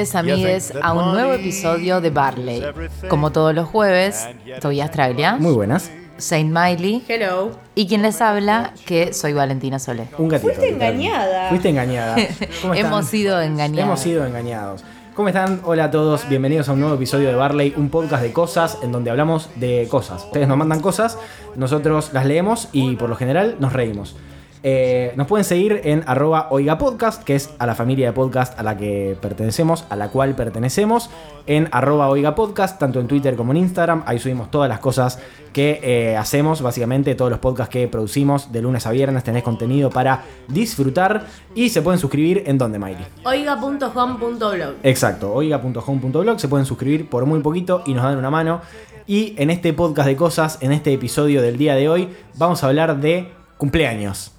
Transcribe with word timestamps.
Bienvenidos 0.00 0.14
amigues 0.14 0.72
a 0.80 0.94
un 0.94 1.12
nuevo 1.12 1.34
episodio 1.34 2.00
de 2.00 2.08
Barley. 2.08 2.62
Como 3.10 3.32
todos 3.32 3.54
los 3.54 3.68
jueves, 3.68 4.26
estoy 4.46 4.80
Australia, 4.80 5.36
Muy 5.38 5.52
buenas. 5.52 5.90
Saint 6.16 6.50
Miley 6.50 7.04
Hello. 7.06 7.50
y 7.74 7.86
quien 7.86 8.00
les 8.00 8.22
habla, 8.22 8.72
que 8.86 9.12
soy 9.12 9.34
Valentina 9.34 9.78
Solé. 9.78 10.06
Un 10.16 10.28
gatito. 10.28 10.54
Fuiste 10.54 10.70
engañada. 10.70 11.50
Fuiste 11.50 11.68
engañada. 11.68 12.16
¿Cómo 12.62 12.72
están? 12.72 12.86
Hemos 12.86 13.06
sido 13.08 13.42
engañados. 13.42 13.84
Hemos 13.84 14.00
sido 14.00 14.24
engañados. 14.24 14.84
¿Cómo 15.14 15.28
están? 15.28 15.60
Hola 15.64 15.84
a 15.84 15.90
todos, 15.90 16.26
bienvenidos 16.30 16.70
a 16.70 16.72
un 16.72 16.80
nuevo 16.80 16.94
episodio 16.94 17.28
de 17.28 17.34
Barley, 17.34 17.74
un 17.76 17.90
podcast 17.90 18.22
de 18.22 18.32
cosas 18.32 18.78
en 18.82 18.92
donde 18.92 19.10
hablamos 19.10 19.50
de 19.56 19.86
cosas. 19.90 20.24
Ustedes 20.24 20.48
nos 20.48 20.56
mandan 20.56 20.80
cosas, 20.80 21.18
nosotros 21.56 22.14
las 22.14 22.24
leemos 22.24 22.68
y 22.72 22.96
por 22.96 23.10
lo 23.10 23.16
general 23.16 23.56
nos 23.60 23.74
reímos. 23.74 24.16
Eh, 24.62 25.12
nos 25.16 25.26
pueden 25.26 25.44
seguir 25.44 25.80
en 25.84 26.04
arroba 26.06 26.48
oiga 26.50 26.76
podcast, 26.76 27.22
que 27.22 27.34
es 27.34 27.50
a 27.58 27.66
la 27.66 27.74
familia 27.74 28.08
de 28.08 28.12
podcast 28.12 28.58
a 28.58 28.62
la 28.62 28.76
que 28.76 29.16
pertenecemos, 29.20 29.86
a 29.88 29.96
la 29.96 30.08
cual 30.08 30.34
pertenecemos, 30.34 31.08
en 31.46 31.68
arroba 31.72 32.08
oiga 32.08 32.34
podcast, 32.34 32.78
tanto 32.78 33.00
en 33.00 33.06
Twitter 33.06 33.36
como 33.36 33.52
en 33.52 33.58
Instagram. 33.58 34.02
Ahí 34.06 34.18
subimos 34.18 34.50
todas 34.50 34.68
las 34.68 34.78
cosas 34.80 35.18
que 35.54 35.80
eh, 35.82 36.16
hacemos, 36.16 36.60
básicamente 36.60 37.14
todos 37.14 37.30
los 37.30 37.40
podcasts 37.40 37.72
que 37.72 37.88
producimos 37.88 38.52
de 38.52 38.60
lunes 38.60 38.86
a 38.86 38.90
viernes. 38.90 39.24
Tenés 39.24 39.42
contenido 39.42 39.88
para 39.88 40.24
disfrutar 40.48 41.26
y 41.54 41.70
se 41.70 41.80
pueden 41.80 41.98
suscribir 41.98 42.44
en 42.46 42.58
donde, 42.58 42.78
Miley. 42.78 43.06
Oiga.home.blog. 43.24 44.74
Exacto, 44.82 45.32
oiga.home.blog, 45.32 46.38
se 46.38 46.48
pueden 46.48 46.66
suscribir 46.66 47.08
por 47.08 47.24
muy 47.24 47.40
poquito 47.40 47.82
y 47.86 47.94
nos 47.94 48.04
dan 48.04 48.18
una 48.18 48.30
mano. 48.30 48.60
Y 49.06 49.34
en 49.38 49.50
este 49.50 49.72
podcast 49.72 50.06
de 50.06 50.16
cosas, 50.16 50.58
en 50.60 50.72
este 50.72 50.92
episodio 50.92 51.40
del 51.40 51.56
día 51.56 51.74
de 51.74 51.88
hoy, 51.88 52.10
vamos 52.36 52.62
a 52.62 52.68
hablar 52.68 53.00
de 53.00 53.32
cumpleaños. 53.56 54.32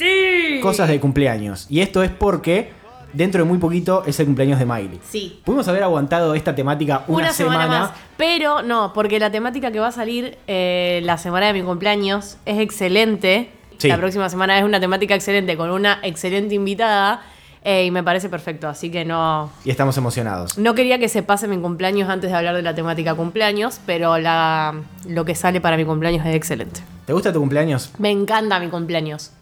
Sí. 0.00 0.60
Cosas 0.62 0.88
de 0.88 0.98
cumpleaños. 0.98 1.66
Y 1.68 1.80
esto 1.80 2.02
es 2.02 2.10
porque 2.10 2.72
dentro 3.12 3.42
de 3.42 3.48
muy 3.48 3.58
poquito 3.58 4.02
es 4.06 4.18
el 4.20 4.26
cumpleaños 4.26 4.58
de 4.58 4.64
Miley. 4.66 4.98
Sí. 5.08 5.40
Pudimos 5.44 5.68
haber 5.68 5.82
aguantado 5.82 6.34
esta 6.34 6.54
temática 6.54 7.04
una, 7.06 7.24
Una, 7.24 7.32
semana, 7.32 7.66
más. 7.66 7.90
Pero 8.16 8.62
no, 8.62 8.92
porque 8.94 9.18
la 9.18 9.30
temática 9.30 9.70
que 9.70 9.78
va 9.80 9.88
a 9.88 9.92
salir 9.92 10.38
eh, 10.46 11.00
la 11.04 11.18
semana 11.18 11.46
de 11.48 11.52
mi 11.52 11.62
cumpleaños 11.62 12.38
es 12.46 12.58
excelente. 12.60 13.50
Sí. 13.78 13.88
La 13.88 13.98
próxima 13.98 14.28
semana 14.28 14.58
es 14.58 14.64
una 14.64 14.80
temática 14.80 15.14
excelente 15.14 15.56
con 15.56 15.70
una 15.70 15.98
excelente 16.02 16.54
invitada. 16.54 17.22
eh, 17.62 17.84
y 17.84 17.90
me 17.90 18.02
parece 18.02 18.28
perfecto. 18.30 18.68
Así 18.68 18.90
que 18.90 19.04
no. 19.04 19.50
Y 19.64 19.70
estamos 19.70 19.96
emocionados. 19.98 20.56
No 20.56 20.74
quería 20.74 20.98
que 20.98 21.08
se 21.10 21.22
pase 21.22 21.46
mi 21.46 21.58
cumpleaños 21.58 22.08
antes 22.08 22.30
de 22.30 22.36
hablar 22.38 22.54
de 22.56 22.62
la 22.62 22.74
temática 22.74 23.14
cumpleaños, 23.14 23.80
pero 23.84 24.16
la, 24.18 24.74
lo 25.06 25.24
que 25.26 25.34
sale 25.34 25.60
para 25.60 25.76
mi 25.76 25.84
cumpleaños 25.84 26.24
es 26.26 26.34
excelente. 26.34 26.80
¿Te 27.06 27.12
gusta 27.12 27.32
tu 27.34 27.40
cumpleaños? 27.40 27.90
Me 27.98 28.10
encanta 28.10 28.58
mi 28.60 28.68
cumpleaños. 28.68 29.32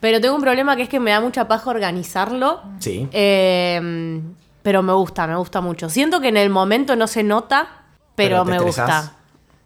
Pero 0.00 0.20
tengo 0.20 0.34
un 0.34 0.40
problema 0.42 0.76
que 0.76 0.82
es 0.82 0.88
que 0.88 0.98
me 1.00 1.10
da 1.10 1.20
mucha 1.20 1.46
paja 1.46 1.68
organizarlo. 1.70 2.62
Sí. 2.78 3.08
Eh, 3.12 4.20
pero 4.62 4.82
me 4.82 4.92
gusta, 4.92 5.26
me 5.26 5.36
gusta 5.36 5.60
mucho. 5.60 5.88
Siento 5.88 6.20
que 6.20 6.28
en 6.28 6.36
el 6.36 6.50
momento 6.50 6.96
no 6.96 7.06
se 7.06 7.22
nota, 7.22 7.68
pero, 8.14 8.42
¿Pero 8.42 8.44
te 8.44 8.50
me 8.50 8.56
estresás? 8.56 9.04
gusta. 9.04 9.16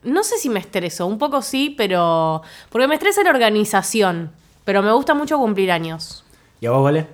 No 0.04 0.22
sé 0.22 0.36
si 0.38 0.48
me 0.50 0.60
estreso, 0.60 1.06
un 1.06 1.18
poco 1.18 1.40
sí, 1.42 1.74
pero. 1.76 2.42
Porque 2.68 2.86
me 2.88 2.94
estresa 2.94 3.22
la 3.22 3.30
organización. 3.30 4.30
Pero 4.64 4.82
me 4.82 4.92
gusta 4.92 5.14
mucho 5.14 5.38
cumplir 5.38 5.70
años. 5.72 6.24
¿Y 6.60 6.66
a 6.66 6.70
vos, 6.70 6.82
vale? 6.84 7.06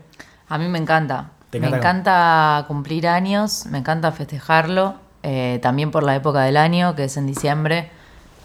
A 0.49 0.59
mí 0.59 0.69
me 0.69 0.79
encanta. 0.79 1.31
¿Te 1.51 1.59
me 1.61 1.67
encanta? 1.67 1.89
encanta 1.91 2.65
cumplir 2.69 3.09
años, 3.09 3.67
me 3.67 3.79
encanta 3.79 4.13
festejarlo, 4.13 4.95
eh, 5.25 5.59
también 5.63 5.91
por 5.91 6.05
la 6.05 6.15
época 6.15 6.43
del 6.43 6.57
año, 6.57 6.95
que 6.95 7.05
es 7.05 7.17
en 7.17 7.27
diciembre. 7.27 7.91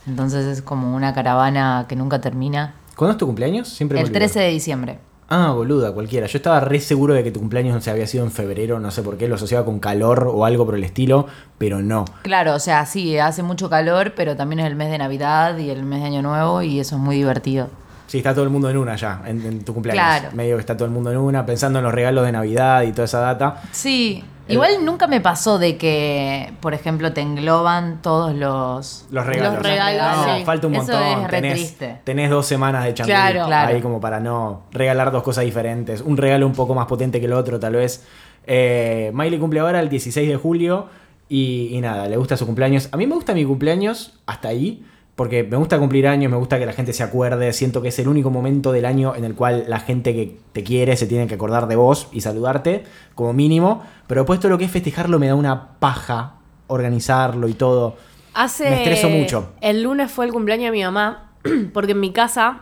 Entonces 0.08 0.46
es 0.46 0.62
como 0.64 0.96
una 0.96 1.14
caravana 1.14 1.86
que 1.88 1.96
nunca 1.96 2.20
termina. 2.20 2.74
¿Cuándo 2.96 3.12
es 3.14 3.18
tu 3.18 3.26
cumpleaños? 3.26 3.68
Siempre 3.68 4.00
El 4.00 4.06
olvido. 4.06 4.20
13 4.20 4.40
de 4.40 4.50
diciembre. 4.50 5.00
Ah, 5.28 5.52
boluda, 5.54 5.92
cualquiera. 5.92 6.28
Yo 6.28 6.38
estaba 6.38 6.60
re 6.60 6.80
seguro 6.80 7.14
de 7.16 7.24
que 7.24 7.32
tu 7.32 7.40
cumpleaños 7.40 7.74
no 7.74 7.82
se 7.82 7.90
había 7.90 8.06
sido 8.06 8.24
en 8.24 8.32
febrero, 8.32 8.80
no 8.80 8.92
sé 8.92 9.02
por 9.02 9.18
qué, 9.18 9.28
lo 9.28 9.36
asociaba 9.36 9.66
con 9.66 9.80
calor 9.80 10.30
o 10.32 10.46
algo 10.46 10.66
por 10.66 10.76
el 10.76 10.84
estilo, 10.84 11.26
pero 11.58 11.82
no. 11.82 12.06
Claro, 12.22 12.54
o 12.54 12.60
sea, 12.60 12.86
sí, 12.86 13.18
hace 13.18 13.42
mucho 13.42 13.68
calor, 13.70 14.14
pero 14.16 14.36
también 14.36 14.60
es 14.60 14.68
el 14.68 14.76
mes 14.76 14.92
de 14.92 15.00
Navidad 15.00 15.58
y 15.58 15.72
el 15.72 15.84
mes 15.84 16.02
de 16.02 16.08
Año 16.08 16.22
Nuevo 16.22 16.62
y 16.62 16.80
eso 16.80 16.96
es 16.98 17.02
muy 17.02 17.16
divertido. 17.16 17.70
Sí, 18.06 18.20
está 18.20 18.36
todo 18.36 18.44
el 18.44 18.52
mundo 18.52 18.70
en 18.70 18.78
una 18.78 18.96
ya, 18.96 19.24
en, 19.26 19.44
en 19.44 19.66
tu 19.66 19.74
cumpleaños. 19.74 20.04
Claro. 20.06 20.36
Medio 20.36 20.58
que 20.58 20.60
está 20.60 20.78
todo 20.78 20.86
el 20.86 20.94
mundo 20.94 21.12
en 21.12 21.18
una, 21.18 21.44
pensando 21.44 21.80
en 21.80 21.86
los 21.86 21.94
regalos 21.94 22.24
de 22.24 22.32
Navidad 22.32 22.84
y 22.84 22.92
toda 22.92 23.06
esa 23.06 23.20
data. 23.20 23.64
Sí, 23.72 24.24
igual 24.48 24.86
nunca 24.86 25.08
me 25.08 25.22
pasó 25.22 25.58
de 25.60 25.78
que, 25.78 26.54
por 26.60 26.74
ejemplo, 26.74 27.14
te 27.14 27.22
engloban 27.22 28.02
todos 28.02 28.34
los... 28.36 29.06
Los 29.12 29.26
regalos. 29.26 29.54
Los 29.56 29.64
regalos, 29.64 30.28
No, 30.28 30.38
sí. 30.38 30.44
falta 30.46 30.68
un 30.68 30.76
Eso 30.76 30.84
montón. 30.94 31.04
es 31.24 31.24
re 31.32 31.42
tenés, 31.42 31.54
triste. 31.54 32.02
tenés 32.04 32.30
dos 32.30 32.46
semanas 32.46 32.84
de 32.86 32.94
Claro. 32.94 33.46
Claro. 33.46 33.74
ahí 33.76 33.82
como 33.82 34.00
para 34.00 34.20
no 34.20 34.64
regalar 34.72 35.12
dos 35.12 35.24
cosas 35.24 35.44
diferentes. 35.46 36.02
Un 36.02 36.18
regalo 36.18 36.46
un 36.46 36.54
poco 36.54 36.74
más 36.76 36.86
potente 36.88 37.20
que 37.20 37.26
el 37.26 37.34
otro, 37.34 37.60
tal 37.60 37.74
vez. 37.74 38.06
Eh, 38.48 39.12
Miley 39.14 39.40
cumple 39.40 39.60
ahora 39.60 39.80
el 39.80 39.90
16 39.90 40.28
de 40.30 40.36
julio 40.36 40.88
y, 41.28 41.70
y 41.76 41.82
nada, 41.82 42.08
le 42.08 42.18
gusta 42.18 42.38
su 42.38 42.46
cumpleaños. 42.46 42.90
A 42.92 42.98
mí 42.98 43.08
me 43.08 43.16
gusta 43.16 43.34
mi 43.34 43.46
cumpleaños 43.46 44.20
hasta 44.28 44.50
ahí. 44.50 44.86
Porque 45.16 45.44
me 45.46 45.56
gusta 45.56 45.80
cumplir 45.80 46.08
años, 46.08 46.30
me 46.30 46.38
gusta 46.38 46.60
que 46.60 46.66
la 46.66 46.74
gente 46.74 46.92
se 46.92 47.02
acuerde, 47.02 47.54
siento 47.54 47.82
que 47.82 47.88
es 47.88 48.00
el 48.00 48.10
único 48.10 48.30
momento 48.30 48.74
del 48.74 48.84
año 48.86 49.16
en 49.16 49.24
el 49.24 49.34
cual 49.34 49.64
la 49.68 49.80
gente 49.80 50.14
que 50.14 50.38
te 50.52 50.64
quiere 50.64 50.98
se 50.98 51.08
tiene 51.08 51.26
que 51.26 51.36
acordar 51.36 51.68
de 51.68 51.78
vos 51.78 52.10
y 52.12 52.20
saludarte, 52.20 52.84
como 53.16 53.32
mínimo. 53.32 53.84
Pero 54.08 54.22
después 54.22 54.42
todo 54.42 54.50
lo 54.50 54.58
que 54.58 54.66
es 54.66 54.72
festejarlo 54.72 55.18
me 55.18 55.28
da 55.28 55.36
una 55.36 55.80
paja, 55.80 56.36
organizarlo 56.68 57.48
y 57.48 57.54
todo. 57.54 57.96
Hace. 58.34 58.70
Me 58.70 58.78
estreso 58.84 59.10
mucho. 59.10 59.54
El 59.62 59.84
lunes 59.84 60.12
fue 60.12 60.26
el 60.26 60.34
cumpleaños 60.34 60.66
de 60.66 60.72
mi 60.72 60.84
mamá, 60.84 61.32
porque 61.74 61.94
en 61.94 62.02
mi 62.02 62.12
casa. 62.12 62.62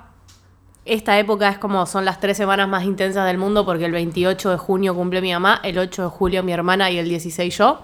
Esta 0.86 1.18
época 1.18 1.48
es 1.48 1.58
como 1.58 1.86
son 1.86 2.04
las 2.04 2.20
tres 2.20 2.36
semanas 2.36 2.68
más 2.68 2.84
intensas 2.84 3.26
del 3.26 3.38
mundo 3.38 3.66
porque 3.66 3.86
el 3.86 3.94
28 3.94 4.50
de 4.50 4.58
junio 4.58 4.94
cumple 4.94 5.22
mi 5.22 5.32
mamá, 5.32 5.62
el 5.64 5.78
8 5.78 6.04
de 6.04 6.08
julio 6.10 6.44
mi 6.44 6.52
hermana 6.52 6.92
y 6.92 6.98
el 6.98 7.08
16 7.08 7.58
yo. 7.58 7.80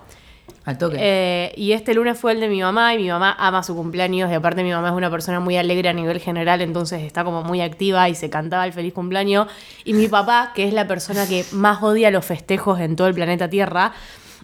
Al 0.66 0.78
toque. 0.78 0.98
Eh, 1.00 1.54
y 1.56 1.72
este 1.72 1.94
lunes 1.94 2.18
fue 2.18 2.32
el 2.34 2.40
de 2.40 2.48
mi 2.48 2.62
mamá 2.62 2.94
y 2.94 2.98
mi 2.98 3.10
mamá 3.10 3.36
ama 3.40 3.64
su 3.64 3.76
cumpleaños 3.76 4.32
y 4.32 4.34
aparte 4.34 4.64
mi 4.64 4.72
mamá 4.72 4.90
es 4.90 4.94
una 4.94 5.10
persona 5.10 5.40
muy 5.40 5.58
alegre 5.58 5.90
a 5.90 5.94
nivel 5.94 6.20
general, 6.20 6.62
entonces 6.62 7.02
está 7.02 7.24
como 7.24 7.44
muy 7.44 7.62
activa 7.62 8.10
y 8.10 8.16
se 8.16 8.30
cantaba 8.30 8.66
el 8.66 8.74
feliz 8.74 8.94
cumpleaños. 8.94 9.48
Y 9.86 9.94
mi 9.94 10.08
papá, 10.08 10.52
que 10.54 10.68
es 10.68 10.74
la 10.74 10.88
persona 10.88 11.28
que 11.28 11.46
más 11.52 11.82
odia 11.82 12.12
los 12.12 12.26
festejos 12.26 12.80
en 12.80 12.96
todo 12.96 13.08
el 13.08 13.14
planeta 13.14 13.50
Tierra, 13.50 13.94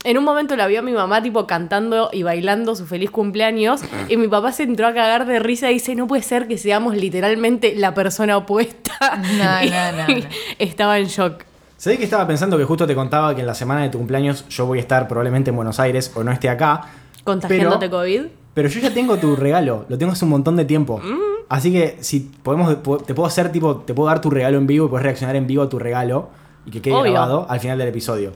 en 0.06 0.20
un 0.20 0.24
momento 0.24 0.56
la 0.56 0.68
vio 0.68 0.80
a 0.80 0.82
mi 0.84 0.92
mamá 0.92 1.24
tipo 1.24 1.48
cantando 1.48 2.10
y 2.14 2.22
bailando 2.22 2.76
su 2.76 2.86
feliz 2.86 3.10
cumpleaños 3.10 3.82
y 4.08 4.18
mi 4.18 4.28
papá 4.28 4.52
se 4.52 4.62
entró 4.62 4.86
a 4.86 4.94
cagar 4.94 5.26
de 5.26 5.40
risa 5.40 5.72
y 5.72 5.76
dice, 5.76 5.96
no 5.96 6.06
puede 6.06 6.22
ser 6.22 6.48
que 6.48 6.60
seamos 6.60 6.96
literalmente 6.96 7.74
la 7.76 7.96
persona 7.96 8.38
opuesta. 8.38 9.18
No, 9.18 9.64
Y 9.64 9.70
no, 9.70 9.92
no, 9.92 10.08
no. 10.08 10.26
Estaba 10.60 11.00
en 11.00 11.08
shock. 11.08 11.44
¿Sabés 11.78 11.98
que 12.00 12.06
estaba 12.06 12.26
pensando 12.26 12.58
que 12.58 12.64
justo 12.64 12.88
te 12.88 12.96
contaba 12.96 13.36
que 13.36 13.42
en 13.42 13.48
la 13.48 13.54
semana 13.54 13.82
de 13.82 13.90
tu 13.90 13.98
cumpleaños 13.98 14.48
yo 14.48 14.66
voy 14.66 14.78
a 14.80 14.82
estar 14.82 15.08
probablemente 15.08 15.50
en 15.50 15.56
Buenos 15.56 15.80
Aires 15.80 16.12
o 16.16 16.24
no 16.24 16.32
esté 16.32 16.50
acá? 16.50 16.82
Contagiándote 17.24 17.90
pero, 17.90 17.98
COVID. 18.00 18.22
Pero 18.54 18.70
yo 18.70 18.80
ya 18.80 18.94
tengo 18.94 19.18
tu 19.18 19.36
regalo, 19.36 19.86
lo 19.90 19.98
tengo 19.98 20.14
hace 20.14 20.24
un 20.24 20.32
montón 20.32 20.56
de 20.56 20.64
tiempo. 20.66 21.00
Mm. 21.00 21.20
Así 21.50 21.72
que 21.74 21.98
si 22.02 22.22
podemos, 22.22 22.74
po- 22.76 22.98
te 22.98 23.14
puedo 23.14 23.28
hacer 23.28 23.52
tipo, 23.52 23.78
te 23.78 23.94
puedo 23.94 24.08
dar 24.08 24.22
tu 24.22 24.30
regalo 24.30 24.58
en 24.58 24.66
vivo 24.66 24.86
y 24.86 24.90
puedes 24.90 25.04
reaccionar 25.04 25.36
en 25.36 25.46
vivo 25.48 25.64
a 25.64 25.70
tu 25.70 25.78
regalo 25.78 26.30
y 26.66 26.72
que 26.72 26.82
quede 26.82 26.94
Obvio. 26.94 27.12
grabado 27.12 27.46
al 27.50 27.60
final 27.60 27.78
del 27.78 27.90
episodio. 27.90 28.32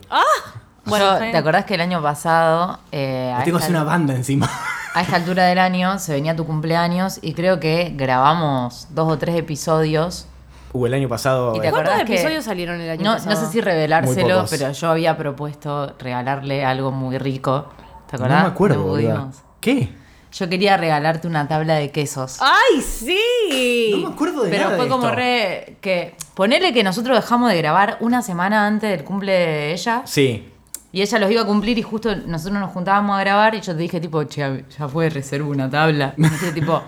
Bueno, 0.86 1.06
está 1.06 1.20
bien. 1.20 1.32
¿te 1.32 1.38
acordás 1.38 1.66
que 1.66 1.76
el 1.76 1.82
año 1.82 2.02
pasado, 2.02 2.80
eh, 2.92 3.34
tengo 3.46 3.58
esta, 3.58 3.68
así 3.68 3.74
una 3.76 3.84
banda 3.84 4.16
encima. 4.16 4.50
a 4.94 5.02
esta 5.02 5.16
altura 5.16 5.46
del 5.46 5.60
año, 5.60 5.98
se 6.00 6.14
venía 6.14 6.36
tu 6.36 6.46
cumpleaños 6.46 7.20
y 7.22 7.34
creo 7.34 7.60
que 7.60 7.94
grabamos 7.96 8.88
dos 8.92 9.12
o 9.12 9.18
tres 9.18 9.36
episodios. 9.38 10.26
Uh, 10.72 10.86
el 10.86 10.94
año 10.94 11.10
pasado. 11.10 11.56
¿Y 11.56 11.60
te 11.60 11.66
eh, 11.66 11.70
acordás 11.70 11.90
¿Cuántos 11.90 12.08
que- 12.08 12.14
episodios 12.16 12.46
salieron 12.46 12.80
el 12.80 12.90
año 12.90 13.04
No, 13.04 13.14
pasado? 13.14 13.36
no 13.36 13.46
sé 13.46 13.52
si 13.52 13.62
revelárselo, 13.62 14.46
pero 14.50 14.72
yo 14.72 14.90
había 14.92 15.18
propuesto 15.18 15.96
regalarle 16.00 16.64
algo 16.64 16.92
muy 16.92 17.18
rico. 17.18 17.68
¿Te 18.10 18.16
acordás? 18.18 18.38
no 18.40 18.44
me 18.50 18.52
acuerdo. 18.54 19.30
¿Qué? 19.60 19.90
Yo 20.32 20.48
quería 20.48 20.78
regalarte 20.78 21.28
una 21.28 21.48
tabla 21.48 21.74
de 21.76 21.90
quesos. 21.90 22.38
¡Ay, 22.40 22.82
sí! 22.82 23.90
No 24.00 24.10
me 24.10 24.14
acuerdo 24.14 24.44
de 24.44 24.52
Pero 24.52 24.66
nada 24.66 24.76
fue 24.76 24.86
de 24.86 24.92
como 24.92 25.06
esto. 25.06 25.16
re. 25.16 25.78
que 25.82 26.16
Ponele 26.36 26.72
que 26.72 26.84
nosotros 26.84 27.18
dejamos 27.18 27.50
de 27.50 27.58
grabar 27.58 27.98
una 28.00 28.22
semana 28.22 28.68
antes 28.68 28.92
del 28.92 29.04
cumple 29.04 29.32
de 29.32 29.74
ella. 29.74 30.04
Sí. 30.06 30.48
Y 30.92 31.02
ella 31.02 31.18
los 31.20 31.32
iba 31.32 31.42
a 31.42 31.46
cumplir 31.46 31.80
y 31.80 31.82
justo 31.82 32.16
nosotros 32.16 32.60
nos 32.60 32.72
juntábamos 32.72 33.18
a 33.18 33.20
grabar 33.22 33.56
y 33.56 33.62
yo 33.62 33.74
te 33.74 33.80
dije 33.82 34.00
tipo, 34.00 34.24
che, 34.26 34.66
ya 34.78 34.88
fue, 34.88 35.10
reservo 35.10 35.50
una 35.50 35.68
tabla. 35.70 36.14
Y 36.16 36.22
me 36.22 36.30
dijiste 36.30 36.52
tipo, 36.62 36.82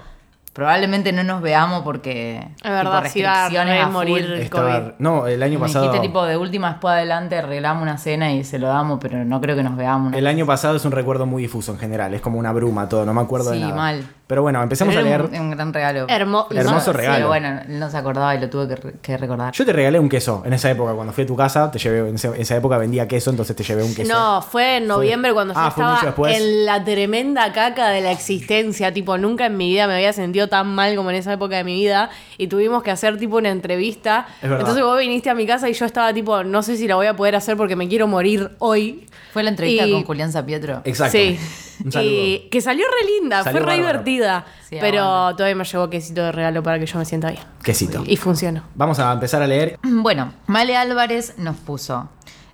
Probablemente 0.54 1.14
no 1.14 1.24
nos 1.24 1.42
veamos 1.42 1.84
porque. 1.84 2.46
Es 2.62 2.70
verdad, 2.70 3.04
tipo, 3.04 3.14
sí 3.14 3.22
va 3.22 3.32
a 3.32 3.34
restricciones 3.44 3.74
re 3.76 3.80
a 3.82 3.88
morir. 3.88 4.18
El 4.26 4.34
Estaba- 4.42 4.80
COVID. 4.82 4.92
no, 5.00 5.28
el 5.28 5.42
año 5.44 5.60
Me 5.60 5.66
pasado. 5.68 5.86
dijiste 5.86 6.06
tipo 6.06 6.26
de 6.26 6.36
última 6.36 6.72
después 6.72 6.92
adelante 6.94 7.38
arreglamos 7.38 7.82
una 7.84 7.98
cena 7.98 8.34
y 8.34 8.44
se 8.44 8.60
lo 8.60 8.68
damos, 8.68 9.00
pero 9.02 9.24
no 9.24 9.40
creo 9.40 9.56
que 9.56 9.64
nos 9.64 9.78
veamos. 9.78 10.14
El 10.14 10.28
año 10.28 10.46
pasado 10.46 10.76
es 10.76 10.84
un 10.84 10.92
recuerdo 10.92 11.26
muy 11.26 11.42
difuso 11.44 11.72
en 11.72 11.80
general, 11.80 12.14
es 12.14 12.22
como 12.22 12.38
una 12.38 12.52
bruma 12.52 12.90
todo, 12.90 13.06
no 13.06 13.14
me 13.14 13.22
acuerdo 13.22 13.52
de 13.52 13.58
Sí, 13.58 13.64
nada. 13.64 13.76
mal. 13.76 14.04
Pero 14.28 14.44
bueno, 14.44 14.64
empecemos 14.64 14.96
a 14.96 15.02
leer. 15.02 15.24
un, 15.24 15.40
un 15.42 15.52
gran 15.52 15.74
regalo. 15.74 16.06
Hermo- 16.08 16.48
Hermoso 16.52 16.94
no, 16.94 16.98
regalo. 16.98 17.16
Pero 17.18 17.28
bueno, 17.28 17.48
él 17.68 17.80
no 17.80 17.90
se 17.90 17.98
acordaba 17.98 18.34
y 18.34 18.40
lo 18.40 18.50
tuve 18.50 18.66
que, 18.70 18.76
re- 18.78 18.94
que 19.02 19.18
recordar. 19.18 19.54
Yo 19.54 19.66
te 19.66 19.74
regalé 19.74 20.00
un 20.00 20.08
queso 20.08 20.44
en 20.46 20.54
esa 20.54 20.72
época, 20.72 20.94
cuando 20.94 21.12
fui 21.12 21.26
a 21.26 21.28
tu 21.28 21.36
casa, 21.36 21.70
te 21.70 21.80
llevé, 21.80 22.08
en 22.10 22.16
esa 22.16 22.56
época 22.56 22.78
vendía 22.78 23.10
queso, 23.10 23.30
entonces 23.30 23.56
te 23.58 23.64
llevé 23.64 23.84
un 23.84 23.94
queso. 23.94 24.14
No, 24.14 24.42
fue 24.42 24.78
en 24.78 24.88
noviembre 24.88 25.34
cuando 25.34 25.54
Ah, 25.58 25.66
yo 25.68 25.72
fue 25.72 25.84
mucho 25.84 25.96
estaba 25.96 26.06
después. 26.12 26.38
en 26.38 26.66
la 26.66 26.82
tremenda 26.84 27.52
caca 27.52 27.90
de 27.90 28.00
la 28.02 28.12
existencia. 28.12 28.94
Tipo, 28.94 29.18
nunca 29.18 29.46
en 29.48 29.58
mi 29.58 29.68
vida 29.70 29.86
me 29.88 29.96
había 29.96 30.14
sentido 30.14 30.41
tan 30.48 30.68
mal 30.74 30.96
como 30.96 31.10
en 31.10 31.16
esa 31.18 31.34
época 31.34 31.58
de 31.58 31.64
mi 31.64 31.76
vida. 31.76 32.10
Y 32.38 32.48
tuvimos 32.48 32.84
que 32.84 32.92
hacer 32.92 33.18
tipo 33.18 33.38
una 33.38 33.50
entrevista. 33.50 34.28
Entonces 34.42 34.84
vos 34.84 34.98
viniste 35.00 35.30
a 35.30 35.36
mi 35.36 35.46
casa 35.46 35.70
y 35.70 35.74
yo 35.74 35.86
estaba 35.86 36.14
tipo, 36.14 36.44
no 36.44 36.64
sé 36.64 36.78
si 36.78 36.88
la 36.88 36.96
voy 36.96 37.08
a 37.08 37.16
poder 37.16 37.36
hacer 37.36 37.58
porque 37.58 37.76
me 37.76 37.88
quiero 37.88 38.08
morir 38.08 38.52
hoy. 38.60 39.08
Fue 39.34 39.44
la 39.44 39.50
entrevista 39.50 39.86
Y- 39.88 39.92
con 39.92 40.04
Julián 40.04 40.32
Zapietro. 40.32 40.82
Exacto. 40.84 41.18
Sí. 41.18 41.40
Un 41.86 41.92
saludo. 41.92 42.12
Y 42.12 42.48
que 42.52 42.62
salió 42.62 42.86
re 42.86 43.08
linda, 43.20 43.44
Salió 43.44 43.62
fue 43.62 43.72
re 43.72 43.78
bárbaro. 43.82 44.04
divertida. 44.04 44.46
Sí, 44.70 44.78
pero 44.80 45.34
todavía 45.36 45.56
me 45.56 45.64
llegó 45.64 45.90
quesito 45.90 46.22
de 46.22 46.32
regalo 46.32 46.62
para 46.62 46.78
que 46.80 46.86
yo 46.86 47.00
me 47.00 47.06
sienta 47.06 47.32
bien. 47.32 47.44
Quesito. 47.64 48.04
Y 48.06 48.18
funcionó. 48.18 48.64
Vamos 48.76 49.00
a 49.00 49.12
empezar 49.12 49.42
a 49.42 49.48
leer. 49.48 49.80
Bueno, 49.84 50.34
Male 50.48 50.76
Álvarez 50.78 51.34
nos 51.38 51.56
puso. 51.58 52.10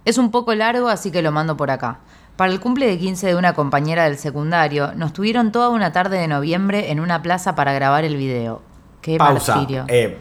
Es 0.06 0.18
un 0.18 0.32
poco 0.32 0.56
largo, 0.56 0.88
así 0.88 1.12
que 1.12 1.22
lo 1.22 1.32
mando 1.34 1.58
por 1.58 1.70
acá. 1.72 2.00
Para 2.38 2.52
el 2.52 2.60
cumple 2.60 2.86
de 2.86 3.00
15 3.00 3.28
de 3.28 3.36
una 3.36 3.54
compañera 3.54 4.04
del 4.04 4.18
secundario, 4.18 4.94
nos 4.96 5.12
tuvieron 5.12 5.52
toda 5.52 5.70
una 5.70 5.92
tarde 5.92 6.20
de 6.20 6.28
noviembre 6.28 6.92
en 6.92 7.00
una 7.00 7.24
plaza 7.24 7.56
para 7.56 7.74
grabar 7.74 8.06
el 8.06 8.16
video. 8.16 8.62
Qué 9.02 9.18
Pausa. 9.18 9.66
Eh, 9.88 10.20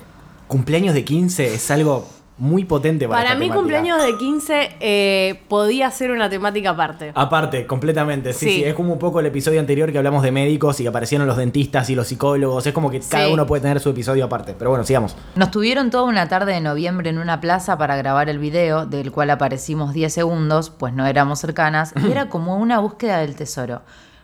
cumpleaños 0.49 0.95
de 0.95 1.05
15 1.05 1.55
es 1.55 1.71
algo 1.71 2.09
muy 2.39 2.65
potente 2.67 3.09
para 3.09 3.21
Para 3.21 3.29
esta 3.31 3.39
mí, 3.39 3.47
temática. 3.47 3.59
cumpleaños 3.61 4.03
de 4.05 4.19
15 4.19 4.77
eh, 4.81 5.41
podía 5.49 5.91
ser 5.91 6.11
una 6.11 6.29
temática 6.29 6.71
aparte. 6.71 7.13
Aparte, 7.15 7.67
completamente. 7.67 8.33
Sí, 8.35 8.47
sí, 8.47 8.55
Sí. 8.57 8.65
Es 8.65 8.75
como 8.75 8.93
un 8.93 8.99
poco 8.99 9.21
el 9.21 9.27
episodio 9.27 9.59
anterior 9.59 9.91
que 9.91 9.97
hablamos 9.99 10.23
de 10.23 10.33
médicos 10.33 10.79
y 10.81 10.83
que 10.83 10.89
aparecieron 10.91 11.27
los 11.27 11.37
dentistas 11.39 11.89
y 11.89 11.95
los 11.95 12.09
psicólogos. 12.09 12.67
Es 12.67 12.75
como 12.75 12.91
que 12.91 13.01
cada 13.01 13.29
uno 13.29 13.47
puede 13.47 13.63
tener 13.63 13.81
su 13.81 13.89
episodio 13.91 14.25
aparte. 14.27 14.55
Pero 14.59 14.71
bueno, 14.71 14.85
sigamos. 14.85 15.17
Nos 15.35 15.51
tuvieron 15.51 15.91
toda 15.91 16.05
una 16.05 16.29
tarde 16.29 16.53
de 16.53 16.61
noviembre 16.61 17.09
en 17.09 17.19
una 17.19 17.41
plaza 17.41 17.79
para 17.79 17.97
grabar 17.97 18.29
el 18.29 18.39
video, 18.39 18.85
del 18.85 19.13
cual 19.13 19.31
aparecimos 19.31 19.95
10 19.95 20.13
segundos, 20.13 20.69
pues 20.71 20.93
no 20.93 21.07
éramos 21.07 21.39
cercanas, 21.39 21.95
y 22.07 22.11
era 22.11 22.29
como 22.29 22.57
una 22.59 22.81
búsqueda 22.81 23.19
del 23.19 23.35
tesoro. 23.37 23.81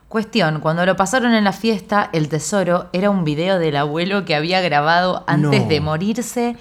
Cuestión, 0.08 0.60
cuando 0.60 0.84
lo 0.84 0.94
pasaron 0.96 1.32
en 1.32 1.44
la 1.44 1.52
fiesta, 1.54 2.10
el 2.12 2.28
tesoro 2.28 2.88
era 2.92 3.08
un 3.08 3.24
video 3.24 3.58
del 3.58 3.76
abuelo 3.76 4.26
que 4.26 4.34
había 4.34 4.60
grabado 4.60 5.24
antes 5.26 5.62
No. 5.62 5.68
de 5.68 5.80
morirse 5.80 6.56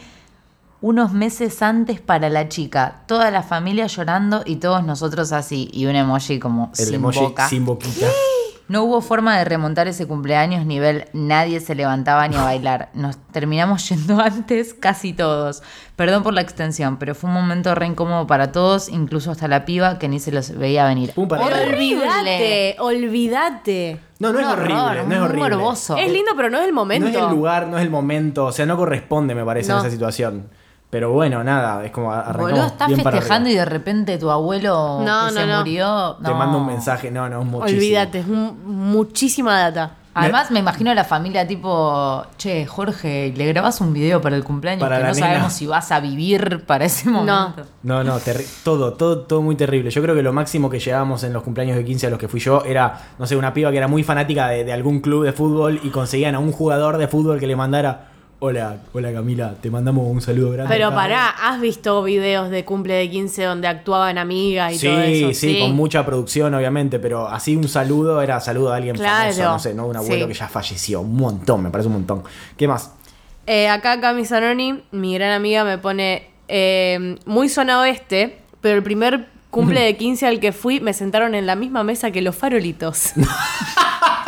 unos 0.82 1.14
meses 1.14 1.62
antes 1.62 2.02
para 2.02 2.30
la 2.30 2.50
chica. 2.50 3.02
Toda 3.08 3.30
la 3.32 3.44
familia 3.44 3.88
llorando 3.88 4.42
y 4.46 4.56
todos 4.58 4.84
nosotros 4.84 5.32
así. 5.32 5.70
Y 5.72 5.86
un 5.86 5.96
emoji 5.96 6.40
como 6.40 6.72
El 6.78 6.86
sin 6.86 6.96
emoji 6.96 7.20
boca. 7.20 7.48
sin 7.48 7.66
boquita. 7.66 8.08
No 8.68 8.84
hubo 8.84 9.02
forma 9.02 9.38
de 9.38 9.44
remontar 9.44 9.90
ese 9.90 10.08
cumpleaños 10.08 10.66
nivel 10.66 11.10
nadie 11.12 11.60
se 11.60 11.76
levantaba 11.76 12.26
ni 12.30 12.38
a 12.38 12.44
bailar. 12.44 12.90
Nos 12.94 13.18
terminamos 13.34 13.88
yendo 13.90 14.18
antes 14.22 14.74
casi 14.74 15.12
todos. 15.12 15.62
Perdón 15.98 16.24
por 16.24 16.34
la 16.34 16.40
extensión, 16.40 16.96
pero 16.98 17.14
fue 17.14 17.30
un 17.30 17.34
momento 17.34 17.76
re 17.76 17.86
incómodo 17.88 18.26
para 18.28 18.54
todos, 18.54 18.88
incluso 18.88 19.30
hasta 19.30 19.50
la 19.50 19.66
piba 19.66 20.00
que 20.00 20.08
ni 20.08 20.20
se 20.22 20.32
los 20.32 20.58
veía 20.58 20.86
venir. 20.88 21.12
Pum, 21.14 21.28
para 21.28 21.46
atrás. 21.48 21.68
olvídate, 21.68 22.78
olvídate. 22.80 24.00
No, 24.20 24.32
no 24.32 24.40
es 24.40 24.46
Un 24.46 24.52
horrible. 24.52 24.74
horror, 24.76 24.96
no 24.96 25.02
es 25.02 25.08
muy 25.08 25.18
horrible. 25.18 25.50
morboso. 25.58 25.98
Es 25.98 26.12
lindo, 26.12 26.32
pero 26.36 26.50
no 26.50 26.60
es 26.60 26.66
el 26.66 26.74
momento. 26.74 27.10
No 27.10 27.14
es 27.18 27.24
el 27.24 27.30
lugar, 27.30 27.68
no 27.68 27.78
es 27.78 27.84
el 27.84 27.90
momento. 27.90 28.46
O 28.46 28.52
sea, 28.52 28.66
no 28.66 28.78
corresponde, 28.78 29.36
me 29.36 29.44
parece, 29.44 29.70
en 29.72 29.78
No. 29.78 29.82
esa 29.82 29.92
situación. 29.92 30.48
Pero 30.92 31.12
bueno, 31.14 31.44
nada, 31.44 31.84
es 31.86 31.92
como 31.92 32.12
arrancamos 32.12 32.52
Boludo, 32.52 32.66
estás 32.68 32.88
bien 32.90 33.02
para 33.02 33.16
festejando 33.18 33.50
y 33.50 33.56
de 33.56 33.66
repente 33.66 34.18
tu 34.20 34.30
abuelo 34.30 35.00
No, 35.00 35.28
que 35.30 35.34
no, 35.34 35.40
se 35.42 35.48
no. 35.48 35.58
murió. 35.60 36.18
Te 36.24 36.32
mando 36.34 36.58
un 36.60 36.68
mensaje. 36.68 37.10
No, 37.10 37.28
no, 37.30 37.42
es 37.42 37.48
muchísimo. 37.48 37.78
Olvídate, 37.80 38.20
es 38.20 38.28
muchísima 38.28 39.58
data. 39.60 39.96
Además, 40.14 40.52
me 40.52 40.60
imagino 40.60 40.92
a 40.92 40.94
la 40.94 41.06
familia 41.06 41.48
tipo, 41.48 42.22
che, 42.38 42.66
Jorge, 42.66 43.34
le 43.34 43.46
grabas 43.48 43.80
un 43.80 43.94
video 43.94 44.20
para 44.20 44.36
el 44.36 44.44
cumpleaños 44.44 44.82
Para 44.82 44.98
que 44.98 45.04
la 45.04 45.08
no 45.10 45.16
nena. 45.16 45.28
sabemos 45.28 45.54
si 45.54 45.68
vas 45.68 45.90
a 45.94 46.02
vivir 46.02 46.66
para 46.66 46.84
ese 46.84 47.10
momento. 47.10 47.64
No, 47.84 48.04
no, 48.04 48.18
todo, 48.66 48.92
todo, 48.92 49.20
todo 49.20 49.42
muy 49.42 49.56
terrible. 49.56 49.90
Yo 49.90 50.02
creo 50.02 50.14
que 50.14 50.22
lo 50.22 50.34
máximo 50.34 50.70
que 50.70 50.80
llegábamos 50.80 51.24
en 51.24 51.32
los 51.32 51.44
cumpleaños 51.44 51.78
de 51.78 51.86
15 51.86 52.08
a 52.08 52.10
los 52.10 52.20
que 52.20 52.28
fui 52.28 52.42
yo 52.42 52.62
era, 52.66 53.14
no 53.18 53.26
sé, 53.26 53.38
una 53.38 53.54
piba 53.54 53.72
que 53.72 53.78
era 53.78 53.88
muy 53.88 54.04
fanática 54.04 54.50
de, 54.50 54.66
de 54.66 54.74
algún 54.74 55.00
club 55.00 55.24
de 55.24 55.32
fútbol 55.32 55.80
y 55.82 55.90
conseguían 55.92 56.36
a 56.36 56.40
un 56.40 56.52
jugador 56.52 56.98
de 56.98 57.08
fútbol 57.08 57.40
que 57.40 57.48
le 57.48 57.56
mandara, 57.56 58.11
hola, 58.44 58.78
hola 58.92 59.14
Camila, 59.14 59.54
te 59.62 59.70
mandamos 59.70 60.08
un 60.08 60.20
saludo 60.20 60.52
grande. 60.52 60.74
Pero 60.74 60.88
acá". 60.88 60.96
pará, 60.96 61.30
¿has 61.30 61.62
visto 61.62 62.02
videos 62.02 62.50
de 62.50 62.66
cumple 62.66 62.96
de 62.96 63.10
15 63.10 63.44
donde 63.44 63.68
actuaban 63.68 64.18
amigas 64.18 64.74
y 64.74 64.80
Sí, 64.80 64.88
todo 64.88 65.00
eso? 65.02 65.34
sí, 65.40 65.60
con 65.62 65.76
mucha 65.76 66.04
producción 66.06 66.54
obviamente, 66.56 66.98
pero 67.00 67.28
así 67.28 67.56
un 67.56 67.68
saludo 67.68 68.20
era 68.22 68.40
saludo 68.40 68.74
a 68.74 68.78
alguien 68.78 68.96
Claro. 68.96 69.32
famoso, 69.32 69.44
no 69.44 69.60
sé, 69.60 69.74
no 69.76 69.86
un 69.86 69.96
abuelo 69.96 70.26
Sí. 70.26 70.32
que 70.34 70.40
ya 70.40 70.48
falleció, 70.48 71.02
un 71.02 71.16
montón, 71.16 71.62
me 71.62 71.70
parece 71.70 71.88
un 71.88 71.94
montón. 71.94 72.24
¿Qué 72.58 72.68
más? 72.68 72.92
Eh, 73.46 73.70
acá 73.70 74.02
Cami 74.02 74.26
Zanoni, 74.26 74.84
mi 74.92 75.14
gran 75.14 75.32
amiga, 75.34 75.64
me 75.64 75.78
pone 75.78 76.28
eh, 76.48 77.18
muy 77.26 77.48
zona 77.48 77.80
oeste, 77.82 78.40
pero 78.60 78.76
el 78.76 78.84
primer 78.84 79.28
cumple 79.52 79.82
de 79.86 79.96
15 79.98 80.26
al 80.28 80.40
que 80.40 80.52
fui 80.52 80.80
me 80.80 80.94
sentaron 80.94 81.36
en 81.36 81.46
la 81.46 81.56
misma 81.56 81.84
mesa 81.84 82.10
que 82.12 82.22
los 82.24 82.36
farolitos. 82.36 83.12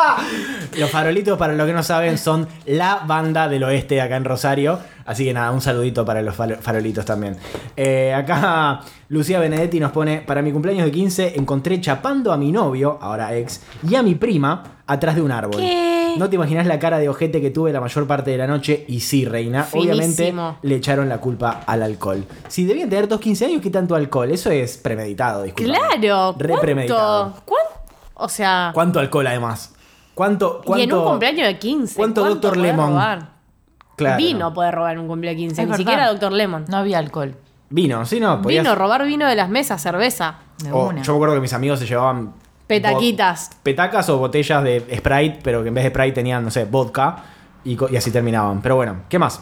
Los 0.77 0.89
farolitos, 0.89 1.37
para 1.37 1.53
los 1.53 1.67
que 1.67 1.73
no 1.73 1.83
saben, 1.83 2.17
son 2.17 2.47
la 2.65 3.03
banda 3.05 3.47
del 3.47 3.63
oeste 3.63 4.01
acá 4.01 4.15
en 4.17 4.25
Rosario. 4.25 4.79
Así 5.05 5.25
que 5.25 5.33
nada, 5.33 5.51
un 5.51 5.61
saludito 5.61 6.05
para 6.05 6.21
los 6.21 6.35
faro- 6.35 6.57
farolitos 6.59 7.03
también. 7.05 7.37
Eh, 7.75 8.13
acá 8.13 8.79
Lucía 9.09 9.39
Benedetti 9.39 9.79
nos 9.79 9.91
pone, 9.91 10.21
para 10.21 10.41
mi 10.41 10.51
cumpleaños 10.51 10.85
de 10.85 10.91
15 10.91 11.33
encontré 11.37 11.79
chapando 11.81 12.31
a 12.31 12.37
mi 12.37 12.51
novio, 12.51 12.97
ahora 13.01 13.35
ex, 13.35 13.61
y 13.87 13.95
a 13.95 14.01
mi 14.03 14.15
prima 14.15 14.63
atrás 14.87 15.15
de 15.15 15.21
un 15.21 15.31
árbol. 15.31 15.59
¿Qué? 15.61 16.15
No 16.17 16.29
te 16.29 16.35
imaginas 16.37 16.65
la 16.67 16.79
cara 16.79 16.99
de 16.99 17.09
ojete 17.09 17.41
que 17.41 17.49
tuve 17.49 17.71
la 17.73 17.81
mayor 17.81 18.07
parte 18.07 18.31
de 18.31 18.37
la 18.37 18.47
noche 18.47 18.85
y 18.87 18.99
sí, 19.01 19.25
reina. 19.25 19.67
Obviamente 19.73 20.33
le 20.61 20.75
echaron 20.75 21.09
la 21.09 21.17
culpa 21.19 21.61
al 21.65 21.83
alcohol. 21.83 22.23
Si 22.47 22.65
debían 22.65 22.89
tener 22.89 23.07
todos 23.07 23.21
15 23.21 23.45
años, 23.45 23.61
¿qué 23.61 23.69
tanto 23.69 23.95
alcohol? 23.95 24.31
Eso 24.31 24.49
es 24.51 24.77
premeditado, 24.77 25.43
disculpa. 25.43 25.73
claro, 25.73 26.35
Re 26.37 26.47
¿cuánto? 26.49 26.61
premeditado. 26.61 27.33
¿Cuánto? 27.45 27.69
O 28.15 28.29
sea, 28.29 28.71
¿Cuánto 28.73 28.99
alcohol 28.99 29.25
además? 29.27 29.73
¿Cuánto, 30.15 30.61
cuánto, 30.63 30.79
y 30.79 30.83
en 30.83 30.93
un 30.93 31.03
cumpleaños 31.05 31.47
de 31.47 31.57
15. 31.59 31.95
¿Cuánto 31.95 32.23
Dr. 32.23 32.51
podés 32.53 32.57
Lemon? 32.57 32.89
robar? 32.91 33.29
Claro. 33.95 34.17
Vino 34.17 34.53
puede 34.53 34.71
robar 34.71 34.93
en 34.93 34.99
un 34.99 35.07
cumpleaños 35.07 35.37
de 35.39 35.47
15, 35.47 35.61
Es 35.61 35.67
ni 35.67 35.71
verdad. 35.71 35.77
siquiera 35.77 36.13
Dr. 36.13 36.31
Lemon. 36.33 36.65
No 36.67 36.77
había 36.77 36.99
alcohol. 36.99 37.35
Vino, 37.69 38.05
sí, 38.05 38.19
no. 38.19 38.41
podías- 38.41 38.63
Vino, 38.63 38.75
robar 38.75 39.05
vino 39.05 39.27
de 39.27 39.35
las 39.35 39.49
mesas, 39.49 39.81
cerveza. 39.81 40.35
De 40.63 40.71
o- 40.71 40.89
una. 40.89 41.01
yo 41.01 41.13
me 41.13 41.17
acuerdo 41.17 41.35
que 41.35 41.41
mis 41.41 41.53
amigos 41.53 41.79
se 41.79 41.85
llevaban. 41.87 42.33
Petaquitas. 42.67 43.51
Petacas 43.63 44.09
o 44.09 44.17
botellas 44.17 44.63
de 44.63 44.79
Sprite, 44.97 45.39
pero 45.43 45.61
que 45.63 45.67
en 45.69 45.73
vez 45.75 45.83
de 45.83 45.89
Sprite 45.89 46.11
tenían, 46.13 46.43
no 46.43 46.51
sé, 46.51 46.65
vodka. 46.65 47.17
Y 47.65 47.77
así 47.95 48.11
terminaban. 48.11 48.61
Pero 48.61 48.75
bueno, 48.75 49.03
¿qué 49.09 49.17
más? 49.17 49.41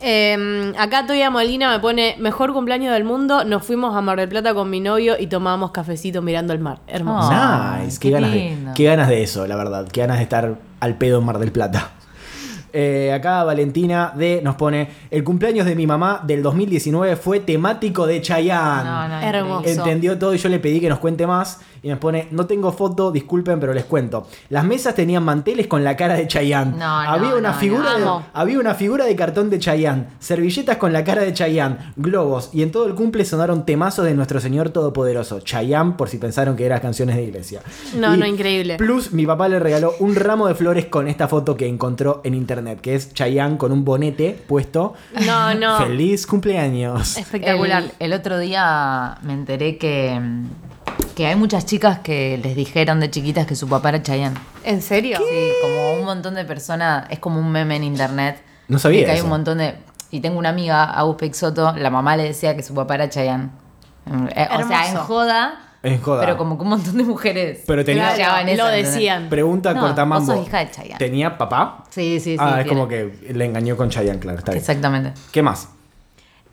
Eh, 0.00 0.72
acá 0.78 1.06
Toya 1.06 1.30
Molina 1.30 1.70
me 1.70 1.80
pone, 1.80 2.16
mejor 2.18 2.52
cumpleaños 2.52 2.92
del 2.92 3.04
mundo, 3.04 3.44
nos 3.44 3.64
fuimos 3.64 3.96
a 3.96 4.00
Mar 4.00 4.18
del 4.18 4.28
Plata 4.28 4.54
con 4.54 4.70
mi 4.70 4.80
novio 4.80 5.16
y 5.18 5.26
tomábamos 5.26 5.72
cafecito 5.72 6.22
mirando 6.22 6.52
el 6.52 6.60
mar. 6.60 6.78
Hermoso. 6.86 7.30
Nice. 7.30 7.98
qué 7.98 8.08
Qué 8.08 8.14
ganas, 8.14 8.32
de, 8.32 8.56
qué 8.74 8.84
ganas 8.84 9.08
de 9.08 9.22
eso, 9.22 9.46
la 9.46 9.56
verdad. 9.56 9.88
Qué 9.88 10.00
ganas 10.00 10.18
de 10.18 10.22
estar 10.22 10.56
al 10.80 10.94
pedo 10.96 11.18
en 11.18 11.24
Mar 11.24 11.38
del 11.38 11.52
Plata. 11.52 11.92
Eh, 12.80 13.12
acá 13.12 13.42
Valentina 13.42 14.12
D 14.14 14.40
nos 14.44 14.54
pone: 14.54 14.88
El 15.10 15.24
cumpleaños 15.24 15.66
de 15.66 15.74
mi 15.74 15.84
mamá 15.84 16.22
del 16.24 16.44
2019 16.44 17.16
fue 17.16 17.40
temático 17.40 18.06
de 18.06 18.22
Chayanne. 18.22 18.84
No, 18.88 19.08
no, 19.08 19.20
Hermoso. 19.20 19.68
Entendió 19.68 20.16
todo 20.16 20.32
y 20.32 20.38
yo 20.38 20.48
le 20.48 20.60
pedí 20.60 20.78
que 20.78 20.88
nos 20.88 21.00
cuente 21.00 21.26
más. 21.26 21.58
Y 21.82 21.88
nos 21.88 21.98
pone, 21.98 22.26
no 22.32 22.46
tengo 22.46 22.72
foto, 22.72 23.12
disculpen, 23.12 23.60
pero 23.60 23.72
les 23.72 23.84
cuento. 23.84 24.26
Las 24.50 24.64
mesas 24.64 24.96
tenían 24.96 25.22
manteles 25.22 25.68
con 25.68 25.84
la 25.84 25.96
cara 25.96 26.14
de 26.14 26.26
Chayanne. 26.26 26.72
No, 26.72 26.78
no, 26.78 27.10
había, 27.10 27.36
una 27.36 27.52
no, 27.52 27.58
figura 27.58 27.92
no. 27.92 27.96
de, 27.98 28.02
Amo. 28.02 28.26
había 28.32 28.58
una 28.58 28.74
figura 28.74 29.04
de 29.04 29.14
cartón 29.14 29.48
de 29.48 29.60
Chayanne, 29.60 30.06
servilletas 30.18 30.76
con 30.76 30.92
la 30.92 31.04
cara 31.04 31.22
de 31.22 31.32
Chayanne, 31.32 31.76
globos. 31.94 32.50
Y 32.52 32.62
en 32.62 32.72
todo 32.72 32.86
el 32.88 32.94
cumple 32.96 33.24
sonaron 33.24 33.64
temazos 33.64 34.04
de 34.06 34.14
nuestro 34.14 34.40
Señor 34.40 34.70
Todopoderoso. 34.70 35.38
Chayanne, 35.38 35.92
por 35.92 36.08
si 36.08 36.18
pensaron 36.18 36.56
que 36.56 36.66
eran 36.66 36.80
canciones 36.80 37.14
de 37.14 37.22
iglesia. 37.22 37.62
No, 37.96 38.12
Y 38.12 38.18
no, 38.18 38.26
increíble. 38.26 38.76
Plus, 38.76 39.12
mi 39.12 39.24
papá 39.24 39.48
le 39.48 39.60
regaló 39.60 39.94
un 40.00 40.16
ramo 40.16 40.48
de 40.48 40.56
flores 40.56 40.86
con 40.86 41.06
esta 41.06 41.28
foto 41.28 41.56
que 41.56 41.68
encontró 41.68 42.20
en 42.24 42.34
internet, 42.34 42.67
que 42.76 42.94
es 42.94 43.12
Chayanne 43.14 43.56
con 43.58 43.72
un 43.72 43.84
bonete 43.84 44.32
puesto. 44.46 44.94
No, 45.26 45.54
no. 45.54 45.78
Feliz 45.78 46.26
cumpleaños. 46.26 47.16
Espectacular. 47.16 47.82
El, 47.82 47.92
el 47.98 48.12
otro 48.12 48.38
día 48.38 49.18
me 49.22 49.32
enteré 49.32 49.78
que, 49.78 50.20
que 51.16 51.26
hay 51.26 51.36
muchas 51.36 51.66
chicas 51.66 51.98
que 52.00 52.38
les 52.42 52.54
dijeron 52.54 53.00
de 53.00 53.10
chiquitas 53.10 53.46
que 53.46 53.56
su 53.56 53.68
papá 53.68 53.90
era 53.90 54.02
Chayanne. 54.02 54.36
¿En 54.64 54.82
serio? 54.82 55.18
Sí, 55.18 55.48
como 55.62 55.94
un 55.94 56.04
montón 56.04 56.34
de 56.34 56.44
personas, 56.44 57.06
es 57.10 57.18
como 57.18 57.40
un 57.40 57.50
meme 57.50 57.76
en 57.76 57.84
internet. 57.84 58.42
No 58.68 58.78
sabía 58.78 59.04
que 59.04 59.12
hay 59.12 59.20
un 59.20 59.30
montón 59.30 59.58
de... 59.58 59.74
Y 60.10 60.20
tengo 60.20 60.38
una 60.38 60.48
amiga, 60.48 60.84
Agus 60.84 61.16
Peixoto, 61.16 61.74
la 61.76 61.90
mamá 61.90 62.16
le 62.16 62.24
decía 62.24 62.56
que 62.56 62.62
su 62.62 62.74
papá 62.74 62.94
era 62.94 63.10
Chayanne. 63.10 63.50
Eh, 64.34 64.48
O 64.58 64.66
sea, 64.66 64.90
en 64.90 64.96
joda, 64.96 65.67
En 65.82 66.00
joda. 66.00 66.20
Pero 66.22 66.36
como 66.36 66.56
que 66.58 66.62
un 66.64 66.70
montón 66.70 66.96
de 66.96 67.04
mujeres. 67.04 67.62
Pero 67.66 67.84
tenía- 67.84 68.12
Claro, 68.14 68.54
lo 68.56 68.66
decían. 68.66 69.28
Pregunta 69.28 69.74
No, 69.74 69.80
cortamambo. 69.80 70.26
vos 70.26 70.36
sos 70.38 70.46
hija 70.48 70.58
de 70.58 70.70
Chayanne. 70.70 70.98
¿Tenía 70.98 71.38
papá? 71.38 71.84
Sí, 71.90 72.18
sí, 72.20 72.32
sí. 72.32 72.36
ah, 72.40 72.48
es 72.60 72.64
tiene. 72.64 72.68
como 72.68 72.88
que 72.88 73.12
le 73.32 73.44
engañó 73.44 73.76
con 73.76 73.88
Chayanne, 73.88 74.18
claro, 74.18 74.38
está 74.38 74.52
bien. 74.52 74.60
Exactamente. 74.60 75.12
¿Qué 75.30 75.42
más? 75.42 75.68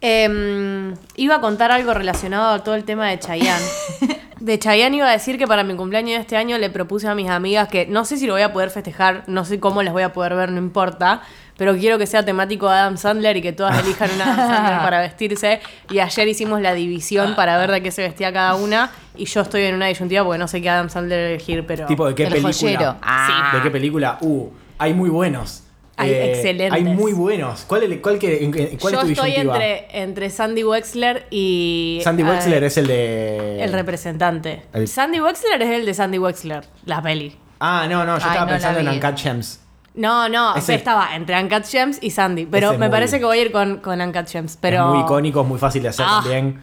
Em, 0.02 0.94
iba 1.16 1.36
a 1.36 1.42
contar 1.42 1.72
algo 1.72 1.94
relacionado 1.94 2.54
a 2.54 2.64
todo 2.64 2.76
el 2.76 2.84
tema 2.84 3.08
de 3.10 3.20
Chayanne. 3.20 3.66
De 4.40 4.60
Chayanne 4.60 4.98
iba 4.98 5.08
a 5.08 5.12
decir 5.12 5.38
que 5.38 5.48
para 5.48 5.64
mi 5.64 5.76
cumpleaños 5.76 6.16
de 6.18 6.22
este 6.22 6.36
año 6.36 6.58
le 6.58 6.70
propuse 6.70 7.08
a 7.08 7.16
mis 7.16 7.30
amigas 7.30 7.70
que 7.70 7.88
no 7.88 8.04
sé 8.04 8.18
si 8.18 8.28
lo 8.28 8.34
voy 8.34 8.42
a 8.42 8.52
poder 8.52 8.70
festejar, 8.70 9.24
no 9.28 9.46
sé 9.46 9.62
cómo 9.62 9.82
las 9.82 9.94
voy 9.94 10.04
a 10.04 10.12
poder 10.12 10.36
ver, 10.36 10.52
no 10.52 10.58
importa, 10.58 11.22
pero 11.58 11.76
quiero 11.76 11.98
que 11.98 12.06
sea 12.08 12.24
temático 12.26 12.68
Adam 12.70 12.98
Sandler 12.98 13.38
y 13.38 13.42
que 13.42 13.54
todas 13.54 13.80
elijan 13.84 14.10
una 14.16 14.26
Adam 14.34 14.50
Sandler 14.50 14.80
para 14.80 15.00
vestirse. 15.02 15.60
Y 15.90 16.00
ayer 16.00 16.28
hicimos 16.28 16.62
la 16.62 16.74
división 16.74 17.36
para 17.36 17.58
ver 17.58 17.72
de 17.72 17.82
qué 17.82 17.92
se 17.92 18.02
vestía 18.02 18.34
cada 18.34 18.56
una 18.56 18.92
y 19.16 19.26
yo 19.26 19.42
estoy 19.42 19.64
en 19.64 19.76
una 19.76 19.88
disyuntiva 19.88 20.24
porque 20.24 20.38
no 20.40 20.48
sé 20.48 20.62
qué 20.62 20.70
Adam 20.70 20.90
Sandler 20.90 21.32
elegir, 21.32 21.66
pero... 21.66 21.86
¿Tipo 21.86 22.08
de 22.08 22.16
qué 22.16 22.24
El 22.24 22.30
película? 22.30 22.54
joyero. 22.54 22.96
Ah. 23.02 23.52
¿De 23.56 23.62
qué 23.62 23.72
película? 23.72 24.18
Uh, 24.22 24.50
hay 24.78 24.94
muy 24.94 25.10
buenos. 25.10 25.62
Eh, 25.98 26.02
Hay 26.02 26.12
excelentes. 26.12 26.74
Hay 26.74 26.84
muy 26.84 27.14
buenos. 27.14 27.64
¿Cuál, 27.66 28.02
cuál, 28.02 28.20
que- 28.20 28.78
cuál 28.82 28.94
yo 28.96 29.00
es 29.00 29.06
tu 29.06 29.12
estoy 29.14 29.36
entre, 29.36 29.88
entre 29.98 30.30
Sandy 30.30 30.66
Wexler 30.66 31.26
y... 31.32 32.02
Sandy 32.04 32.24
eh, 32.24 32.26
Wexler 32.26 32.64
es 32.66 32.78
el 32.78 32.88
de. 32.88 33.64
El 33.64 33.72
representante. 33.72 34.64
El- 34.74 34.90
Sandy 34.90 35.22
Wexler 35.22 35.62
es 35.62 35.70
el 35.70 35.86
de 35.86 35.94
Sandy 35.94 36.18
Wexler, 36.18 36.66
la 36.84 37.02
peli. 37.02 37.38
Ah, 37.62 37.88
no, 37.90 38.04
no, 38.04 38.18
yo 38.18 38.26
Ay, 38.26 38.30
estaba 38.32 38.46
no 38.46 38.52
pensando 38.52 38.80
en. 38.82 38.90
Uncut 38.90 39.18
Gems. 39.18 39.62
No, 39.96 40.28
no, 40.30 40.56
Ese- 40.56 40.76
estaba 40.76 41.16
entre 41.16 41.42
Uncut 41.42 41.66
Gems 41.66 42.00
y 42.02 42.12
Sandy. 42.12 42.46
Pero 42.46 42.70
Ese 42.72 42.78
me 42.78 42.88
muy- 42.88 42.92
parece 42.92 43.20
que 43.20 43.26
voy 43.26 43.40
a 43.40 43.42
ir 43.44 43.52
con, 43.52 43.78
con 43.78 44.02
Uncut 44.02 44.28
Gems. 44.28 44.58
Pero... 44.60 44.84
Es 44.90 44.94
muy 44.96 45.00
icónico, 45.04 45.42
es 45.42 45.48
muy 45.48 45.60
fácil 45.60 45.84
de 45.84 45.90
hacer 45.90 46.06
Ah. 46.08 46.20
también. 46.22 46.60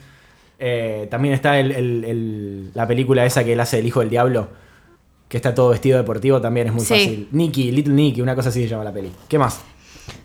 Eh, 0.58 1.08
también 1.10 1.34
está 1.34 1.58
el- 1.58 1.72
el- 1.72 2.04
el- 2.04 2.70
la 2.74 2.86
película 2.86 3.24
esa 3.24 3.42
que 3.42 3.52
él 3.54 3.60
hace 3.60 3.78
El 3.78 3.86
Hijo 3.86 4.00
del 4.00 4.10
Diablo. 4.10 4.48
Que 5.28 5.38
está 5.38 5.54
todo 5.54 5.70
vestido 5.70 5.96
deportivo, 5.96 6.40
también 6.42 6.66
es 6.66 6.72
muy 6.74 6.84
Sí. 6.84 6.88
fácil. 6.94 7.28
Nicky, 7.32 7.72
Little 7.72 7.94
Nicky, 7.94 8.20
una 8.20 8.34
cosa 8.34 8.50
así 8.50 8.62
se 8.62 8.68
llama 8.68 8.84
la 8.84 8.92
peli. 8.92 9.10
¿Qué 9.28 9.38
más? 9.38 9.62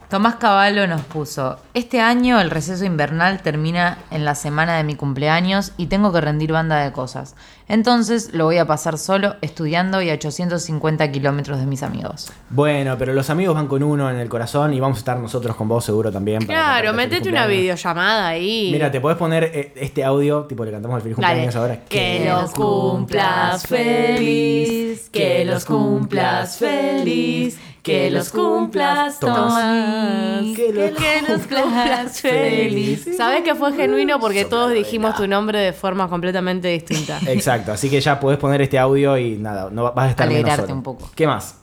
Tomás 0.09 0.35
Cavallo 0.35 0.87
nos 0.87 1.01
puso, 1.01 1.59
este 1.73 1.99
año 1.99 2.39
el 2.39 2.49
receso 2.49 2.85
invernal 2.85 3.41
termina 3.41 3.97
en 4.09 4.23
la 4.23 4.35
semana 4.35 4.77
de 4.77 4.85
mi 4.85 4.95
cumpleaños 4.95 5.73
y 5.75 5.87
tengo 5.87 6.13
que 6.13 6.21
rendir 6.21 6.53
banda 6.53 6.81
de 6.81 6.93
cosas. 6.93 7.35
Entonces 7.67 8.33
lo 8.33 8.45
voy 8.45 8.57
a 8.57 8.65
pasar 8.65 8.97
solo, 8.97 9.35
estudiando 9.41 10.01
y 10.01 10.09
a 10.09 10.13
850 10.13 11.11
kilómetros 11.11 11.59
de 11.59 11.65
mis 11.65 11.83
amigos. 11.83 12.31
Bueno, 12.49 12.97
pero 12.97 13.13
los 13.13 13.29
amigos 13.29 13.53
van 13.55 13.67
con 13.67 13.83
uno 13.83 14.09
en 14.09 14.17
el 14.17 14.29
corazón 14.29 14.73
y 14.73 14.79
vamos 14.79 14.99
a 14.99 14.99
estar 14.99 15.19
nosotros 15.19 15.57
con 15.57 15.67
vos 15.67 15.83
seguro 15.83 16.09
también. 16.09 16.45
Claro, 16.45 16.93
metete 16.93 17.27
una 17.27 17.45
videollamada 17.45 18.29
ahí. 18.29 18.69
Mira, 18.71 18.89
te 18.89 19.01
podés 19.01 19.17
poner 19.17 19.43
eh, 19.43 19.73
este 19.75 20.05
audio, 20.05 20.45
tipo 20.45 20.63
le 20.63 20.71
cantamos 20.71 20.95
el 20.95 21.01
feliz 21.01 21.17
Dale. 21.17 21.27
cumpleaños 21.27 21.55
ahora. 21.57 21.83
Que 21.89 22.31
los 22.31 22.51
cumplas 22.51 23.67
feliz, 23.67 25.09
que 25.09 25.43
los 25.43 25.65
cumplas 25.65 26.55
feliz, 26.55 27.59
que 27.87 28.11
los 28.11 28.29
cumplas 28.29 29.19
Tomás, 29.19 30.43
Que 30.55 30.71
los 30.73 30.91
que 30.91 31.21
los 31.27 31.41
cumplas 31.47 32.21
feliz. 32.21 33.07
Sabes 33.17 33.41
que 33.43 33.55
fue 33.55 33.73
genuino 33.73 34.19
porque 34.19 34.45
todos 34.45 34.71
dijimos 34.71 35.15
tu 35.15 35.27
nombre 35.27 35.59
de 35.59 35.73
forma 35.73 36.07
completamente 36.09 36.67
distinta. 36.67 37.19
Exacto, 37.27 37.71
así 37.71 37.89
que 37.89 37.99
ya 38.01 38.19
podés 38.19 38.37
poner 38.37 38.61
este 38.61 38.77
audio 38.77 39.17
y 39.17 39.37
nada, 39.37 39.69
no 39.71 39.91
vas 39.93 40.07
a 40.07 40.09
estar 40.11 40.27
menos 40.27 40.39
Alegrarte 40.43 40.63
solo. 40.67 40.75
un 40.75 40.83
poco. 40.83 41.09
¿Qué 41.15 41.25
más? 41.25 41.55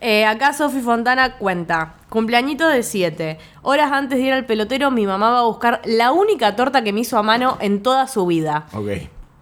Eh, 0.00 0.26
acá 0.26 0.52
Sofi 0.52 0.80
Fontana 0.80 1.38
cuenta, 1.38 1.94
cumpleañito 2.10 2.68
de 2.68 2.82
7. 2.82 3.38
Horas 3.62 3.90
antes 3.90 4.18
de 4.18 4.24
ir 4.24 4.32
al 4.34 4.44
pelotero, 4.44 4.90
mi 4.90 5.06
mamá 5.06 5.30
va 5.30 5.38
a 5.38 5.44
buscar 5.44 5.80
la 5.86 6.12
única 6.12 6.56
torta 6.56 6.84
que 6.84 6.92
me 6.92 7.00
hizo 7.00 7.16
a 7.16 7.22
mano 7.22 7.56
en 7.60 7.82
toda 7.82 8.06
su 8.06 8.26
vida. 8.26 8.66
Ok. 8.74 8.88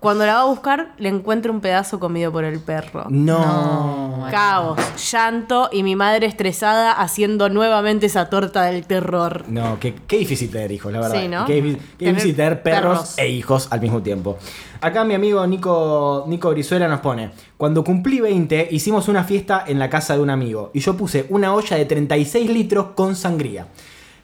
Cuando 0.02 0.26
la 0.26 0.34
va 0.34 0.40
a 0.40 0.46
buscar, 0.46 0.94
le 0.98 1.08
encuentra 1.08 1.52
un 1.52 1.60
pedazo 1.60 2.00
comido 2.00 2.32
por 2.32 2.42
el 2.42 2.58
perro. 2.58 3.06
No. 3.08 4.26
Caos, 4.32 4.80
llanto 5.12 5.68
y 5.70 5.84
mi 5.84 5.94
madre 5.94 6.26
estresada 6.26 6.90
haciendo 6.90 7.48
nuevamente 7.48 8.06
esa 8.06 8.28
torta 8.28 8.64
del 8.64 8.84
terror. 8.84 9.44
No, 9.46 9.78
qué, 9.78 9.94
qué 10.08 10.18
difícil 10.18 10.50
tener 10.50 10.72
hijos, 10.72 10.92
la 10.92 11.02
verdad. 11.02 11.20
Sí, 11.20 11.28
¿no? 11.28 11.46
Qué, 11.46 11.62
difícil 12.00 12.34
tener 12.34 12.64
perros, 12.64 12.98
perros. 12.98 13.14
e 13.16 13.28
hijos 13.28 13.68
al 13.70 13.80
mismo 13.80 14.02
tiempo. 14.02 14.38
Acá 14.80 15.04
mi 15.04 15.14
amigo 15.14 15.46
Nico, 15.46 16.24
Nico 16.26 16.50
Brizuela 16.50 16.88
nos 16.88 16.98
pone, 16.98 17.30
cuando 17.56 17.84
cumplí 17.84 18.18
20 18.18 18.70
hicimos 18.72 19.06
una 19.06 19.22
fiesta 19.22 19.62
en 19.64 19.78
la 19.78 19.88
casa 19.88 20.16
de 20.16 20.20
un 20.20 20.30
amigo 20.30 20.72
y 20.74 20.80
yo 20.80 20.96
puse 20.96 21.26
una 21.28 21.54
olla 21.54 21.76
de 21.76 21.84
36 21.84 22.50
litros 22.50 22.86
con 22.96 23.14
sangría. 23.14 23.68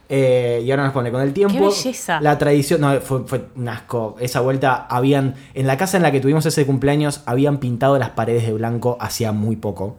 Eh, 0.09 0.63
y 0.65 0.71
ahora 0.71 0.85
nos 0.85 0.93
pone, 0.93 1.11
con 1.11 1.21
el 1.21 1.33
tiempo... 1.33 1.55
¡Qué 1.55 1.61
belleza! 1.61 2.21
La 2.21 2.39
tradición... 2.39 2.81
No, 2.81 3.01
fue, 3.01 3.25
fue 3.27 3.47
un 3.57 3.69
asco. 3.69 4.17
Esa 4.21 4.41
vuelta 4.41 4.87
habían... 4.89 5.35
En 5.55 5.67
la 5.67 5.77
casa 5.77 5.97
en 5.97 6.03
la 6.03 6.13
que 6.13 6.21
tuvimos 6.21 6.47
ese 6.47 6.65
cumpleaños 6.65 7.23
habían 7.27 7.59
pintado 7.59 7.99
las 7.99 8.11
paredes 8.11 8.47
de 8.47 8.53
blanco 8.53 8.97
hacía 9.01 9.33
muy 9.33 9.57
poco. 9.57 9.97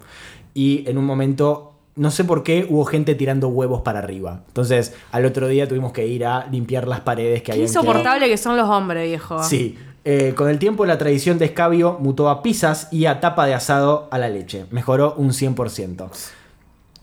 Y 0.54 0.84
en 0.90 0.98
un 0.98 1.06
momento 1.06 1.70
no 2.00 2.12
sé 2.12 2.24
por 2.24 2.44
qué 2.44 2.66
hubo 2.70 2.86
gente 2.86 3.14
tirando 3.14 3.50
huevos 3.50 3.82
para 3.82 4.00
arriba. 4.00 4.44
Entonces, 4.48 4.94
al 5.12 5.26
otro 5.26 5.50
día 5.50 5.68
tuvimos 5.68 5.92
que 5.92 6.08
ir 6.08 6.26
a 6.26 6.48
limpiar 6.50 6.88
las 6.88 7.02
paredes 7.02 7.42
que 7.42 7.52
quedado. 7.52 7.62
insoportable 7.62 8.30
que 8.30 8.38
son 8.38 8.56
los 8.56 8.70
hombres, 8.70 9.06
viejo. 9.06 9.44
Sí. 9.44 9.78
Eh, 10.06 10.34
con 10.34 10.50
el 10.50 10.60
tiempo 10.60 10.86
la 10.86 10.98
tradición 10.98 11.38
de 11.40 11.46
escabio 11.46 11.98
mutó 12.00 12.30
a 12.30 12.42
pizzas 12.42 12.88
y 12.90 13.06
a 13.06 13.20
tapa 13.20 13.46
de 13.46 13.54
asado 13.54 14.08
a 14.12 14.18
la 14.18 14.30
leche. 14.30 14.66
Mejoró 14.72 15.14
un 15.18 15.32
100%. 15.32 16.10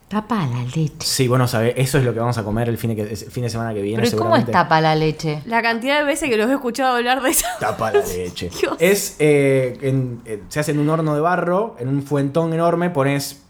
Tapa 0.08 0.46
la 0.46 0.62
leche. 0.62 0.92
Sí, 1.00 1.26
bueno, 1.26 1.48
sabés, 1.48 1.75
eso 1.76 1.98
es 1.98 2.04
lo 2.04 2.12
que 2.14 2.20
vamos 2.20 2.38
a 2.38 2.44
comer 2.44 2.68
el 2.68 2.78
fin 2.78 2.94
de, 2.94 3.02
el 3.02 3.16
fin 3.16 3.42
de 3.42 3.50
semana 3.50 3.75
que 3.75 3.82
viene. 3.82 4.02
Pero 4.04 4.16
¿y 4.16 4.18
cómo 4.18 4.36
es 4.36 4.46
tapa 4.46 4.80
la 4.80 4.94
leche? 4.94 5.42
La 5.46 5.62
cantidad 5.62 5.98
de 5.98 6.04
veces 6.04 6.28
que 6.30 6.36
los 6.36 6.48
he 6.48 6.52
escuchado 6.54 6.96
hablar 6.96 7.20
de 7.22 7.30
eso. 7.30 7.46
Tapa 7.58 7.90
la 7.90 8.00
leche. 8.06 8.50
Dios. 8.60 8.76
Es, 8.78 9.16
eh, 9.18 9.76
en- 9.82 10.22
eh, 10.25 10.42
se 10.48 10.60
hace 10.60 10.70
en 10.70 10.78
un 10.78 10.88
horno 10.90 11.14
de 11.14 11.20
barro, 11.20 11.75
en 11.80 11.88
un 11.88 12.02
fuentón 12.04 12.52
enorme, 12.54 12.90
pones 12.90 13.42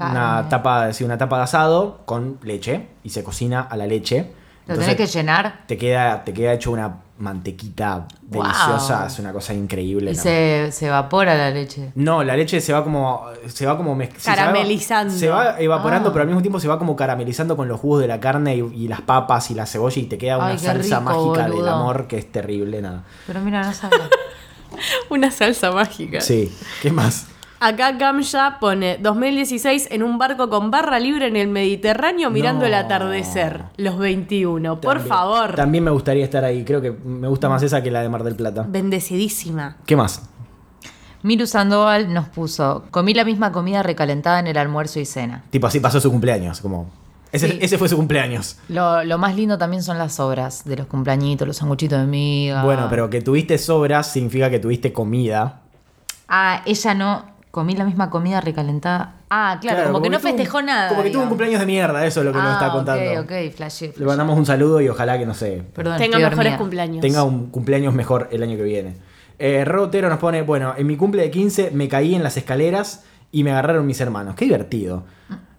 una 0.00 0.46
tapa, 0.48 0.90
sí, 0.94 1.04
una 1.04 1.18
tapa 1.18 1.36
de 1.36 1.42
asado 1.42 2.00
con 2.06 2.38
leche 2.44 2.86
y 3.04 3.10
se 3.10 3.22
cocina 3.22 3.60
a 3.60 3.76
la 3.76 3.86
leche. 3.86 4.30
¿Lo 4.66 4.74
Entonces, 4.74 4.96
tenés 4.96 5.10
que 5.12 5.18
llenar? 5.18 5.64
te 5.66 5.76
queda, 5.76 6.24
te 6.24 6.32
queda 6.32 6.54
hecho 6.54 6.70
una 6.70 7.00
mantequita 7.20 8.06
Wow. 8.30 8.42
deliciosa, 8.42 9.06
es 9.06 9.18
una 9.18 9.32
cosa 9.32 9.54
increíble. 9.54 10.12
Y 10.12 10.16
¿no? 10.16 10.22
se, 10.22 10.70
se 10.72 10.86
evapora 10.86 11.34
la 11.36 11.50
leche. 11.50 11.92
No, 11.94 12.22
la 12.24 12.36
leche 12.36 12.60
se 12.60 12.72
va 12.72 12.82
como. 12.84 13.26
Se 13.46 13.66
va 13.66 13.76
como 13.76 13.94
sí, 13.94 14.08
se 14.18 14.30
va- 14.30 14.36
Caramelizando. 14.36 15.14
Se 15.14 15.28
va, 15.28 15.60
evaporando, 15.60 16.08
Ah. 16.08 16.12
pero 16.12 16.22
al 16.22 16.28
mismo 16.28 16.42
tiempo 16.42 16.60
se 16.60 16.68
va 16.68 16.78
como 16.78 16.94
caramelizando 16.96 17.56
con 17.56 17.68
los 17.68 17.78
jugos 17.80 18.00
de 18.02 18.08
la 18.08 18.20
carne 18.20 18.56
y, 18.56 18.60
y 18.84 18.88
las 18.88 19.00
papas 19.00 19.50
y 19.50 19.54
la 19.54 19.66
cebolla 19.66 20.00
y 20.00 20.04
te 20.06 20.18
queda 20.18 20.36
una 20.38 20.46
Ay, 20.48 20.58
salsa 20.58 20.98
rico, 21.00 21.10
mágica 21.34 21.48
del 21.48 21.68
amor 21.68 22.06
que 22.06 22.18
es 22.18 22.30
terrible, 22.30 22.80
nada. 22.82 23.04
Pero 23.26 23.40
mira, 23.40 23.62
no 23.62 23.72
sabía. 23.72 23.98
Una 25.10 25.30
salsa 25.30 25.72
mágica. 25.72 26.20
Sí, 26.20 26.54
¿qué 26.82 26.92
más? 26.92 27.26
Acá 27.62 27.92
Gamja 27.92 28.58
pone 28.58 28.96
2016 29.02 29.88
en 29.90 30.02
un 30.02 30.16
barco 30.16 30.48
con 30.48 30.70
barra 30.70 30.98
libre 30.98 31.26
en 31.26 31.36
el 31.36 31.48
Mediterráneo 31.48 32.30
mirando 32.30 32.62
No. 32.62 32.66
el 32.68 32.74
atardecer. 32.74 33.64
Los 33.76 33.98
21. 33.98 34.80
Por 34.80 35.00
favor. 35.00 35.54
También 35.56 35.84
me 35.84 35.90
gustaría 35.90 36.24
estar 36.24 36.42
ahí. 36.42 36.64
Creo 36.64 36.80
que 36.80 36.90
me 36.90 37.28
gusta 37.28 37.50
más 37.50 37.62
esa 37.62 37.82
que 37.82 37.90
la 37.90 38.00
de 38.00 38.08
Mar 38.08 38.24
del 38.24 38.34
Plata. 38.34 38.64
Bendecidísima. 38.66 39.76
¿Qué 39.84 39.94
más? 39.94 40.22
Miru 41.22 41.46
Sandoval 41.46 42.14
nos 42.14 42.30
puso, 42.30 42.84
comí 42.90 43.12
la 43.12 43.26
misma 43.26 43.52
comida 43.52 43.82
recalentada 43.82 44.40
en 44.40 44.46
el 44.46 44.56
almuerzo 44.56 44.98
y 44.98 45.04
cena. 45.04 45.44
Tipo, 45.50 45.66
así 45.66 45.80
pasó 45.80 46.00
su 46.00 46.10
cumpleaños. 46.10 46.62
Como. 46.62 46.88
Ese, 47.30 47.46
Sí. 47.48 47.58
ese 47.60 47.76
fue 47.76 47.90
su 47.90 47.96
cumpleaños. 47.96 48.56
Lo, 48.70 49.04
lo 49.04 49.18
más 49.18 49.36
lindo 49.36 49.58
también 49.58 49.82
son 49.82 49.98
las 49.98 50.18
obras 50.18 50.64
de 50.64 50.76
los 50.76 50.86
cumpleañitos, 50.86 51.46
los 51.46 51.58
sanguchitos 51.58 52.00
de 52.00 52.06
miga. 52.06 52.64
Bueno, 52.64 52.86
pero 52.88 53.10
que 53.10 53.20
tuviste 53.20 53.58
sobras 53.58 54.10
significa 54.10 54.48
que 54.48 54.58
tuviste 54.60 54.94
comida. 54.94 55.60
Ah, 56.26 56.62
ella 56.64 56.94
no. 56.94 57.38
Comí 57.50 57.74
la 57.74 57.84
misma 57.84 58.10
comida 58.10 58.40
recalentada. 58.40 59.16
Ah, 59.28 59.58
claro, 59.60 59.86
como, 59.86 60.02
que 60.02 60.08
no 60.10 60.18
un- 60.18 60.22
festejó 60.22 60.62
nada. 60.62 60.88
Como 60.88 61.02
que 61.02 61.10
tuvo 61.10 61.22
un 61.24 61.28
cumpleaños 61.28 61.58
de 61.60 61.66
mierda, 61.66 62.06
eso 62.06 62.20
es 62.20 62.26
lo 62.26 62.32
que 62.32 62.38
nos 62.38 62.46
Ah, 62.46 62.52
está 62.52 62.70
contando. 62.72 63.20
Ok, 63.22 63.24
ok, 63.30 63.52
flashé. 63.56 63.92
Le 63.96 64.06
mandamos 64.06 64.38
un 64.38 64.46
saludo 64.46 64.80
y 64.80 64.88
ojalá 64.88 65.18
que 65.18 65.26
no 65.26 65.34
sé. 65.34 65.62
Perdón, 65.74 65.98
Tenga 65.98 66.18
mejores 66.18 66.36
dormida. 66.36 66.58
cumpleaños. 66.58 67.00
tenga 67.00 67.24
un 67.24 67.50
cumpleaños 67.50 67.92
mejor 67.92 68.28
el 68.30 68.42
año 68.44 68.56
que 68.56 68.62
viene. 68.62 68.96
Eh, 69.38 69.64
Rotero 69.64 70.08
nos 70.08 70.18
pone, 70.18 70.42
bueno, 70.42 70.74
en 70.76 70.86
mi 70.86 70.96
cumple 70.96 71.22
de 71.22 71.30
15 71.30 71.70
me 71.72 71.88
caí 71.88 72.14
en 72.14 72.22
las 72.22 72.36
escaleras 72.36 73.04
y 73.32 73.42
me 73.42 73.50
agarraron 73.50 73.84
mis 73.86 74.00
hermanos. 74.00 74.34
Qué 74.36 74.44
divertido. 74.44 75.04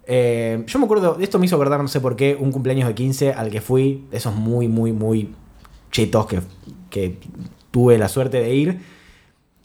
Eh, 0.07 0.63
yo 0.67 0.79
me 0.79 0.86
acuerdo, 0.86 1.17
esto 1.19 1.39
me 1.39 1.45
hizo 1.45 1.55
acordar, 1.55 1.81
no 1.81 1.88
sé 1.88 2.00
por 2.00 2.15
qué, 2.15 2.38
un 2.39 2.51
cumpleaños 2.51 2.88
de 2.88 2.95
15 2.95 3.33
al 3.33 3.50
que 3.50 3.60
fui, 3.62 4.07
de 4.12 4.17
esos 4.17 4.33
muy, 4.36 4.67
muy, 4.67 4.91
muy 4.93 5.33
chetos 5.91 6.25
que, 6.25 6.39
que 6.89 7.17
tuve 7.69 7.98
la 7.98 8.07
suerte 8.07 8.39
de 8.41 8.53
ir, 8.53 8.81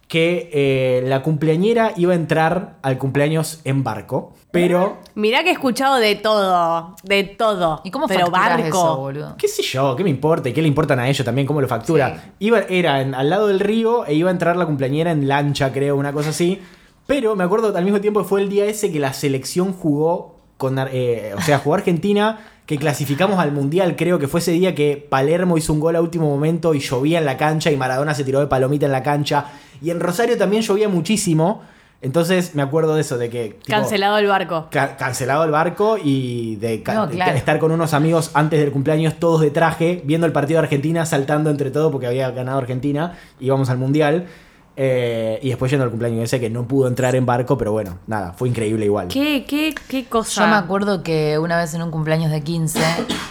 que 0.09 0.51
eh, 0.53 1.03
la 1.07 1.23
cumpleañera 1.23 1.93
iba 1.97 2.13
a 2.13 2.17
entrar 2.17 2.77
al 2.83 2.97
cumpleaños 2.97 3.61
en 3.65 3.83
barco, 3.83 4.35
pero... 4.53 4.99
Mirá 5.17 5.43
que 5.43 5.51
he 5.51 5.53
escuchado 5.53 5.97
de 5.97 6.15
todo. 6.15 6.95
De 7.03 7.25
todo. 7.25 7.81
¿Y 7.85 7.91
cómo 7.91 8.07
Pero 8.07 8.31
barco. 8.31 8.65
eso, 8.69 8.97
boludo? 8.99 9.35
¿Qué 9.37 9.49
sé 9.49 9.63
yo? 9.63 9.97
¿Qué 9.97 10.05
me 10.05 10.11
importa? 10.11 10.49
¿Y 10.49 10.53
qué 10.53 10.63
le 10.63 10.69
importan 10.69 11.01
a 11.01 11.09
ellos 11.09 11.25
también? 11.25 11.47
¿Cómo 11.47 11.61
lo 11.61 11.67
factura? 11.69 12.15
Sí. 12.23 12.31
Iba, 12.47 12.61
era 12.69 13.01
en- 13.03 13.15
al 13.15 13.29
lado 13.29 13.49
del 13.49 13.59
río 13.61 14.07
e 14.07 14.15
iba 14.15 14.31
a 14.31 14.33
entrar 14.33 14.57
la 14.57 14.65
cumpleañera 14.67 15.11
en 15.11 15.27
lancha, 15.27 15.73
creo, 15.73 15.97
una 15.97 16.13
cosa 16.13 16.31
así. 16.31 16.63
Pero 17.07 17.35
me 17.37 17.45
acuerdo 17.45 17.77
al 17.77 17.85
mismo 17.85 18.01
tiempo 18.01 18.23
que 18.23 18.29
fue 18.29 18.41
el 18.43 18.49
día 18.49 18.65
ese 18.67 18.93
que 18.93 19.01
la 19.01 19.13
selección 19.13 19.73
jugó 19.73 20.37
con... 20.57 20.79
Eh, 20.93 21.33
o 21.37 21.41
sea, 21.41 21.59
jugó 21.59 21.75
Argentina, 21.75 22.39
que 22.67 22.77
clasificamos 22.79 23.39
al 23.39 23.53
Mundial. 23.53 23.95
Creo 23.97 24.19
que 24.19 24.29
fue 24.29 24.41
ese 24.41 24.51
día 24.53 24.75
que 24.75 25.07
Palermo 25.09 25.57
hizo 25.57 25.73
un 25.73 25.81
gol 25.81 25.97
a 25.97 26.01
último 26.03 26.29
momento 26.29 26.75
y 26.75 26.81
llovía 26.81 27.19
en 27.19 27.25
la 27.25 27.37
cancha 27.37 27.71
y 27.71 27.77
Maradona 27.77 28.15
se 28.15 28.25
tiró 28.25 28.41
de 28.41 28.47
palomita 28.49 28.87
en 28.87 28.93
la 28.93 29.03
cancha. 29.03 29.47
Y 29.81 29.91
en 29.91 30.01
Rosario 30.01 30.37
también 30.37 30.63
llovía 30.63 30.89
muchísimo. 30.89 31.63
Entonces 32.03 32.55
me 32.55 32.63
acuerdo 32.63 32.95
de 32.95 33.01
eso, 33.01 33.17
de 33.17 33.31
que... 33.31 33.45
tipo, 33.65 33.65
Cancelado 33.71 34.19
el 34.19 34.27
barco. 34.27 34.67
ca- 34.71 34.97
cancelado 34.97 35.45
el 35.45 35.51
barco 35.51 35.97
y 36.03 36.57
de, 36.57 36.83
de 37.33 37.39
estar 37.39 37.59
con 37.59 37.73
unos 37.73 37.95
amigos 37.95 38.31
antes 38.35 38.61
del 38.61 38.71
cumpleaños, 38.71 39.15
todos 39.15 39.41
de 39.41 39.51
traje, 39.51 40.03
viendo 40.05 40.27
el 40.27 40.33
partido 40.33 40.61
de 40.61 40.67
Argentina, 40.67 41.07
saltando 41.07 41.49
entre 41.51 41.71
todo 41.71 41.91
porque 41.91 42.07
había 42.07 42.31
ganado 42.33 42.59
Argentina, 42.59 43.17
íbamos 43.41 43.71
al 43.71 43.79
Mundial. 43.79 44.27
Eh, 44.77 45.39
y 45.43 45.49
después 45.49 45.71
yendo 45.71 45.85
al 45.85 45.91
cumpleaños 45.91 46.25
ese 46.25 46.39
que 46.39 46.51
no 46.51 46.69
pudo 46.69 46.87
entrar 46.87 47.15
en 47.17 47.25
barco, 47.25 47.57
pero 47.57 47.73
bueno, 47.73 47.99
nada, 48.07 48.33
fue 48.35 48.49
increíble 48.49 48.85
igual. 48.85 49.09
¿Qué, 49.09 49.45
qué, 49.49 49.75
qué 49.89 50.05
cosa? 50.05 50.43
Yo 50.43 50.49
me 50.49 50.57
acuerdo 50.57 51.03
que 51.03 51.39
una 51.39 51.57
vez 51.57 51.73
en 51.75 51.83
un 51.83 51.91
cumpleaños 51.91 52.31
de 52.31 52.43
15, 52.43 52.81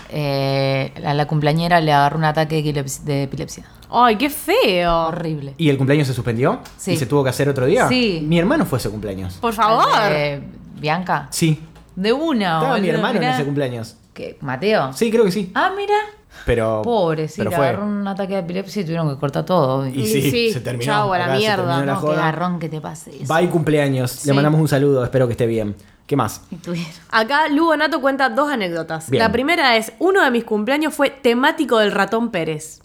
eh, 0.09 0.91
a 1.05 1.13
la 1.13 1.27
cumpleañera 1.27 1.79
le 1.81 1.93
agarró 1.93 2.17
un 2.17 2.25
ataque 2.25 2.63
de 2.63 3.23
epilepsia. 3.23 3.65
Ay, 3.89 4.17
qué 4.17 4.29
feo. 4.29 5.07
Horrible. 5.07 5.53
¿Y 5.57 5.69
el 5.69 5.77
cumpleaños 5.77 6.07
se 6.07 6.13
suspendió? 6.13 6.59
Sí. 6.77 6.93
¿Y 6.93 6.97
se 6.97 7.05
tuvo 7.05 7.23
que 7.23 7.29
hacer 7.29 7.47
otro 7.47 7.65
día? 7.65 7.87
Sí. 7.87 8.23
Mi 8.27 8.39
hermano 8.39 8.65
fue 8.65 8.79
ese 8.79 8.89
cumpleaños. 8.89 9.35
Por 9.35 9.53
favor. 9.53 9.85
Eh, 10.11 10.41
¿Bianca? 10.79 11.27
Sí. 11.31 11.61
De 11.95 12.11
una, 12.11 12.57
Estaba 12.57 12.77
mi 12.77 12.89
hermano 12.89 13.21
en 13.21 13.29
ese 13.29 13.45
cumpleaños. 13.45 13.95
¿Qué? 14.13 14.37
¿Mateo? 14.41 14.91
Sí, 14.93 15.11
creo 15.11 15.23
que 15.25 15.31
sí. 15.31 15.51
Ah, 15.53 15.71
mira. 15.75 15.93
Pero. 16.45 16.81
Pobre, 16.83 17.27
sí, 17.27 17.35
pero 17.37 17.49
le 17.51 17.55
fue. 17.55 17.67
agarró 17.69 17.85
un 17.85 18.07
ataque 18.07 18.33
de 18.33 18.39
epilepsia 18.39 18.81
y 18.81 18.85
tuvieron 18.85 19.09
que 19.13 19.19
cortar 19.19 19.45
todo. 19.45 19.87
Y 19.87 20.01
Y 20.01 20.05
sí, 20.07 20.31
sí, 20.31 20.51
se 20.53 20.59
terminó. 20.61 20.83
chau, 20.85 21.13
a 21.13 21.17
la 21.17 21.25
Acá 21.25 21.35
mierda. 21.35 21.79
la 21.79 21.85
no, 21.85 21.93
qué 21.93 22.07
joda. 22.07 22.15
garrón 22.17 22.59
que 22.59 22.69
te 22.69 22.81
pase 22.81 23.11
eso. 23.21 23.33
Bye 23.33 23.49
cumpleaños. 23.49 24.25
Le 24.25 24.33
mandamos 24.33 24.59
un 24.61 24.67
saludo, 24.67 25.03
espero 25.03 25.27
que 25.27 25.31
esté 25.33 25.45
bien. 25.47 25.75
¿Qué 26.07 26.15
más? 26.15 26.41
Acá 27.09 27.47
Lugo 27.49 27.75
Nato 27.75 27.99
cuenta 27.99 28.29
dos 28.29 28.51
anécdotas. 28.51 29.09
Bien. 29.09 29.23
La 29.23 29.31
primera 29.31 29.75
es, 29.75 29.91
uno 29.97 30.23
de 30.23 30.29
mis 30.29 30.43
cumpleaños 30.43 30.93
fue 30.93 31.09
temático 31.09 31.79
del 31.79 31.91
ratón 31.91 32.29
Pérez. 32.29 32.81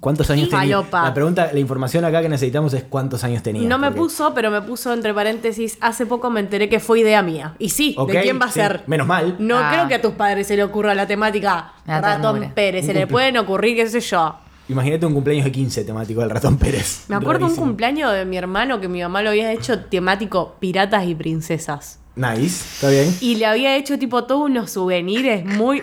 ¿Cuántos 0.00 0.28
años 0.30 0.48
tenía? 0.50 0.84
La 0.92 1.14
pregunta, 1.14 1.50
la 1.52 1.58
información 1.58 2.04
acá 2.04 2.20
que 2.20 2.28
necesitamos 2.28 2.74
es 2.74 2.84
cuántos 2.84 3.24
años 3.24 3.42
tenía. 3.42 3.66
no 3.68 3.78
me 3.78 3.86
porque- 3.88 4.00
puso, 4.00 4.34
pero 4.34 4.50
me 4.50 4.60
puso 4.62 4.92
entre 4.92 5.14
paréntesis, 5.14 5.78
hace 5.80 6.04
poco 6.06 6.28
me 6.30 6.40
enteré 6.40 6.68
que 6.68 6.80
fue 6.80 7.00
idea 7.00 7.22
mía. 7.22 7.54
Y 7.58 7.70
sí, 7.70 7.96
¿de 8.08 8.20
quién 8.20 8.38
va 8.40 8.46
a 8.46 8.48
sí, 8.48 8.60
ser? 8.60 8.82
menos 8.86 9.06
mal. 9.06 9.36
No 9.38 9.56
Ah. 9.58 9.70
creo 9.72 9.88
que 9.88 9.94
a 9.94 10.02
tus 10.02 10.12
padres 10.12 10.46
se 10.46 10.56
le 10.56 10.62
ocurra 10.64 10.94
la 10.94 11.06
temática 11.06 11.72
ratón 11.86 12.34
ternura. 12.34 12.54
Pérez. 12.54 12.84
Se 12.84 12.92
Un 12.92 12.98
le 12.98 13.06
pueden 13.06 13.36
ocurrir, 13.38 13.76
qué 13.76 13.88
sé 13.88 14.00
yo. 14.00 14.36
Imagínate 14.68 15.04
un 15.06 15.14
cumpleaños 15.14 15.44
de 15.44 15.52
15 15.52 15.84
temático 15.84 16.20
del 16.20 16.30
ratón 16.30 16.56
Pérez. 16.58 17.04
Me 17.08 17.16
acuerdo 17.16 17.40
un 17.44 17.50
Rarísimo. 17.50 17.66
cumpleaños 17.66 18.12
de 18.12 18.24
mi 18.24 18.36
hermano 18.36 18.80
que 18.80 18.88
mi 18.88 19.00
mamá 19.02 19.22
lo 19.22 19.30
había 19.30 19.52
hecho 19.52 19.80
temático 19.80 20.56
piratas 20.60 21.06
y 21.06 21.14
princesas. 21.14 22.00
Nice, 22.16 22.64
está 22.74 22.88
bien. 22.90 23.14
Y 23.20 23.36
le 23.36 23.46
había 23.46 23.76
hecho 23.76 23.98
tipo 23.98 24.24
todos 24.24 24.42
unos 24.48 24.70
souvenirs 24.70 25.44
muy... 25.44 25.82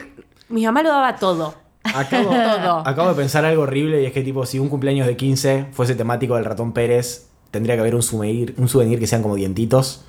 Mi 0.50 0.66
mamá 0.66 0.82
lo 0.84 0.90
daba 0.90 1.16
todo. 1.18 1.56
Acabo, 1.84 2.30
Todo. 2.30 2.88
acabo 2.88 3.10
de 3.10 3.16
pensar 3.16 3.46
algo 3.46 3.64
horrible 3.64 4.02
y 4.02 4.06
es 4.06 4.14
que 4.14 4.22
tipo, 4.22 4.46
si 4.46 4.60
un 4.60 4.70
cumpleaños 4.70 5.08
de 5.08 5.16
15 5.18 5.68
fuese 5.72 5.96
temático 5.96 6.36
del 6.36 6.46
ratón 6.46 6.74
Pérez, 6.74 7.30
tendría 7.52 7.76
que 7.76 7.82
haber 7.82 7.96
un 7.96 8.04
souvenir, 8.04 8.54
un 8.58 8.70
souvenir 8.70 9.00
que 9.00 9.08
sean 9.08 9.22
como 9.22 9.36
dientitos. 9.36 10.06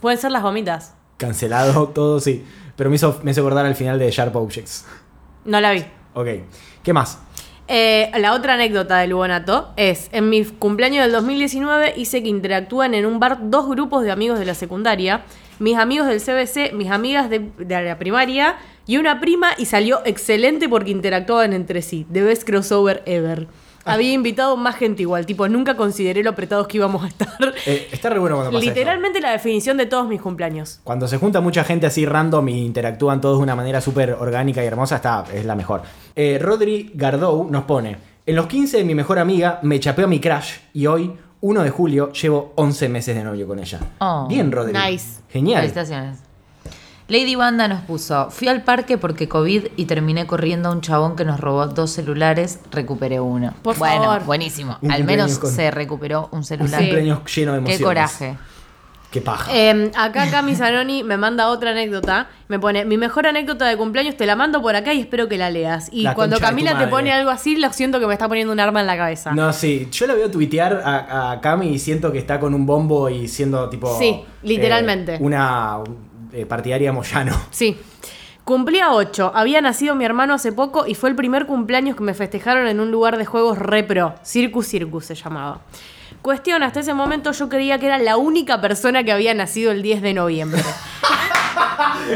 Pueden 0.00 0.18
ser 0.18 0.32
las 0.32 0.42
gomitas. 0.42 0.94
Cancelado, 1.16 1.88
todo, 1.94 2.20
sí. 2.20 2.44
Pero 2.76 2.90
me 2.90 2.96
hizo, 2.96 3.20
me 3.22 3.30
hizo 3.30 3.40
acordar 3.40 3.66
al 3.66 3.74
final 3.74 3.98
de 3.98 4.10
Sharp 4.10 4.34
Objects. 4.36 4.84
No 5.44 5.60
la 5.60 5.72
vi. 5.72 5.84
Ok. 6.14 6.28
¿Qué 6.82 6.92
más? 6.92 7.18
Eh, 7.70 8.10
la 8.18 8.32
otra 8.32 8.54
anécdota 8.54 8.98
del 8.98 9.10
Lugonato 9.10 9.72
es, 9.76 10.08
en 10.12 10.30
mi 10.30 10.42
cumpleaños 10.44 11.02
del 11.04 11.12
2019 11.12 11.94
hice 11.96 12.22
que 12.22 12.28
interactúan 12.28 12.94
en 12.94 13.04
un 13.04 13.20
bar 13.20 13.50
dos 13.50 13.68
grupos 13.68 14.04
de 14.04 14.10
amigos 14.10 14.38
de 14.38 14.46
la 14.46 14.54
secundaria, 14.54 15.24
mis 15.58 15.76
amigos 15.76 16.06
del 16.06 16.20
CBC, 16.22 16.72
mis 16.72 16.90
amigas 16.90 17.28
de, 17.28 17.50
de 17.58 17.82
la 17.82 17.98
primaria 17.98 18.56
y 18.88 18.96
una 18.96 19.20
prima 19.20 19.50
y 19.58 19.66
salió 19.66 20.00
excelente 20.06 20.66
porque 20.68 20.90
interactuaban 20.90 21.52
entre 21.52 21.82
sí. 21.82 22.06
The 22.10 22.22
best 22.22 22.44
crossover 22.44 23.02
ever. 23.06 23.46
Había 23.84 24.12
invitado 24.12 24.56
más 24.56 24.76
gente 24.76 25.02
igual, 25.02 25.24
tipo, 25.24 25.46
nunca 25.48 25.76
consideré 25.76 26.22
lo 26.22 26.30
apretados 26.30 26.66
que 26.68 26.78
íbamos 26.78 27.04
a 27.04 27.08
estar. 27.08 27.28
Eh, 27.66 27.88
está 27.92 28.08
re 28.10 28.18
bueno 28.18 28.36
cuando 28.36 28.50
pasa 28.52 28.64
eso. 28.64 28.74
Literalmente 28.74 29.20
la 29.20 29.30
definición 29.32 29.76
de 29.76 29.86
todos 29.86 30.08
mis 30.08 30.20
cumpleaños. 30.20 30.80
Cuando 30.84 31.06
se 31.06 31.18
junta 31.18 31.40
mucha 31.40 31.64
gente 31.64 31.86
así 31.86 32.04
random 32.06 32.48
y 32.48 32.64
interactúan 32.64 33.20
todos 33.20 33.38
de 33.38 33.42
una 33.44 33.54
manera 33.54 33.80
súper 33.80 34.12
orgánica 34.12 34.62
y 34.64 34.66
hermosa, 34.66 34.96
está, 34.96 35.24
es 35.32 35.44
la 35.44 35.54
mejor. 35.54 35.82
Eh, 36.16 36.38
Rodri 36.40 36.90
Gardou 36.94 37.48
nos 37.50 37.64
pone: 37.64 37.96
En 38.26 38.36
los 38.36 38.46
15 38.46 38.78
de 38.78 38.84
mi 38.84 38.94
mejor 38.94 39.18
amiga 39.18 39.58
me 39.62 39.78
chapeó 39.80 40.08
mi 40.08 40.18
crush 40.18 40.54
y 40.72 40.86
hoy, 40.86 41.12
1 41.42 41.62
de 41.62 41.70
julio, 41.70 42.12
llevo 42.12 42.52
11 42.56 42.88
meses 42.88 43.14
de 43.16 43.22
novio 43.24 43.46
con 43.46 43.58
ella. 43.58 43.80
Oh, 44.00 44.26
Bien, 44.28 44.50
Rodri. 44.50 44.72
nice. 44.72 45.20
Genial. 45.28 45.60
Felicitaciones. 45.60 46.27
Lady 47.08 47.36
Wanda 47.36 47.68
nos 47.68 47.80
puso, 47.80 48.30
fui 48.30 48.48
al 48.48 48.62
parque 48.64 48.98
porque 48.98 49.28
COVID 49.28 49.68
y 49.76 49.84
terminé 49.86 50.26
corriendo 50.26 50.68
a 50.68 50.72
un 50.72 50.82
chabón 50.82 51.16
que 51.16 51.24
nos 51.24 51.40
robó 51.40 51.66
dos 51.66 51.90
celulares, 51.90 52.60
recuperé 52.70 53.18
uno. 53.18 53.54
Por 53.62 53.78
bueno, 53.78 54.04
favor. 54.04 54.24
buenísimo. 54.24 54.76
Un 54.82 54.92
Al 54.92 55.04
menos 55.04 55.38
con- 55.38 55.50
se 55.50 55.70
recuperó 55.70 56.28
un 56.32 56.38
Un 56.40 56.44
celular. 56.44 56.78
cumpleaños 56.80 57.20
lleno 57.34 57.52
de 57.52 57.58
emociones. 57.58 57.78
Qué 57.78 57.84
coraje. 57.84 58.36
Qué 59.10 59.22
paja. 59.22 59.50
Eh, 59.56 59.90
acá 59.96 60.30
Cami 60.30 60.54
Zanoni 60.54 61.02
me 61.02 61.16
manda 61.16 61.48
otra 61.48 61.70
anécdota. 61.70 62.28
Me 62.48 62.58
pone, 62.58 62.84
mi 62.84 62.98
mejor 62.98 63.26
anécdota 63.26 63.64
de 63.66 63.78
cumpleaños 63.78 64.18
te 64.18 64.26
la 64.26 64.36
mando 64.36 64.60
por 64.60 64.76
acá 64.76 64.92
y 64.92 65.00
espero 65.00 65.28
que 65.30 65.38
la 65.38 65.48
leas. 65.50 65.88
Y 65.90 66.02
La 66.02 66.12
cuando 66.12 66.38
Camila 66.38 66.76
te 66.76 66.88
pone 66.88 67.10
algo 67.10 67.30
así, 67.30 67.56
lo 67.56 67.72
siento 67.72 68.00
que 68.00 68.06
me 68.06 68.12
está 68.12 68.28
poniendo 68.28 68.52
un 68.52 68.60
arma 68.60 68.82
en 68.82 68.86
la 68.86 68.98
cabeza. 68.98 69.32
No, 69.32 69.50
sí, 69.54 69.88
yo 69.90 70.06
la 70.06 70.12
veo 70.12 70.30
tuitear 70.30 70.82
a, 70.84 71.30
a 71.32 71.40
Cami 71.40 71.68
y 71.70 71.78
siento 71.78 72.12
que 72.12 72.18
está 72.18 72.38
con 72.38 72.52
un 72.52 72.66
bombo 72.66 73.08
y 73.08 73.28
siendo 73.28 73.70
tipo. 73.70 73.98
Sí, 73.98 74.20
literalmente. 74.42 75.14
eh, 75.14 75.18
una 75.22 75.78
eh, 76.32 76.46
partidaria 76.46 76.92
Moyano. 76.92 77.38
Sí. 77.50 77.76
Cumplía 78.44 78.92
8. 78.92 79.32
Había 79.34 79.60
nacido 79.60 79.94
mi 79.94 80.04
hermano 80.04 80.34
hace 80.34 80.52
poco 80.52 80.86
y 80.86 80.94
fue 80.94 81.10
el 81.10 81.16
primer 81.16 81.46
cumpleaños 81.46 81.96
que 81.96 82.02
me 82.02 82.14
festejaron 82.14 82.66
en 82.66 82.80
un 82.80 82.90
lugar 82.90 83.18
de 83.18 83.26
juegos 83.26 83.58
repro. 83.58 84.14
Circus 84.22 84.66
Circus 84.68 85.04
se 85.04 85.14
llamaba. 85.14 85.60
Cuestión, 86.22 86.62
hasta 86.62 86.80
ese 86.80 86.94
momento 86.94 87.32
yo 87.32 87.48
creía 87.48 87.78
que 87.78 87.86
era 87.86 87.98
la 87.98 88.16
única 88.16 88.60
persona 88.60 89.04
que 89.04 89.12
había 89.12 89.34
nacido 89.34 89.70
el 89.70 89.82
10 89.82 90.02
de 90.02 90.14
noviembre. 90.14 90.62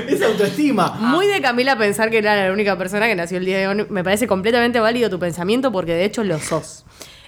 Es 0.09 0.23
autoestima. 0.23 0.97
Muy 0.99 1.27
de 1.27 1.41
Camila 1.41 1.77
pensar 1.77 2.11
que 2.11 2.19
era 2.19 2.47
la 2.47 2.53
única 2.53 2.77
persona 2.79 3.07
que 3.07 3.15
nació 3.15 3.39
el 3.39 3.45
día 3.45 3.59
de 3.59 3.69
hoy. 3.69 3.87
Me 3.91 4.03
parece 4.03 4.27
completamente 4.27 4.81
válido 4.81 5.11
tu 5.11 5.19
pensamiento 5.19 5.71
porque 5.71 5.93
de 5.95 6.05
hecho 6.05 6.25
lo 6.25 6.39
sos. 6.39 6.85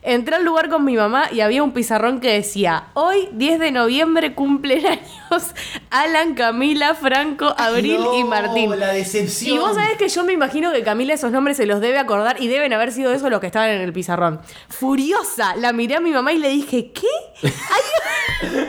Entré 0.06 0.36
al 0.36 0.44
lugar 0.44 0.68
con 0.68 0.84
mi 0.84 0.96
mamá 0.96 1.28
y 1.32 1.40
había 1.40 1.62
un 1.62 1.72
pizarrón 1.72 2.20
que 2.20 2.30
decía, 2.34 2.88
hoy 2.92 3.28
10 3.32 3.58
de 3.58 3.70
noviembre 3.72 4.34
cumplen 4.34 4.86
años 4.86 5.54
Alan, 5.90 6.34
Camila, 6.34 6.94
Franco, 6.94 7.54
Abril 7.56 8.00
No, 8.02 8.18
y 8.18 8.24
Martín. 8.24 8.78
la 8.78 8.88
decepción. 8.92 9.56
Y 9.56 9.58
vos 9.58 9.74
sabés 9.74 9.96
que 9.96 10.08
yo 10.08 10.22
me 10.24 10.34
imagino 10.34 10.72
que 10.72 10.82
Camila 10.82 11.14
esos 11.14 11.32
nombres 11.32 11.56
se 11.56 11.64
los 11.64 11.80
debe 11.80 11.98
acordar 11.98 12.36
y 12.38 12.48
deben 12.48 12.72
haber 12.74 12.92
sido 12.92 13.12
esos 13.14 13.30
los 13.30 13.40
que 13.40 13.46
estaban 13.46 13.70
en 13.70 13.80
el 13.80 13.92
pizarrón. 13.94 14.40
Furiosa, 14.68 15.56
la 15.56 15.72
miré 15.72 15.96
a 15.96 16.00
mi 16.00 16.10
mamá 16.10 16.32
y 16.34 16.38
le 16.38 16.50
dije, 16.50 16.92
¿qué? 16.92 17.48
¿Hay, 17.48 18.50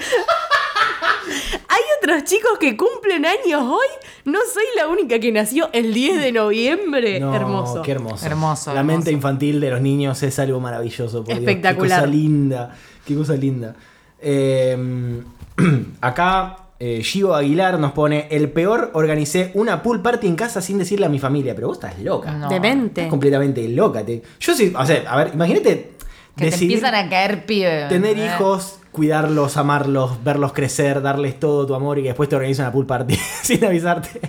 ¿Hay 1.67 1.81
otros 2.01 2.23
chicos 2.23 2.57
que 2.59 2.75
cumplen 2.77 3.25
años 3.25 3.61
hoy? 3.63 3.87
No 4.25 4.39
soy 4.53 4.63
la 4.75 4.87
única 4.87 5.19
que 5.19 5.31
nació 5.31 5.69
el 5.73 5.93
10 5.93 6.21
de 6.21 6.31
noviembre. 6.31 7.19
No, 7.19 7.35
hermoso. 7.35 7.81
Qué 7.81 7.91
hermoso. 7.91 8.25
Hermoso, 8.25 8.73
La 8.73 8.79
hermoso. 8.81 8.95
mente 8.97 9.11
infantil 9.11 9.59
de 9.59 9.69
los 9.71 9.81
niños 9.81 10.21
es 10.23 10.37
algo 10.39 10.59
maravilloso. 10.59 11.19
por 11.23 11.27
Dios. 11.27 11.39
Espectacular. 11.39 11.99
Qué 12.01 12.05
cosa 12.05 12.11
linda. 12.11 12.75
Qué 13.05 13.15
cosa 13.15 13.33
linda. 13.35 13.75
Eh, 14.19 15.21
acá 16.01 16.57
eh, 16.79 17.01
Gio 17.03 17.33
Aguilar 17.35 17.79
nos 17.79 17.91
pone: 17.93 18.27
El 18.31 18.49
peor, 18.51 18.91
organicé 18.93 19.51
una 19.53 19.81
pool 19.81 20.01
party 20.01 20.27
en 20.27 20.35
casa 20.35 20.61
sin 20.61 20.77
decirle 20.77 21.05
a 21.05 21.09
mi 21.09 21.19
familia. 21.19 21.55
Pero 21.55 21.67
vos 21.67 21.77
estás 21.77 21.99
loca. 21.99 22.31
No. 22.33 22.49
Demente. 22.49 23.01
Estás 23.01 23.09
completamente 23.11 23.67
loca. 23.69 24.03
Te- 24.05 24.21
Yo 24.39 24.53
sí, 24.53 24.73
o 24.77 24.85
sea, 24.85 25.03
a 25.09 25.17
ver, 25.17 25.31
imagínate. 25.33 25.91
Que 26.37 26.49
te 26.51 26.55
empiezan 26.55 26.93
a 26.95 27.07
caer 27.09 27.45
pibes. 27.45 27.87
Tener 27.87 28.17
hijos, 28.17 28.79
cuidarlos, 28.95 29.57
amarlos, 29.57 30.23
verlos 30.23 30.53
crecer, 30.53 31.01
darles 31.01 31.37
todo 31.37 31.65
tu 31.65 31.75
amor 31.75 31.99
y 31.99 32.03
que 32.03 32.07
después 32.07 32.29
te 32.29 32.37
organizan 32.37 32.67
una 32.67 32.71
pool 32.71 32.85
party 32.85 33.15
sin 33.43 33.63
avisarte. 33.65 34.21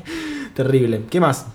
Terrible. 0.55 1.05
¿Qué 1.09 1.21
más? 1.21 1.47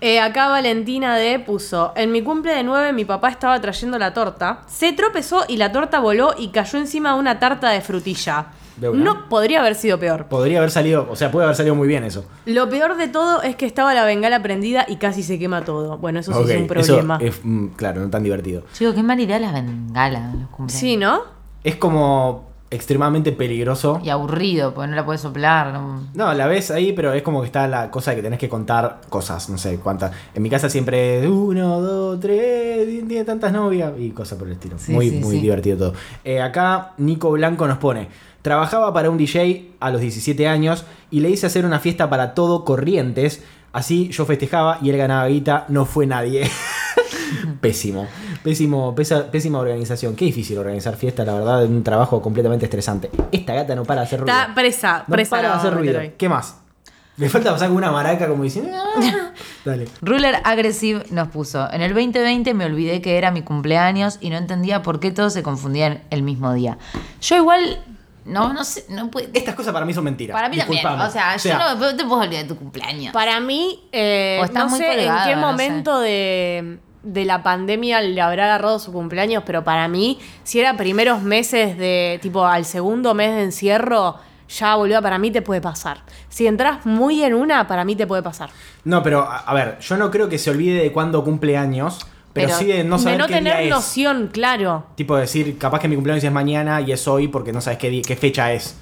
Eh, 0.00 0.18
acá 0.18 0.48
Valentina 0.48 1.14
D 1.16 1.40
puso, 1.40 1.92
en 1.94 2.10
mi 2.10 2.22
cumple 2.22 2.54
de 2.54 2.62
9 2.64 2.94
mi 2.94 3.04
papá 3.04 3.28
estaba 3.28 3.60
trayendo 3.60 3.98
la 3.98 4.14
torta, 4.14 4.62
se 4.66 4.94
tropezó 4.94 5.44
y 5.46 5.58
la 5.58 5.70
torta 5.70 6.00
voló 6.00 6.34
y 6.36 6.48
cayó 6.48 6.78
encima 6.78 7.12
de 7.12 7.20
una 7.20 7.38
tarta 7.38 7.68
de 7.70 7.82
frutilla. 7.82 8.46
De. 8.78 8.90
No 8.90 9.28
podría 9.28 9.60
haber 9.60 9.74
sido 9.74 9.98
peor. 9.98 10.26
Podría 10.26 10.58
haber 10.58 10.70
salido, 10.70 11.06
o 11.10 11.14
sea, 11.14 11.30
puede 11.30 11.44
haber 11.44 11.54
salido 11.54 11.74
muy 11.74 11.86
bien 11.86 12.02
eso. 12.02 12.24
Lo 12.46 12.70
peor 12.70 12.96
de 12.96 13.08
todo 13.08 13.42
es 13.42 13.54
que 13.56 13.66
estaba 13.66 13.92
la 13.92 14.04
bengala 14.04 14.42
prendida 14.42 14.86
y 14.88 14.96
casi 14.96 15.22
se 15.22 15.38
quema 15.38 15.62
todo. 15.64 15.98
Bueno, 15.98 16.20
eso 16.20 16.32
sí 16.32 16.50
es 16.50 16.56
un 16.56 16.64
eso 16.78 16.94
problema. 16.96 17.18
es, 17.20 17.38
mm, 17.44 17.66
claro, 17.76 18.00
no 18.00 18.08
tan 18.08 18.22
divertido. 18.22 18.62
Chico, 18.72 18.94
qué 18.94 19.02
mala 19.02 19.20
idea 19.20 19.38
las 19.38 19.52
bengalas 19.52 20.32
en 20.34 20.40
los 20.40 20.48
cumpleaños. 20.48 20.80
Sí, 20.80 20.96
¿no? 20.96 21.41
Es 21.64 21.76
como 21.76 22.50
extremadamente 22.70 23.32
peligroso. 23.32 24.00
Y 24.02 24.08
aburrido, 24.08 24.72
porque 24.72 24.88
no 24.88 24.96
la 24.96 25.04
puedes 25.04 25.20
soplar. 25.20 25.74
no- 25.74 26.08
No, 26.14 26.32
la 26.32 26.46
ves 26.46 26.70
ahí, 26.70 26.92
pero 26.94 27.12
es 27.12 27.22
como 27.22 27.40
que 27.42 27.46
está 27.46 27.68
la 27.68 27.90
cosa 27.90 28.12
de 28.12 28.16
que 28.16 28.22
tenés 28.22 28.38
que 28.38 28.48
contar 28.48 29.02
cosas, 29.10 29.50
no 29.50 29.58
sé 29.58 29.76
cuántas. 29.78 30.10
En 30.34 30.42
mi 30.42 30.48
casa 30.48 30.70
siempre 30.70 31.28
uno, 31.28 31.80
dos, 31.82 32.18
tres, 32.18 32.86
tiene 33.06 33.24
tantas 33.24 33.52
novias 33.52 33.92
y 33.98 34.10
cosas 34.10 34.38
por 34.38 34.46
el 34.48 34.54
estilo. 34.54 34.78
Sí, 34.78 34.90
muy, 34.92 35.10
sí, 35.10 35.20
muy 35.20 35.36
sí. 35.36 35.42
divertido 35.42 35.76
todo. 35.76 35.94
Eh, 36.24 36.40
acá 36.40 36.92
Nico 36.96 37.30
Blanco 37.32 37.66
nos 37.68 37.76
pone. 37.78 38.08
Trabajaba 38.40 38.92
para 38.94 39.10
un 39.10 39.18
DJ 39.18 39.72
a 39.78 39.90
los 39.90 40.00
17 40.00 40.48
años 40.48 40.84
y 41.10 41.20
le 41.20 41.28
hice 41.28 41.46
hacer 41.46 41.66
una 41.66 41.78
fiesta 41.78 42.08
para 42.08 42.32
todo 42.34 42.64
Corrientes. 42.64 43.42
Así 43.74 44.08
yo 44.08 44.24
festejaba 44.24 44.78
y 44.82 44.88
él 44.90 44.96
ganaba 44.96 45.26
guita, 45.28 45.66
no 45.68 45.84
fue 45.84 46.06
nadie. 46.06 46.50
Pésimo, 47.60 48.06
pésimo, 48.42 48.94
pesa- 48.94 49.30
pésima 49.30 49.58
organización. 49.58 50.14
Qué 50.16 50.24
difícil 50.26 50.58
organizar 50.58 50.96
fiesta, 50.96 51.24
la 51.24 51.34
verdad, 51.34 51.64
un 51.64 51.82
trabajo 51.84 52.20
completamente 52.22 52.66
estresante. 52.66 53.10
Esta 53.30 53.54
gata 53.54 53.74
no 53.74 53.84
para 53.84 54.00
de 54.02 54.06
hacer 54.06 54.20
ruido. 54.20 54.34
Está 54.36 54.54
presa, 54.54 55.04
no 55.06 55.12
presa. 55.14 55.30
para 55.36 55.48
de 55.48 55.54
hacer 55.54 55.74
ruido. 55.74 56.00
¿Qué 56.16 56.28
más? 56.28 56.56
Le 57.18 57.28
falta 57.28 57.52
pasar 57.52 57.68
con 57.68 57.76
una 57.76 57.90
maraca 57.92 58.26
como 58.26 58.42
diciendo. 58.42 58.70
"Ah". 58.74 59.30
Dale. 59.64 59.86
Ruler 60.00 60.36
Aggressive 60.44 61.04
nos 61.10 61.28
puso, 61.28 61.70
en 61.70 61.82
el 61.82 61.92
2020 61.94 62.54
me 62.54 62.64
olvidé 62.64 63.00
que 63.02 63.18
era 63.18 63.30
mi 63.30 63.42
cumpleaños 63.42 64.16
y 64.20 64.30
no 64.30 64.36
entendía 64.38 64.82
por 64.82 64.98
qué 64.98 65.10
todos 65.12 65.32
se 65.34 65.42
confundían 65.42 66.02
el 66.10 66.22
mismo 66.22 66.52
día. 66.54 66.78
Yo 67.20 67.36
igual, 67.36 67.84
no, 68.24 68.52
no 68.54 68.64
sé, 68.64 68.86
no. 68.88 69.10
Estas 69.34 69.54
cosas 69.54 69.72
para 69.74 69.84
mí 69.84 69.92
son 69.92 70.04
mentiras. 70.04 70.34
Para 70.34 70.48
mí 70.48 70.56
también, 70.56 70.80
Disculpame. 70.82 71.04
o 71.08 71.10
sea, 71.12 71.36
yo 71.36 71.58
no 71.78 71.96
te 71.96 72.04
puedo 72.04 72.22
olvidar 72.22 72.44
de 72.44 72.48
tu 72.48 72.56
cumpleaños. 72.56 73.12
Para 73.12 73.38
mí, 73.40 73.84
eh, 73.92 74.38
O 74.40 74.44
está 74.46 74.60
no 74.64 74.70
muy 74.70 74.78
sé 74.78 74.86
en 74.92 74.96
colgado, 75.08 75.28
qué 75.28 75.36
no 75.36 75.40
sé. 75.40 75.46
momento 75.46 76.00
de, 76.00 76.78
de 77.02 77.24
la 77.24 77.42
pandemia 77.42 78.00
le 78.00 78.20
habrá 78.20 78.44
agarrado 78.44 78.78
su 78.78 78.92
cumpleaños, 78.92 79.42
pero 79.46 79.64
para 79.64 79.88
mí, 79.88 80.18
si 80.44 80.60
era 80.60 80.76
primeros 80.76 81.22
meses 81.22 81.76
de, 81.78 82.18
tipo, 82.22 82.44
al 82.46 82.64
segundo 82.64 83.14
mes 83.14 83.34
de 83.34 83.42
encierro, 83.44 84.16
ya, 84.48 84.74
boludo, 84.76 85.00
para 85.02 85.18
mí 85.18 85.30
te 85.30 85.42
puede 85.42 85.60
pasar. 85.60 86.02
Si 86.28 86.46
entras 86.46 86.84
muy 86.86 87.22
en 87.24 87.34
una, 87.34 87.66
para 87.66 87.84
mí 87.84 87.96
te 87.96 88.06
puede 88.06 88.22
pasar. 88.22 88.50
No, 88.84 89.02
pero 89.02 89.20
a, 89.22 89.38
a 89.38 89.54
ver, 89.54 89.78
yo 89.80 89.96
no 89.96 90.10
creo 90.10 90.28
que 90.28 90.38
se 90.38 90.50
olvide 90.50 90.82
de 90.82 90.92
cuándo 90.92 91.24
cumple 91.24 91.56
años, 91.56 91.98
pero, 92.32 92.48
Pero 92.48 92.58
sí 92.58 92.64
de 92.66 92.84
no 92.84 92.98
saber 92.98 93.14
de 93.14 93.18
no 93.22 93.26
qué 93.28 93.34
tener 93.34 93.52
día 93.58 93.62
es. 93.64 93.70
noción, 93.70 94.30
claro. 94.32 94.86
Tipo 94.94 95.16
decir, 95.16 95.58
capaz 95.58 95.80
que 95.80 95.88
mi 95.88 95.94
cumpleaños 95.96 96.22
es 96.24 96.32
mañana 96.32 96.80
y 96.80 96.92
es 96.92 97.06
hoy 97.08 97.28
porque 97.28 97.52
no 97.52 97.60
sabes 97.60 97.78
qué, 97.78 97.90
di- 97.90 98.02
qué 98.02 98.16
fecha 98.16 98.52
es. 98.52 98.76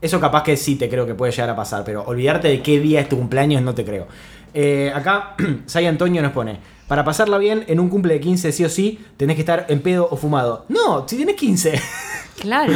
Eso 0.00 0.20
capaz 0.20 0.42
que 0.44 0.56
sí 0.56 0.76
te 0.76 0.88
creo 0.88 1.06
que 1.06 1.14
puede 1.14 1.32
llegar 1.32 1.50
a 1.50 1.56
pasar, 1.56 1.82
pero 1.84 2.02
olvidarte 2.04 2.48
de 2.48 2.62
qué 2.62 2.78
día 2.80 3.00
es 3.00 3.08
tu 3.08 3.16
cumpleaños 3.16 3.62
no 3.62 3.74
te 3.74 3.84
creo. 3.84 4.06
Eh, 4.54 4.92
acá, 4.94 5.34
Sai 5.66 5.86
Antonio 5.86 6.22
nos 6.22 6.32
pone, 6.32 6.58
para 6.88 7.04
pasarla 7.04 7.38
bien 7.38 7.64
en 7.68 7.78
un 7.78 7.88
cumple 7.88 8.14
de 8.14 8.20
15 8.20 8.50
sí 8.50 8.64
o 8.64 8.68
sí, 8.68 8.98
tenés 9.16 9.36
que 9.36 9.42
estar 9.42 9.66
en 9.68 9.80
pedo 9.80 10.08
o 10.10 10.16
fumado. 10.16 10.64
No, 10.68 11.06
si 11.06 11.16
tenés 11.16 11.36
15. 11.36 11.80
Claro. 12.40 12.72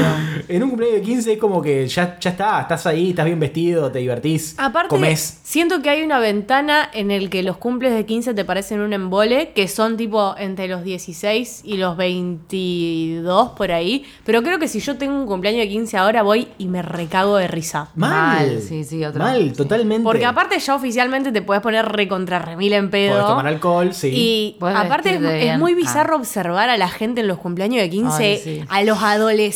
en 0.48 0.62
un 0.62 0.70
cumpleaños 0.70 1.00
de 1.00 1.02
15 1.06 1.32
es 1.34 1.38
como 1.38 1.62
que 1.62 1.86
ya, 1.86 2.18
ya 2.18 2.30
está, 2.30 2.60
estás 2.62 2.86
ahí, 2.86 3.10
estás 3.10 3.24
bien 3.26 3.38
vestido, 3.40 3.90
te 3.90 3.98
divertís, 4.00 4.54
Aparte, 4.58 4.88
comés. 4.88 5.40
siento 5.42 5.80
que 5.82 5.90
hay 5.90 6.02
una 6.02 6.18
ventana 6.18 6.88
en 6.92 7.10
el 7.10 7.30
que 7.30 7.42
los 7.42 7.56
cumples 7.56 7.94
de 7.94 8.04
15 8.06 8.34
te 8.34 8.44
parecen 8.44 8.80
un 8.80 8.92
embole, 8.92 9.52
que 9.54 9.68
son 9.68 9.96
tipo 9.96 10.34
entre 10.38 10.68
los 10.68 10.82
16 10.84 11.62
y 11.64 11.76
los 11.76 11.96
22 11.96 13.50
por 13.50 13.72
ahí. 13.72 14.04
Pero 14.24 14.42
creo 14.42 14.58
que 14.58 14.68
si 14.68 14.80
yo 14.80 14.96
tengo 14.96 15.14
un 15.14 15.26
cumpleaños 15.26 15.60
de 15.62 15.68
15 15.68 15.96
ahora 15.96 16.22
voy 16.22 16.48
y 16.58 16.66
me 16.66 16.82
recago 16.82 17.36
de 17.36 17.48
risa. 17.48 17.88
Mal, 17.94 18.10
Mal, 18.48 18.60
sí, 18.62 18.84
sí, 18.84 19.04
otro. 19.04 19.22
Mal, 19.22 19.42
Sí. 19.42 19.50
totalmente. 19.56 20.04
Porque 20.04 20.24
aparte 20.24 20.58
ya 20.58 20.74
oficialmente 20.74 21.32
te 21.32 21.42
puedes 21.42 21.62
poner 21.62 21.86
recontra 21.86 22.38
remil 22.38 22.72
en 22.72 22.90
pedo. 22.90 23.12
Podés 23.12 23.26
tomar 23.26 23.46
alcohol, 23.46 23.94
sí. 23.94 24.08
Y 24.08 24.56
aparte 24.60 25.18
es, 25.50 25.58
muy 25.58 25.72
Ah. 25.72 25.76
bizarro 25.76 26.16
observar 26.16 26.68
a 26.70 26.76
la 26.76 26.88
gente 26.88 27.20
en 27.22 27.28
los 27.28 27.38
cumpleaños 27.38 27.80
de 27.82 27.90
15, 27.90 28.22
Ay, 28.24 28.40
sí. 28.42 28.64
a 28.68 28.82
los 28.82 28.98
adolescentes. 29.02 29.51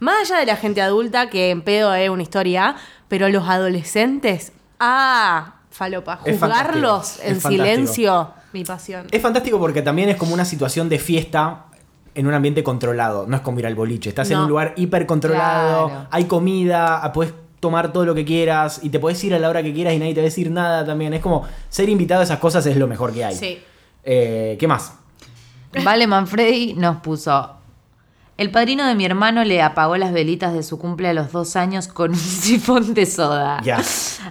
Más 0.00 0.30
allá 0.30 0.40
de 0.40 0.46
la 0.46 0.56
gente 0.56 0.82
adulta, 0.82 1.30
que 1.30 1.50
en 1.50 1.62
pedo 1.62 1.94
es 1.94 2.10
una 2.10 2.22
historia, 2.22 2.76
pero 3.08 3.28
los 3.28 3.48
adolescentes, 3.48 4.52
ah, 4.80 5.54
falopa, 5.70 6.16
juzgarlos 6.16 7.18
en 7.20 7.36
es 7.36 7.42
fantástico. 7.42 7.50
silencio, 7.50 8.30
mi 8.52 8.64
pasión. 8.64 9.06
Es 9.10 9.22
fantástico 9.22 9.58
porque 9.58 9.82
también 9.82 10.08
es 10.08 10.16
como 10.16 10.34
una 10.34 10.44
situación 10.44 10.88
de 10.88 10.98
fiesta 10.98 11.66
en 12.14 12.26
un 12.26 12.34
ambiente 12.34 12.62
controlado. 12.62 13.26
No 13.26 13.36
es 13.36 13.42
como 13.42 13.58
ir 13.58 13.66
al 13.66 13.74
boliche. 13.74 14.10
Estás 14.10 14.30
en 14.30 14.38
un 14.38 14.48
lugar 14.48 14.74
hiper 14.76 15.06
controlado, 15.06 15.88
Claro. 15.88 16.06
hay 16.10 16.24
comida, 16.24 17.10
puedes 17.14 17.32
tomar 17.60 17.92
todo 17.92 18.04
lo 18.04 18.14
que 18.14 18.24
quieras 18.24 18.80
y 18.82 18.90
te 18.90 18.98
puedes 18.98 19.22
ir 19.24 19.34
a 19.34 19.38
la 19.38 19.48
hora 19.48 19.62
que 19.62 19.72
quieras 19.72 19.94
y 19.94 19.98
nadie 19.98 20.14
te 20.14 20.20
va 20.20 20.24
a 20.24 20.30
decir 20.30 20.50
nada 20.50 20.84
también. 20.84 21.14
Es 21.14 21.20
como 21.22 21.46
ser 21.70 21.88
invitado 21.88 22.20
a 22.20 22.24
esas 22.24 22.38
cosas 22.38 22.66
es 22.66 22.76
lo 22.76 22.86
mejor 22.88 23.12
que 23.12 23.24
hay. 23.24 23.34
Sí. 23.36 23.58
Eh, 24.04 24.56
¿Qué 24.58 24.66
más? 24.66 24.94
Vale 25.84 26.06
Manfredi 26.06 26.74
nos 26.74 26.96
puso. 26.96 27.61
El 28.42 28.50
padrino 28.50 28.84
de 28.88 28.96
mi 28.96 29.04
hermano 29.04 29.44
le 29.44 29.62
apagó 29.62 29.96
las 29.96 30.12
velitas 30.12 30.52
de 30.52 30.64
su 30.64 30.76
cumple 30.76 31.06
a 31.08 31.12
los 31.14 31.30
dos 31.30 31.54
años 31.54 31.86
con 31.86 32.10
un 32.10 32.16
sifón 32.16 32.92
de 32.92 33.06
soda. 33.06 33.60
Ya. 33.62 33.80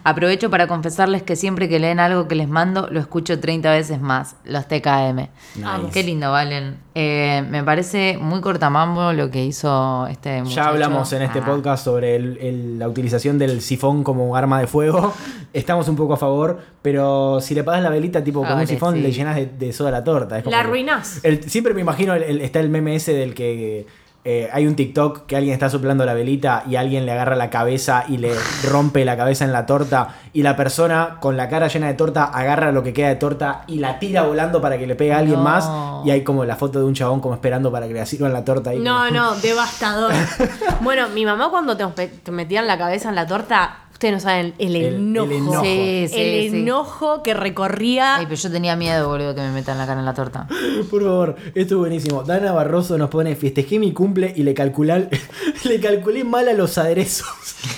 Aprovecho 0.03 0.49
para 0.49 0.67
confesarles 0.67 1.23
que 1.23 1.37
siempre 1.37 1.69
que 1.69 1.79
leen 1.79 1.97
algo 2.01 2.27
que 2.27 2.35
les 2.35 2.49
mando, 2.49 2.89
lo 2.91 2.99
escucho 2.99 3.39
30 3.39 3.71
veces 3.71 4.01
más, 4.01 4.35
los 4.43 4.67
TKM. 4.67 5.29
Nice. 5.55 5.91
Qué 5.93 6.03
lindo, 6.03 6.29
Valen. 6.29 6.75
Eh, 6.93 7.41
me 7.49 7.63
parece 7.63 8.17
muy 8.19 8.41
cortamambo 8.41 9.13
lo 9.13 9.31
que 9.31 9.45
hizo 9.45 10.05
este 10.07 10.39
muchacho. 10.41 10.55
Ya 10.57 10.67
hablamos 10.67 11.13
en 11.13 11.21
este 11.21 11.39
Ah. 11.39 11.45
podcast 11.45 11.85
sobre 11.85 12.17
el- 12.17 12.37
el- 12.41 12.79
la 12.79 12.89
utilización 12.89 13.37
del 13.39 13.61
sifón 13.61 14.03
como 14.03 14.35
arma 14.35 14.59
de 14.59 14.67
fuego. 14.67 15.13
Estamos 15.53 15.87
un 15.87 15.95
poco 15.95 16.15
a 16.15 16.17
favor, 16.17 16.59
pero 16.81 17.39
si 17.39 17.55
le 17.55 17.63
pagas 17.63 17.81
la 17.81 17.89
velita 17.89 18.21
tipo 18.21 18.41
con 18.45 18.59
un 18.59 18.67
sifón, 18.67 18.95
sí. 18.95 19.01
le 19.01 19.13
llenas 19.13 19.37
de, 19.37 19.45
de 19.45 19.71
soda 19.71 19.89
la 19.89 20.03
torta. 20.03 20.37
Es 20.37 20.43
como 20.43 20.53
La 20.53 20.59
arruinás. 20.63 21.21
El- 21.23 21.49
siempre 21.49 21.73
me 21.73 21.79
imagino, 21.79 22.13
el- 22.13 22.23
el- 22.23 22.41
está 22.41 22.59
el 22.59 22.67
meme 22.69 22.93
ese 22.97 23.13
del 23.13 23.33
que 23.33 23.87
eh, 24.23 24.49
hay 24.53 24.67
un 24.67 24.75
TikTok 24.75 25.25
que 25.25 25.35
alguien 25.35 25.53
está 25.53 25.69
soplando 25.69 26.05
la 26.05 26.13
velita 26.13 26.63
y 26.69 26.75
alguien 26.75 27.05
le 27.07 27.11
agarra 27.11 27.35
la 27.35 27.49
cabeza 27.49 28.05
y 28.07 28.17
le 28.17 28.31
rompe 28.69 29.03
la 29.03 29.17
cabeza 29.17 29.45
en 29.45 29.51
la 29.51 29.65
torta 29.65 30.09
y 30.31 30.43
la 30.43 30.55
persona 30.55 31.17
con 31.19 31.37
la 31.37 31.49
cara 31.49 31.67
llena 31.67 31.87
de 31.87 31.95
torta 31.95 32.25
agarra 32.25 32.71
lo 32.71 32.83
que 32.83 32.93
queda 32.93 33.07
de 33.09 33.15
torta 33.15 33.63
y 33.67 33.79
la 33.79 33.97
tira 33.99 34.21
volando 34.23 34.61
para 34.61 34.77
que 34.77 34.85
le 34.85 34.95
pegue 34.95 35.13
a 35.13 35.17
alguien 35.17 35.37
No. 35.39 35.43
más 35.43 35.69
y 36.05 36.11
hay 36.11 36.23
como 36.23 36.45
la 36.45 36.55
foto 36.55 36.79
de 36.79 36.85
un 36.85 36.93
chabón 36.93 37.19
como 37.19 37.33
esperando 37.33 37.71
para 37.71 37.87
que 37.87 37.93
le 37.93 38.05
sirvan 38.05 38.31
la 38.33 38.45
torta 38.45 38.69
ahí. 38.69 38.79
No, 38.79 38.99
como- 39.07 39.11
no, 39.11 39.35
devastador. 39.35 40.13
bueno, 40.81 41.09
mi 41.09 41.25
mamá 41.25 41.49
cuando 41.49 41.75
te, 41.75 42.07
te 42.07 42.31
metían 42.31 42.67
la 42.67 42.77
cabeza 42.77 43.09
en 43.09 43.15
la 43.15 43.25
torta, 43.27 43.80
ustedes 44.01 44.13
no 44.15 44.19
saben 44.19 44.53
el 44.57 44.75
El- 44.75 44.83
el 44.85 44.95
enojo. 44.95 45.31
enojo. 45.31 45.63
Sí, 45.63 46.05
sí, 46.09 46.15
el 46.19 46.51
sí. 46.51 46.57
enojo 46.61 47.21
que 47.21 47.35
recorría. 47.35 48.15
Ay, 48.15 48.25
pero 48.25 48.35
yo 48.41 48.51
tenía 48.51 48.75
miedo, 48.75 49.07
boludo, 49.07 49.35
que 49.35 49.41
me 49.41 49.51
metan 49.51 49.77
la 49.77 49.85
cara 49.85 49.99
en 49.99 50.05
la 50.07 50.13
torta. 50.15 50.47
Por 50.89 51.03
favor, 51.03 51.35
esto 51.53 51.75
es 51.75 51.79
buenísimo. 51.79 52.23
Dana 52.23 52.51
Barroso 52.51 52.97
nos 52.97 53.09
pone, 53.11 53.35
festejé 53.35 53.77
mi 53.77 53.93
cumple 53.93 54.33
y 54.35 54.41
le 54.41 54.53
calculé, 54.55 55.07
le 55.65 55.79
calculé 55.79 56.23
mal 56.23 56.49
a 56.49 56.53
los 56.53 56.77
aderezos. 56.79 57.27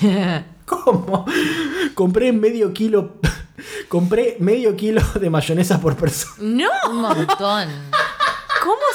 ¿Cómo? 0.64 1.26
Compré 1.94 2.32
medio 2.32 2.72
kilo, 2.72 3.16
compré 3.88 4.36
medio 4.40 4.76
kilo 4.76 5.02
de 5.20 5.28
mayonesa 5.28 5.78
por 5.78 5.94
persona. 5.94 6.34
¡No! 6.38 6.90
Un 6.90 7.02
montón. 7.02 7.68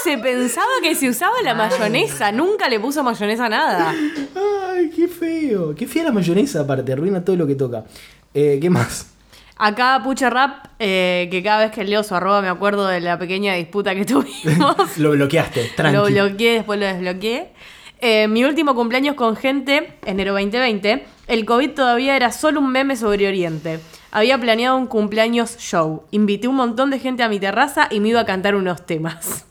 ¿Cómo 0.04 0.16
se 0.18 0.18
pensaba 0.22 0.68
que 0.82 0.96
se 0.96 1.10
usaba 1.10 1.42
la 1.44 1.54
mayonesa? 1.54 2.32
Nunca 2.32 2.70
le 2.70 2.80
puso 2.80 3.04
mayonesa 3.04 3.46
a 3.48 3.50
nada. 3.50 3.94
Ay, 4.72 4.90
qué 4.96 5.08
feo. 5.08 5.76
Qué 5.76 5.88
fea 5.88 6.06
la 6.06 6.12
mayonesa 6.12 6.62
aparte, 6.62 6.94
arruina 6.94 7.24
todo 7.24 7.36
lo 7.36 7.46
que 7.48 7.56
toca. 7.56 7.84
Eh, 8.34 8.60
¿Qué 8.62 8.70
más? 8.70 9.12
Acá 9.58 10.00
Puche 10.04 10.30
Rap, 10.30 10.68
eh, 10.80 11.28
que 11.30 11.44
cada 11.44 11.66
vez 11.66 11.72
que 11.72 11.84
leo 11.84 12.04
su 12.04 12.16
arroba 12.16 12.42
me 12.42 12.48
acuerdo 12.48 12.88
de 12.88 13.02
la 13.02 13.20
pequeña 13.20 13.56
disputa 13.56 13.94
que 13.94 14.06
tuvimos. 14.06 14.98
Lo 14.98 15.12
bloqueaste, 15.12 15.64
lo 15.70 15.76
tranqui. 15.76 16.14
bloqueé, 16.14 16.54
después 16.54 16.80
lo 16.80 16.86
desbloqueé. 16.86 17.52
Eh, 18.00 18.28
mi 18.30 18.46
último 18.46 18.76
cumpleaños 18.76 19.16
con 19.16 19.36
gente, 19.36 19.98
enero 20.06 20.32
2020, 20.32 21.06
el 21.28 21.46
COVID 21.46 21.72
todavía 21.72 22.16
era 22.16 22.32
solo 22.32 22.62
un 22.62 22.72
meme 22.72 22.96
sobre 22.96 23.28
Oriente. 23.28 23.80
Había 24.12 24.38
planeado 24.40 24.78
un 24.78 24.88
cumpleaños 24.88 25.58
show. 25.58 26.04
Invité 26.12 26.48
un 26.48 26.56
montón 26.56 26.90
de 26.90 27.00
gente 27.00 27.24
a 27.24 27.28
mi 27.30 27.40
terraza 27.40 27.88
y 27.92 28.00
me 28.00 28.10
iba 28.10 28.22
a 28.22 28.26
cantar 28.26 28.56
unos 28.56 28.86
temas. 28.86 29.46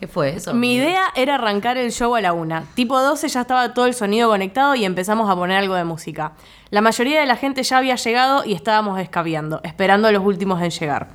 ¿Qué 0.00 0.08
fue 0.08 0.30
eso? 0.34 0.54
Mi 0.54 0.76
idea 0.76 1.12
era 1.14 1.34
arrancar 1.34 1.76
el 1.76 1.92
show 1.92 2.14
a 2.16 2.22
la 2.22 2.32
una. 2.32 2.64
Tipo 2.74 2.98
12 2.98 3.28
ya 3.28 3.42
estaba 3.42 3.74
todo 3.74 3.84
el 3.84 3.92
sonido 3.92 4.30
conectado 4.30 4.74
y 4.74 4.86
empezamos 4.86 5.28
a 5.28 5.36
poner 5.36 5.58
algo 5.58 5.74
de 5.74 5.84
música. 5.84 6.32
La 6.70 6.80
mayoría 6.80 7.20
de 7.20 7.26
la 7.26 7.36
gente 7.36 7.62
ya 7.62 7.76
había 7.76 7.96
llegado 7.96 8.42
y 8.46 8.54
estábamos 8.54 8.98
escabeando, 8.98 9.60
esperando 9.62 10.08
a 10.08 10.12
los 10.12 10.24
últimos 10.24 10.62
en 10.62 10.70
llegar. 10.70 11.08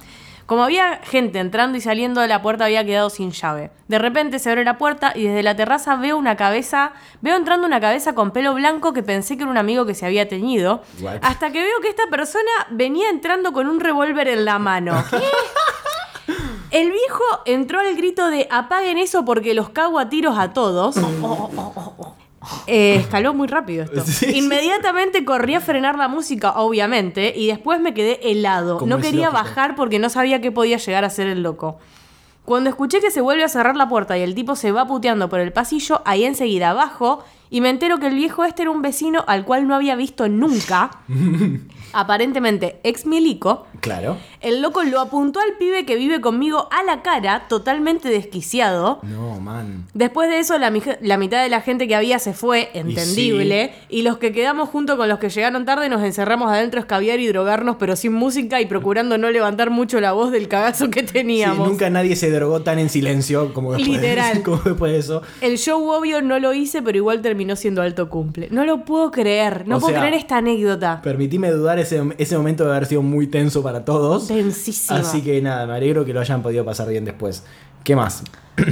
Como 0.45 0.63
había 0.63 0.99
gente 1.03 1.39
entrando 1.39 1.75
y 1.79 1.81
saliendo 1.81 2.21
de 2.21 2.27
la 2.27 2.43
puerta 2.43 2.65
había 2.65 2.85
quedado 2.85 3.09
sin 3.09 3.31
llave. 3.31 3.71
De 3.87 3.97
repente 3.97 4.37
se 4.37 4.51
abre 4.51 4.63
la 4.63 4.77
puerta 4.77 5.13
y 5.15 5.23
desde 5.23 5.41
la 5.41 5.55
terraza 5.55 5.95
veo 5.95 6.15
una 6.15 6.35
cabeza, 6.35 6.91
veo 7.21 7.35
entrando 7.35 7.65
una 7.65 7.81
cabeza 7.81 8.13
con 8.13 8.29
pelo 8.29 8.53
blanco 8.53 8.93
que 8.93 9.01
pensé 9.01 9.35
que 9.35 9.41
era 9.41 9.51
un 9.51 9.57
amigo 9.57 9.87
que 9.87 9.95
se 9.95 10.05
había 10.05 10.27
teñido, 10.27 10.83
What? 11.01 11.17
hasta 11.23 11.51
que 11.51 11.63
veo 11.63 11.81
que 11.81 11.87
esta 11.87 12.05
persona 12.11 12.51
venía 12.69 13.09
entrando 13.09 13.51
con 13.51 13.65
un 13.65 13.79
revólver 13.79 14.27
en 14.27 14.45
la 14.45 14.59
mano. 14.59 15.03
El 16.75 16.91
viejo 16.91 17.23
entró 17.45 17.79
al 17.79 17.95
grito 17.95 18.29
de 18.29 18.49
apaguen 18.51 18.97
eso 18.97 19.23
porque 19.23 19.53
los 19.53 19.69
cago 19.69 19.97
a 19.97 20.09
tiros 20.09 20.37
a 20.37 20.51
todos. 20.51 20.97
Eh, 22.67 22.95
escaló 22.95 23.33
muy 23.33 23.47
rápido 23.47 23.85
esto. 23.85 24.03
Sí, 24.05 24.11
sí. 24.25 24.37
Inmediatamente 24.37 25.23
corrí 25.23 25.55
a 25.55 25.61
frenar 25.61 25.97
la 25.97 26.09
música, 26.09 26.51
obviamente, 26.59 27.33
y 27.33 27.47
después 27.47 27.79
me 27.79 27.93
quedé 27.93 28.19
helado. 28.29 28.81
No 28.85 28.97
quería 28.97 29.27
lógico. 29.27 29.43
bajar 29.43 29.75
porque 29.77 29.99
no 29.99 30.09
sabía 30.09 30.41
qué 30.41 30.51
podía 30.51 30.75
llegar 30.75 31.05
a 31.05 31.09
ser 31.09 31.27
el 31.27 31.43
loco. 31.43 31.79
Cuando 32.43 32.69
escuché 32.69 32.99
que 32.99 33.09
se 33.09 33.21
vuelve 33.21 33.45
a 33.45 33.49
cerrar 33.49 33.77
la 33.77 33.87
puerta 33.87 34.17
y 34.17 34.21
el 34.21 34.35
tipo 34.35 34.57
se 34.57 34.73
va 34.73 34.85
puteando 34.85 35.29
por 35.29 35.39
el 35.39 35.53
pasillo, 35.53 36.01
ahí 36.03 36.25
enseguida 36.25 36.73
bajo 36.73 37.23
y 37.49 37.61
me 37.61 37.69
entero 37.69 37.99
que 37.99 38.07
el 38.07 38.15
viejo 38.15 38.43
este 38.43 38.63
era 38.63 38.71
un 38.71 38.81
vecino 38.81 39.23
al 39.27 39.45
cual 39.45 39.65
no 39.65 39.75
había 39.75 39.95
visto 39.95 40.27
nunca. 40.27 40.91
aparentemente 41.93 42.79
ex 42.83 43.05
milico, 43.05 43.65
Claro. 43.81 44.17
el 44.41 44.61
loco 44.61 44.83
lo 44.83 44.99
apuntó 44.99 45.39
al 45.39 45.53
pibe 45.57 45.85
que 45.85 45.95
vive 45.95 46.21
conmigo 46.21 46.67
a 46.71 46.83
la 46.83 47.01
cara, 47.01 47.45
totalmente 47.47 48.09
desquiciado. 48.09 48.99
No, 49.03 49.39
man. 49.39 49.85
Después 49.93 50.29
de 50.29 50.39
eso, 50.39 50.57
la, 50.57 50.69
mitad 50.71 51.41
de 51.43 51.49
la 51.49 51.61
gente 51.61 51.87
que 51.87 51.95
había 51.95 52.19
se 52.19 52.33
fue, 52.33 52.69
entendible, 52.73 53.73
y, 53.89 54.01
los 54.01 54.17
que 54.17 54.31
quedamos 54.31 54.69
junto 54.69 54.97
con 54.97 55.07
los 55.09 55.19
que 55.19 55.29
llegaron 55.29 55.65
tarde 55.65 55.89
nos 55.89 56.03
encerramos 56.03 56.51
adentro 56.51 56.79
a 56.79 56.81
escabiar 56.81 57.19
y 57.19 57.27
drogarnos, 57.27 57.75
pero 57.77 57.95
sin 57.95 58.13
música 58.13 58.61
y 58.61 58.65
procurando 58.65 59.17
no 59.17 59.29
levantar 59.31 59.69
mucho 59.69 59.99
la 59.99 60.11
voz 60.11 60.31
del 60.31 60.47
cagazo 60.47 60.89
que 60.89 61.01
Sí, 61.01 61.13
teníamos. 61.13 61.67
nunca 61.67 61.89
nadie 61.89 62.15
se 62.15 62.29
drogó 62.31 62.61
tan 62.61 62.79
en 62.79 62.89
silencio 62.89 63.53
como 63.53 63.73
después, 63.73 64.01
de- 64.01 64.07
Literal. 64.07 64.41
como 64.43 64.57
después 64.63 64.91
de 64.91 64.99
eso. 64.99 65.21
El 65.41 65.57
show 65.57 65.87
obvio 65.89 66.21
no 66.21 66.39
lo 66.39 66.53
hice, 66.53 66.81
pero 66.81 66.97
igual 66.97 67.21
terminó 67.21 67.55
siendo 67.55 67.81
alto 67.81 68.09
cumple. 68.09 68.47
No 68.51 68.65
lo 68.65 68.85
puedo 68.85 69.11
creer, 69.11 69.67
no 69.67 69.77
O 69.77 69.79
puedo 69.79 69.93
sea, 69.93 70.01
creer 70.01 70.15
esta 70.15 70.37
anécdota. 70.37 71.01
Permitime 71.01 71.49
dudar 71.51 71.74
ese, 71.79 72.01
ese 72.17 72.37
momento 72.37 72.65
de 72.65 72.71
haber 72.71 72.85
sido 72.85 73.01
muy 73.01 73.27
tenso 73.27 73.61
para 73.63 73.85
todos. 73.85 74.27
Tensísima. 74.27 74.99
Así 74.99 75.21
que 75.21 75.41
nada, 75.41 75.65
me 75.65 75.73
alegro 75.73 76.05
que 76.05 76.13
lo 76.13 76.19
hayan 76.19 76.41
podido 76.41 76.65
pasar 76.65 76.87
bien 76.89 77.05
después. 77.05 77.43
¿Qué 77.83 77.95
más? 77.95 78.23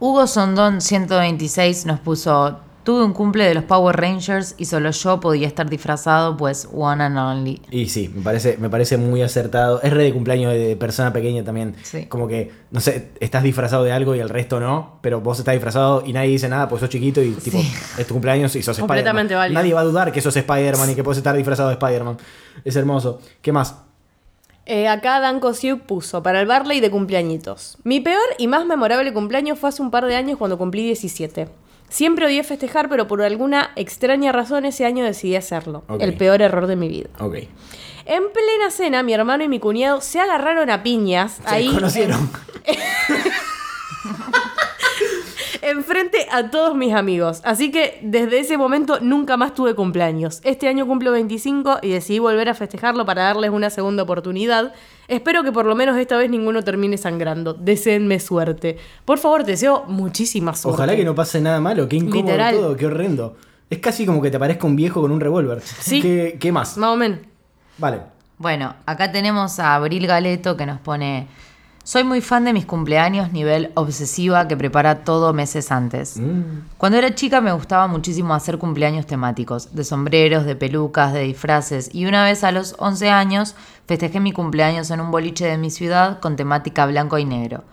Hugo 0.00 0.26
Sondón 0.26 0.80
126 0.80 1.86
nos 1.86 2.00
puso, 2.00 2.60
tuve 2.84 3.04
un 3.04 3.12
cumple 3.12 3.44
de 3.44 3.54
los 3.54 3.64
Power 3.64 3.96
Rangers 3.96 4.54
y 4.58 4.64
solo 4.64 4.90
yo 4.90 5.20
podía 5.20 5.46
estar 5.46 5.68
disfrazado, 5.68 6.36
pues 6.36 6.68
one 6.72 7.04
and 7.04 7.18
only. 7.18 7.60
Y 7.70 7.88
sí, 7.88 8.10
me 8.14 8.22
parece, 8.22 8.56
me 8.58 8.70
parece 8.70 8.96
muy 8.96 9.22
acertado. 9.22 9.80
Es 9.82 9.92
re 9.92 10.04
de 10.04 10.12
cumpleaños 10.12 10.52
de 10.52 10.76
persona 10.76 11.12
pequeña 11.12 11.44
también. 11.44 11.76
Sí. 11.82 12.06
Como 12.06 12.28
que, 12.28 12.50
no 12.70 12.80
sé, 12.80 13.10
estás 13.20 13.42
disfrazado 13.42 13.84
de 13.84 13.92
algo 13.92 14.14
y 14.14 14.20
el 14.20 14.28
resto 14.28 14.60
no, 14.60 14.98
pero 15.00 15.20
vos 15.20 15.38
estás 15.38 15.54
disfrazado 15.54 16.02
y 16.06 16.12
nadie 16.12 16.30
dice 16.30 16.48
nada, 16.48 16.68
pues 16.68 16.80
sos 16.80 16.88
chiquito 16.88 17.22
y 17.22 17.32
tipo, 17.32 17.58
es 17.58 18.06
tu 18.06 18.14
cumpleaños 18.14 18.54
y 18.56 18.62
sos 18.62 18.78
Spider-Man. 18.78 18.88
Completamente 18.88 19.34
válido. 19.34 19.60
Nadie 19.60 19.74
va 19.74 19.80
a 19.80 19.84
dudar 19.84 20.12
que 20.12 20.20
sos 20.20 20.36
Spider-Man 20.36 20.90
y 20.90 20.94
que 20.94 21.04
puedes 21.04 21.18
estar 21.18 21.36
disfrazado 21.36 21.68
de 21.68 21.74
Spider-Man. 21.74 22.16
Es 22.64 22.76
hermoso. 22.76 23.20
¿Qué 23.42 23.52
más? 23.52 23.76
Eh, 24.68 24.86
acá 24.86 25.18
Dan 25.18 25.40
Kosiuk 25.40 25.80
puso 25.80 26.22
para 26.22 26.40
el 26.40 26.46
Barley 26.46 26.80
de 26.80 26.90
cumpleañitos. 26.90 27.78
Mi 27.84 28.00
peor 28.00 28.26
y 28.36 28.48
más 28.48 28.66
memorable 28.66 29.14
cumpleaños 29.14 29.58
fue 29.58 29.70
hace 29.70 29.80
un 29.80 29.90
par 29.90 30.04
de 30.04 30.14
años 30.14 30.36
cuando 30.36 30.58
cumplí 30.58 30.84
17. 30.84 31.48
Siempre 31.88 32.26
odié 32.26 32.44
festejar, 32.44 32.88
pero 32.88 33.06
por 33.06 33.22
alguna 33.22 33.70
extraña 33.76 34.32
razón 34.32 34.64
ese 34.64 34.84
año 34.84 35.04
decidí 35.04 35.36
hacerlo. 35.36 35.84
El 36.00 36.14
peor 36.14 36.42
error 36.42 36.66
de 36.66 36.76
mi 36.76 36.88
vida. 36.88 37.08
Ok. 37.18 37.34
En 38.04 38.22
plena 38.32 38.70
cena, 38.70 39.02
mi 39.02 39.12
hermano 39.12 39.44
y 39.44 39.48
mi 39.48 39.58
cuñado 39.58 40.00
se 40.00 40.20
agarraron 40.20 40.70
a 40.70 40.82
piñas. 40.82 41.40
Se 41.46 41.54
ahí 41.54 41.68
conocieron. 41.68 42.30
enfrente 45.70 46.26
a 46.30 46.50
todos 46.50 46.74
mis 46.76 46.94
amigos. 46.94 47.40
Así 47.44 47.70
que 47.70 47.98
desde 48.02 48.40
ese 48.40 48.56
momento 48.56 48.98
nunca 49.00 49.36
más 49.36 49.54
tuve 49.54 49.74
cumpleaños. 49.74 50.40
Este 50.44 50.68
año 50.68 50.86
cumplo 50.86 51.12
25 51.12 51.78
y 51.82 51.90
decidí 51.90 52.18
volver 52.18 52.48
a 52.48 52.54
festejarlo 52.54 53.04
para 53.06 53.22
darles 53.24 53.50
una 53.50 53.70
segunda 53.70 54.02
oportunidad. 54.02 54.72
Espero 55.08 55.42
que 55.44 55.52
por 55.52 55.66
lo 55.66 55.74
menos 55.74 55.96
esta 55.96 56.16
vez 56.16 56.30
ninguno 56.30 56.62
termine 56.62 56.98
sangrando. 56.98 57.54
Deseenme 57.54 58.20
suerte. 58.20 58.76
Por 59.04 59.18
favor, 59.18 59.44
te 59.44 59.52
deseo 59.52 59.84
muchísima 59.86 60.54
suerte. 60.54 60.74
Ojalá 60.82 60.96
que 60.96 61.04
no 61.04 61.14
pase 61.14 61.40
nada 61.40 61.60
malo. 61.60 61.88
Qué 61.88 61.96
incómodo 61.96 62.22
Literal. 62.22 62.54
todo, 62.54 62.76
qué 62.76 62.86
horrendo. 62.86 63.36
Es 63.70 63.78
casi 63.78 64.06
como 64.06 64.20
que 64.22 64.30
te 64.30 64.36
aparezca 64.36 64.66
un 64.66 64.76
viejo 64.76 65.00
con 65.00 65.10
un 65.10 65.20
revólver. 65.20 65.60
Sí. 65.62 66.00
¿Qué, 66.02 66.36
qué 66.40 66.52
más? 66.52 66.76
Más 66.78 66.90
o 66.90 66.96
menos. 66.96 67.18
Vale. 67.78 68.00
Bueno, 68.38 68.74
acá 68.86 69.10
tenemos 69.10 69.58
a 69.58 69.74
Abril 69.74 70.06
Galeto 70.06 70.56
que 70.56 70.64
nos 70.64 70.78
pone, 70.80 71.26
soy 71.88 72.04
muy 72.04 72.20
fan 72.20 72.44
de 72.44 72.52
mis 72.52 72.66
cumpleaños 72.66 73.32
nivel 73.32 73.72
obsesiva 73.74 74.46
que 74.46 74.58
prepara 74.58 75.04
todo 75.04 75.32
meses 75.32 75.72
antes. 75.72 76.20
Cuando 76.76 76.98
era 76.98 77.14
chica 77.14 77.40
me 77.40 77.50
gustaba 77.50 77.86
muchísimo 77.86 78.34
hacer 78.34 78.58
cumpleaños 78.58 79.06
temáticos, 79.06 79.74
de 79.74 79.84
sombreros, 79.84 80.44
de 80.44 80.54
pelucas, 80.54 81.14
de 81.14 81.22
disfraces, 81.22 81.88
y 81.94 82.04
una 82.04 82.24
vez 82.24 82.44
a 82.44 82.52
los 82.52 82.76
11 82.78 83.08
años 83.08 83.54
festejé 83.86 84.20
mi 84.20 84.32
cumpleaños 84.32 84.90
en 84.90 85.00
un 85.00 85.10
boliche 85.10 85.46
de 85.46 85.56
mi 85.56 85.70
ciudad 85.70 86.20
con 86.20 86.36
temática 86.36 86.84
blanco 86.84 87.16
y 87.16 87.24
negro. 87.24 87.64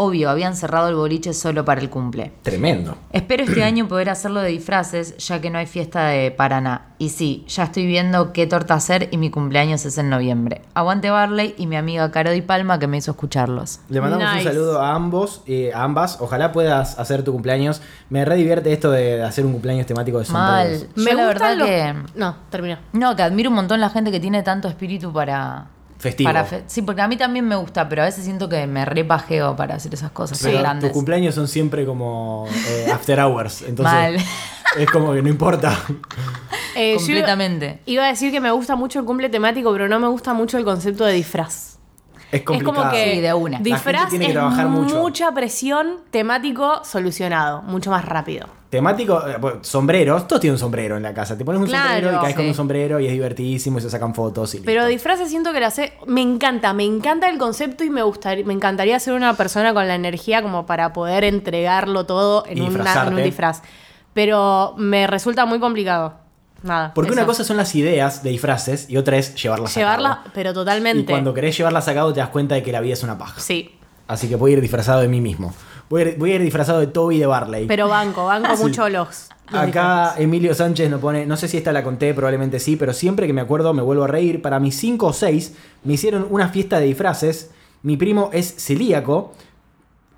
Obvio, 0.00 0.30
habían 0.30 0.54
cerrado 0.54 0.88
el 0.88 0.94
boliche 0.94 1.32
solo 1.34 1.64
para 1.64 1.80
el 1.80 1.90
cumple. 1.90 2.30
Tremendo. 2.42 2.96
Espero 3.12 3.42
este 3.42 3.64
año 3.64 3.88
poder 3.88 4.10
hacerlo 4.10 4.40
de 4.40 4.50
disfraces, 4.50 5.16
ya 5.16 5.40
que 5.40 5.50
no 5.50 5.58
hay 5.58 5.66
fiesta 5.66 6.06
de 6.06 6.30
Paraná. 6.30 6.82
Y 6.98 7.08
sí, 7.08 7.44
ya 7.48 7.64
estoy 7.64 7.84
viendo 7.86 8.32
qué 8.32 8.46
torta 8.46 8.74
hacer 8.74 9.08
y 9.10 9.16
mi 9.18 9.30
cumpleaños 9.30 9.84
es 9.86 9.98
en 9.98 10.08
noviembre. 10.08 10.62
Aguante 10.74 11.10
Barley 11.10 11.56
y 11.58 11.66
mi 11.66 11.74
amiga 11.76 12.12
Caro 12.12 12.30
Di 12.30 12.42
Palma 12.42 12.78
que 12.78 12.86
me 12.86 12.96
hizo 12.98 13.10
escucharlos. 13.10 13.80
Le 13.88 14.00
mandamos 14.00 14.32
un 14.36 14.42
saludo 14.44 14.80
a 14.80 14.94
ambos, 14.94 15.42
eh, 15.46 15.72
a 15.74 15.82
ambas. 15.82 16.18
Ojalá 16.20 16.52
puedas 16.52 16.96
hacer 16.98 17.24
tu 17.24 17.32
cumpleaños. 17.32 17.82
Me 18.08 18.24
re 18.24 18.36
divierte 18.36 18.72
esto 18.72 18.92
de 18.92 19.22
hacer 19.24 19.44
un 19.46 19.52
cumpleaños 19.52 19.86
temático 19.86 20.20
de 20.20 20.26
sombreros. 20.26 20.86
Mal. 20.96 21.06
Yo 21.06 21.14
la 21.14 21.26
verdad 21.26 21.56
los- 21.56 21.68
que... 21.68 21.94
No, 22.14 22.36
termina. 22.50 22.80
No, 22.92 23.16
que 23.16 23.22
admiro 23.24 23.50
un 23.50 23.56
montón 23.56 23.80
la 23.80 23.90
gente 23.90 24.12
que 24.12 24.20
tiene 24.20 24.44
tanto 24.44 24.68
espíritu 24.68 25.12
para... 25.12 25.66
Festivo. 25.98 26.28
para 26.28 26.44
fe- 26.44 26.62
sí, 26.68 26.82
porque 26.82 27.00
a 27.02 27.08
mí 27.08 27.16
también 27.16 27.46
me 27.48 27.56
gusta, 27.56 27.88
pero 27.88 28.02
a 28.02 28.04
veces 28.04 28.24
siento 28.24 28.48
que 28.48 28.66
me 28.68 28.84
repajeo 28.84 29.56
para 29.56 29.74
hacer 29.74 29.92
esas 29.94 30.12
cosas 30.12 30.38
Pero 30.42 30.58
grandes. 30.60 30.88
tus 30.90 30.94
cumpleaños 30.96 31.34
son 31.34 31.48
siempre 31.48 31.84
como 31.84 32.46
eh, 32.68 32.86
after 32.92 33.18
hours. 33.18 33.62
Entonces 33.62 33.92
Mal. 33.94 34.16
es 34.78 34.90
como 34.90 35.12
que 35.12 35.22
no 35.22 35.28
importa. 35.28 35.76
Eh, 36.76 36.92
yo 36.92 36.98
Completamente. 36.98 37.80
Iba 37.86 38.04
a 38.04 38.08
decir 38.08 38.30
que 38.30 38.40
me 38.40 38.50
gusta 38.52 38.76
mucho 38.76 39.00
el 39.00 39.04
cumple 39.04 39.28
temático, 39.28 39.72
pero 39.72 39.88
no 39.88 39.98
me 39.98 40.06
gusta 40.08 40.34
mucho 40.34 40.56
el 40.58 40.64
concepto 40.64 41.04
de 41.04 41.14
disfraz. 41.14 41.78
Es 42.30 42.42
complicado. 42.42 42.76
Es 42.76 42.82
como 42.84 42.90
que 42.92 43.12
Sí, 43.14 43.20
de 43.20 43.34
una. 43.34 43.58
Disfraz 43.58 44.08
tiene 44.10 44.26
que 44.26 44.30
es 44.32 44.34
trabajar 44.36 44.68
mucho. 44.68 44.96
mucha 45.00 45.32
presión, 45.32 45.96
temático 46.10 46.84
solucionado, 46.84 47.62
mucho 47.62 47.90
más 47.90 48.04
rápido. 48.04 48.46
Temático, 48.70 49.26
eh, 49.26 49.36
bueno, 49.40 49.58
sombreros, 49.62 50.28
todos 50.28 50.40
tienen 50.40 50.56
un 50.56 50.58
sombrero 50.58 50.98
en 50.98 51.02
la 51.02 51.14
casa. 51.14 51.38
Te 51.38 51.44
pones 51.44 51.60
un 51.62 51.68
Claro, 51.68 51.88
sombrero 51.94 52.16
y 52.18 52.20
caes 52.20 52.36
con 52.36 52.46
un 52.46 52.54
sombrero 52.54 53.00
y 53.00 53.06
es 53.06 53.12
divertidísimo 53.12 53.78
y 53.78 53.80
se 53.80 53.88
sacan 53.88 54.14
fotos 54.14 54.54
y 54.54 54.60
Pero 54.60 54.80
listo. 54.82 54.88
disfraces 54.90 55.30
siento 55.30 55.54
que 55.54 55.60
lo 55.60 55.66
hace. 55.66 55.94
Me 56.06 56.20
encanta, 56.20 56.74
me 56.74 56.84
encanta 56.84 57.30
el 57.30 57.38
concepto 57.38 57.82
y 57.82 57.88
me 57.88 58.02
gustaría, 58.02 58.44
me 58.44 58.52
encantaría 58.52 59.00
ser 59.00 59.14
una 59.14 59.32
persona 59.34 59.72
con 59.72 59.88
la 59.88 59.94
energía 59.94 60.42
como 60.42 60.66
para 60.66 60.92
poder 60.92 61.24
entregarlo 61.24 62.04
todo 62.04 62.44
en, 62.46 62.58
Y 62.58 62.60
una- 62.60 62.68
en 62.70 62.74
disfrazarte. 62.74 63.14
un 63.14 63.22
disfraz. 63.22 63.62
Pero 64.12 64.74
me 64.76 65.06
resulta 65.06 65.46
muy 65.46 65.60
complicado. 65.60 66.14
Nada. 66.62 66.92
Porque 66.92 67.12
una 67.12 67.24
cosa 67.24 67.44
son 67.44 67.56
las 67.56 67.74
ideas 67.74 68.22
de 68.22 68.30
disfraces 68.30 68.90
y 68.90 68.96
otra 68.96 69.16
es 69.16 69.34
llevarlas 69.40 69.74
a 69.76 69.80
Llevarla, 69.80 70.08
cabo. 70.16 70.30
pero 70.34 70.50
Y 70.50 70.54
totalmente. 70.54 71.10
cuando 71.10 71.32
querés 71.32 71.56
llevarlas 71.56 71.86
a 71.88 71.94
cabo 71.94 72.12
te 72.12 72.20
das 72.20 72.28
cuenta 72.30 72.56
de 72.56 72.62
que 72.64 72.72
la 72.72 72.80
vida 72.80 72.94
es 72.94 73.02
una 73.04 73.16
paja. 73.16 73.40
Sí. 73.40 73.76
Así 74.08 74.28
que 74.28 74.34
voy 74.36 74.50
a 74.50 74.54
ir 74.54 74.60
disfrazado 74.60 75.00
de 75.00 75.06
mí 75.08 75.20
mismo. 75.20 75.54
Voy 75.90 76.02
a 76.02 76.08
ir, 76.08 76.16
voy 76.18 76.32
a 76.32 76.34
ir 76.36 76.42
disfrazado 76.42 76.80
de 76.80 76.86
Toby 76.88 77.16
y 77.16 77.18
de 77.20 77.26
Barley. 77.26 77.66
Pero 77.66 77.88
banco, 77.88 78.26
banco 78.26 78.56
Sí. 78.56 78.62
mucho 78.62 78.88
los. 78.88 79.28
los 79.50 79.60
Acá. 79.62 80.14
Emilio 80.18 80.54
Sánchez 80.54 80.90
nos 80.90 81.00
pone, 81.00 81.24
no 81.26 81.36
sé 81.36 81.48
si 81.48 81.56
esta 81.56 81.72
la 81.72 81.82
conté, 81.82 82.12
probablemente 82.14 82.60
sí, 82.60 82.76
pero 82.76 82.92
siempre 82.92 83.26
que 83.26 83.32
me 83.32 83.40
acuerdo 83.40 83.72
me 83.72 83.82
vuelvo 83.82 84.04
a 84.04 84.08
reír. 84.08 84.42
Para 84.42 84.60
mis 84.60 84.76
5 84.76 85.06
o 85.06 85.12
6 85.12 85.54
me 85.84 85.94
hicieron 85.94 86.26
una 86.30 86.48
fiesta 86.48 86.78
de 86.78 86.86
disfraces. 86.86 87.50
Mi 87.82 87.96
primo 87.96 88.30
es 88.32 88.54
celíaco. 88.56 89.32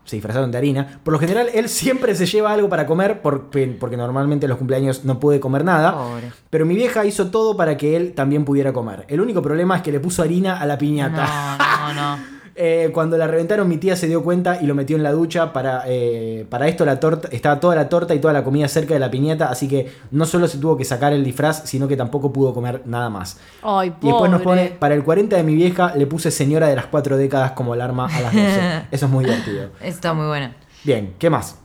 Se 0.07 0.17
disfrazaron 0.17 0.51
de 0.51 0.59
harina. 0.59 0.99
Por 1.05 1.13
lo 1.13 1.21
general, 1.21 1.49
él 1.55 1.69
siempre 1.69 2.17
se 2.17 2.27
lleva 2.27 2.51
algo 2.53 2.69
para 2.69 2.85
comer 2.85 3.21
porque, 3.23 3.69
porque 3.79 3.97
normalmente 3.97 4.47
en 4.47 4.51
los 4.51 4.59
cumpleaños 4.59 5.05
no 5.05 5.21
puede 5.21 5.39
comer 5.39 5.65
nada. 5.65 5.93
Pobre. 5.93 6.33
Pero 6.49 6.67
mi 6.67 6.75
vieja 6.75 7.05
hizo 7.05 7.31
todo 7.31 7.57
para 7.57 7.77
que 7.77 7.97
él 7.97 8.13
también 8.15 8.45
pudiera 8.45 8.73
comer. 8.73 9.05
El 9.07 9.21
único 9.21 9.41
problema 9.41 9.77
es 9.77 9.83
que 9.83 9.93
le 9.93 10.01
puso 10.01 10.23
harina 10.23 10.59
a 10.59 10.67
la 10.67 10.77
piñata. 10.79 11.57
No, 11.59 11.95
no, 11.95 12.17
no. 12.17 12.40
Eh, 12.55 12.91
cuando 12.93 13.17
la 13.17 13.27
reventaron, 13.27 13.69
mi 13.69 13.79
tía 13.79 13.97
se 13.97 14.07
dio 14.07 14.23
cuenta 14.23 14.61
y 14.61 14.67
lo 14.67 14.75
metió 14.75 14.97
en 14.97 15.03
la 15.03 15.13
ducha. 15.13 15.53
Para, 15.53 15.85
eh, 15.87 16.47
para 16.49 16.69
esto, 16.69 16.85
la 16.85 17.01
torta 17.01 17.29
estaba 17.33 17.61
toda 17.61 17.75
la 17.75 17.89
torta 17.89 18.15
y 18.15 18.19
toda 18.19 18.33
la 18.33 18.45
comida 18.45 18.69
cerca 18.69 18.95
de 18.95 19.01
la 19.01 19.11
piñata. 19.11 19.49
Así 19.49 19.69
que 19.69 19.93
no 20.11 20.27
solo 20.27 20.49
se 20.49 20.59
tuvo 20.59 20.77
que 20.77 20.85
sacar 20.85 21.13
el 21.13 21.25
disfraz, 21.25 21.63
sino 21.65 21.89
que 21.89 21.97
tampoco 21.97 22.33
pudo 22.33 22.53
comer 22.53 22.83
nada 22.85 23.09
más. 23.11 23.39
Ay, 23.63 23.95
Y 24.03 24.07
después 24.07 24.31
nos 24.31 24.43
pone: 24.43 24.77
Para 24.79 24.95
el 24.95 25.05
40 25.05 25.37
de 25.37 25.43
mi 25.43 25.55
vieja, 25.55 25.95
le 25.95 26.07
puse 26.07 26.31
señora 26.31 26.69
de 26.69 26.77
las 26.77 26.87
cuatro 26.87 27.17
décadas 27.17 27.53
como 27.53 27.73
alarma 27.73 28.07
a 28.07 28.21
las 28.21 28.33
12. 28.33 28.83
Eso 28.91 29.07
es 29.07 29.13
muy 29.13 29.25
divertido. 29.25 29.71
Está 29.81 30.13
muy 30.13 30.27
bueno. 30.27 30.53
Bien, 30.85 31.15
¿qué 31.19 31.31
más? 31.31 31.57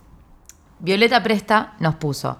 Violeta 0.79 1.23
Presta 1.23 1.73
nos 1.79 1.95
puso. 1.95 2.37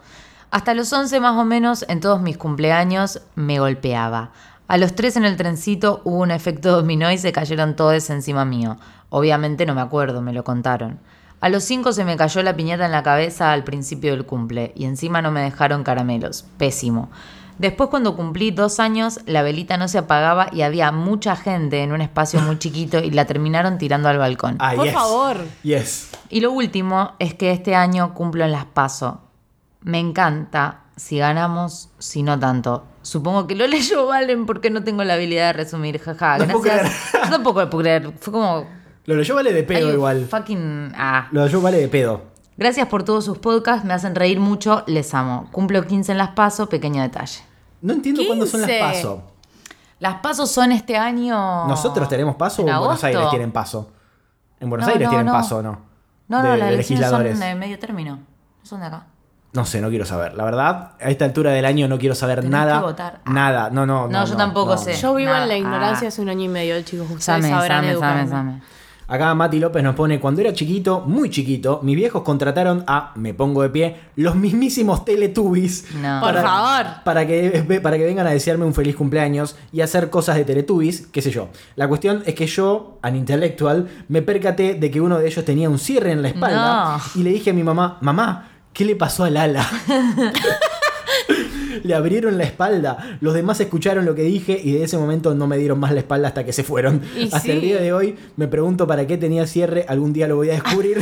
Hasta 0.52 0.74
los 0.74 0.92
11 0.94 1.20
más 1.20 1.36
o 1.36 1.44
menos 1.44 1.86
en 1.90 2.00
todos 2.00 2.22
mis 2.22 2.38
cumpleaños 2.38 3.22
me 3.36 3.60
golpeaba. 3.60 4.32
A 4.67 4.78
los 4.78 4.95
3 4.95 5.17
en 5.17 5.25
el 5.25 5.38
trencito 5.38 6.01
hubo 6.06 6.17
un 6.17 6.32
efecto 6.32 6.71
dominó 6.71 7.12
y 7.12 7.17
se 7.17 7.32
cayeron 7.32 7.75
todos 7.75 8.10
encima 8.10 8.45
mío. 8.45 8.78
Obviamente 9.10 9.65
no 9.65 9.75
me 9.75 9.82
acuerdo, 9.82 10.21
me 10.21 10.34
lo 10.34 10.43
contaron. 10.43 10.99
A 11.39 11.49
los 11.49 11.63
5 11.65 11.91
se 11.93 12.06
me 12.06 12.17
cayó 12.17 12.41
la 12.41 12.56
piñata 12.56 12.86
en 12.86 12.91
la 12.91 13.04
cabeza 13.04 13.51
al 13.51 13.63
principio 13.63 14.12
del 14.12 14.25
cumple 14.25 14.71
y 14.75 14.86
encima 14.86 15.21
no 15.21 15.32
me 15.32 15.41
dejaron 15.41 15.84
caramelos. 15.84 16.45
Pésimo. 16.58 17.10
Después 17.60 17.89
cuando 17.89 18.15
cumplí 18.15 18.51
dos 18.51 18.80
años 18.80 19.19
la 19.28 19.43
velita 19.43 19.78
no 19.78 19.88
se 19.88 19.99
apagaba 19.99 20.47
y 20.51 20.63
había 20.63 20.91
mucha 20.91 21.36
gente 21.36 21.84
en 21.84 21.91
un 21.93 22.01
espacio 22.01 22.41
muy 22.41 22.58
chiquito 22.58 22.97
y 22.99 23.12
la 23.12 23.25
terminaron 23.25 23.78
tirando 23.78 24.10
al 24.10 24.17
balcón. 24.17 24.58
Ah, 24.60 24.73
Por 24.75 24.86
yes. 24.86 24.93
favor. 24.93 25.38
Yes. 25.63 26.10
Y 26.30 26.41
lo 26.41 26.51
último 26.51 27.12
es 27.19 27.34
que 27.36 27.51
este 27.51 27.75
año 27.75 28.13
cumplo 28.13 28.43
en 28.43 28.51
las 28.51 28.65
PASO. 28.65 29.21
Me 29.82 29.99
encanta 29.99 30.85
si 30.96 31.18
ganamos, 31.18 31.90
si 32.00 32.24
no 32.24 32.40
tanto. 32.40 32.86
Supongo 33.02 33.48
que 33.48 33.56
lo 33.56 33.68
leyó 33.68 34.08
Valen 34.08 34.46
porque 34.46 34.70
no 34.70 34.84
tengo 34.84 35.04
la 35.04 35.14
habilidad 35.16 35.48
de 35.48 35.54
resumir. 35.54 36.00
Jaja, 36.00 36.38
No 36.40 36.46
puedo 36.48 36.62
gracias. 36.62 37.12
Yo 37.14 37.30
tampoco 37.30 37.62
lo 37.62 37.70
puedo 37.70 37.84
creer. 37.84 38.12
Fue 38.20 38.34
como. 38.34 38.68
Lo 39.06 39.16
leyó 39.16 39.36
vale 39.36 39.54
de 39.54 39.64
pedo 39.64 39.92
igual. 39.94 40.26
Fucking. 40.28 40.92
Ah. 40.96 41.28
Lo 41.32 41.46
leyó 41.46 41.62
vale 41.62 41.78
de 41.78 41.88
pedo. 41.88 42.22
Gracias 42.58 42.88
por 42.88 43.04
todos 43.04 43.26
sus 43.26 43.38
podcasts, 43.38 43.84
me 43.86 43.94
hacen 43.94 44.16
reír 44.16 44.40
mucho, 44.40 44.84
les 44.88 45.14
amo. 45.14 45.50
Cumplo 45.52 45.86
15 45.86 46.14
en 46.14 46.18
las 46.18 46.30
PASO, 46.30 46.70
pequeño 46.70 47.02
detalle. 47.02 47.42
No 47.82 47.92
entiendo 47.94 48.24
cuándo 48.26 48.48
son 48.48 48.62
las 48.62 48.70
15. 48.70 48.84
paso. 48.86 49.24
Las 50.00 50.16
pasos 50.22 50.50
son 50.52 50.72
este 50.72 50.96
año. 50.98 51.68
¿Nosotros 51.68 52.08
tenemos 52.08 52.36
paso 52.36 52.62
o 52.64 52.66
en 52.68 52.74
en 52.74 52.80
Buenos. 52.80 53.04
Aires 53.04 53.30
tienen 53.30 53.52
paso? 53.52 53.92
¿En 54.60 54.70
Buenos 54.70 54.88
No, 54.88 54.94
Aires 54.94 55.06
no, 55.06 55.10
tienen 55.12 55.26
no. 55.26 55.32
paso 55.34 55.58
o 55.58 55.62
no? 55.62 55.80
No, 56.28 56.42
de, 56.42 56.50
no, 56.50 56.56
las 56.58 56.88
de 56.88 56.98
son 57.10 57.24
de 57.40 57.56
medio 57.56 57.78
término. 57.78 58.16
No 58.16 58.66
son 58.66 58.80
de 58.80 58.86
acá. 58.88 59.08
No 59.56 59.65
sé, 59.65 59.82
no 59.82 59.89
quiero 59.89 60.06
saber. 60.06 60.36
La 60.36 60.44
verdad, 60.44 60.91
a 61.02 61.10
esta 61.10 61.26
altura 61.26 61.52
del 61.52 61.65
año 61.65 61.88
no 61.88 61.98
quiero 61.98 62.13
saber 62.13 62.38
Tenés 62.39 62.52
nada. 62.52 62.80
que 62.80 62.86
votar. 62.86 63.22
Ah. 63.26 63.32
Nada, 63.34 63.70
no, 63.72 63.86
no. 63.86 64.08
No, 64.08 64.26
yo 64.26 64.36
tampoco 64.36 64.78
sé. 64.78 64.94
Yo 64.94 65.15
vivo 65.15 65.32
Nada. 65.32 65.44
en 65.44 65.50
la 65.50 65.58
ignorancia 65.58 66.06
Ah. 66.06 66.10
hace 66.10 66.22
un 66.22 66.30
año 66.30 66.44
y 66.44 66.50
medio, 66.50 66.80
chicos. 66.84 67.06
Ustedes 67.06 67.24
Same, 67.24 67.50
sabrán 67.50 67.80
same, 67.80 67.91
educarme. 67.91 68.28
same, 68.28 68.52
same. 68.52 68.62
Acá 69.08 69.36
Mati 69.36 69.60
López 69.60 69.84
nos 69.84 69.94
pone, 69.94 70.20
cuando 70.20 70.41
era 70.41 70.52
chiquito, 70.52 71.02
muy 71.06 71.30
chiquito, 71.30 71.80
mis 71.84 71.96
viejos 71.96 72.24
contrataron 72.24 72.84
a, 72.88 73.12
me 73.13 73.36
pongo 73.36 73.62
de 73.62 73.70
pie, 73.70 73.96
los 74.15 74.36
mismísimos 74.36 75.06
Teletubbies. 75.06 75.86
No. 76.02 76.20
Por 76.22 76.34
favor. 76.41 76.86
Para 77.04 77.28
que, 77.28 77.80
para 77.84 77.98
que 77.98 78.04
vengan 78.06 78.26
a 78.26 78.32
desearme 78.32 78.65
un 78.65 78.74
feliz 78.74 78.96
cumpleaños 78.96 79.56
y 79.72 79.82
hacer 79.82 80.10
cosas 80.10 80.38
de 80.38 80.44
Teletubbies, 80.44 81.06
qué 81.12 81.22
sé 81.22 81.30
yo. 81.30 81.50
La 81.76 81.88
cuestión 81.88 82.24
es 82.26 82.34
que 82.34 82.48
yo, 82.48 82.98
an 83.04 83.15
intelectual, 83.15 83.88
me 84.08 84.24
percaté 84.24 84.74
de 84.74 84.89
que 84.89 85.00
uno 85.00 85.20
de 85.20 85.28
ellos 85.28 85.46
tenía 85.46 85.70
un 85.70 85.78
cierre 85.78 86.12
en 86.12 86.24
la 86.24 86.30
espalda 86.30 86.98
No. 86.98 87.02
y 87.22 87.24
le 87.24 87.30
dije 87.30 87.52
a 87.52 87.54
mi 87.54 87.62
mamá, 87.62 88.00
mamá, 88.02 88.50
¿qué 88.76 88.86
le 88.86 88.96
pasó 88.96 89.24
al 89.24 89.38
ala? 89.38 89.68
Le 91.84 91.94
abrieron 91.94 92.38
la 92.38 92.44
espalda. 92.44 93.18
Los 93.22 93.34
demás 93.34 93.60
escucharon 93.60 94.06
lo 94.06 94.16
que 94.16 94.24
dije 94.24 94.60
y 94.62 94.74
de 94.74 94.84
ese 94.84 94.98
momento 94.98 95.34
no 95.36 95.48
me 95.48 95.58
dieron 95.58 95.80
más 95.80 95.92
la 95.92 96.00
espalda 96.00 96.28
hasta 96.30 96.44
que 96.44 96.52
se 96.54 96.64
fueron. 96.64 97.02
Y 97.18 97.26
hasta 97.26 97.40
sí. 97.40 97.52
el 97.52 97.62
día 97.62 97.80
de 97.80 97.94
hoy 97.94 98.16
me 98.38 98.48
pregunto 98.48 98.86
para 98.88 99.08
qué 99.08 99.18
tenía 99.18 99.48
cierre. 99.48 99.86
Algún 99.88 100.14
día 100.14 100.28
lo 100.28 100.36
voy 100.36 100.50
a 100.50 100.54
descubrir. 100.54 100.98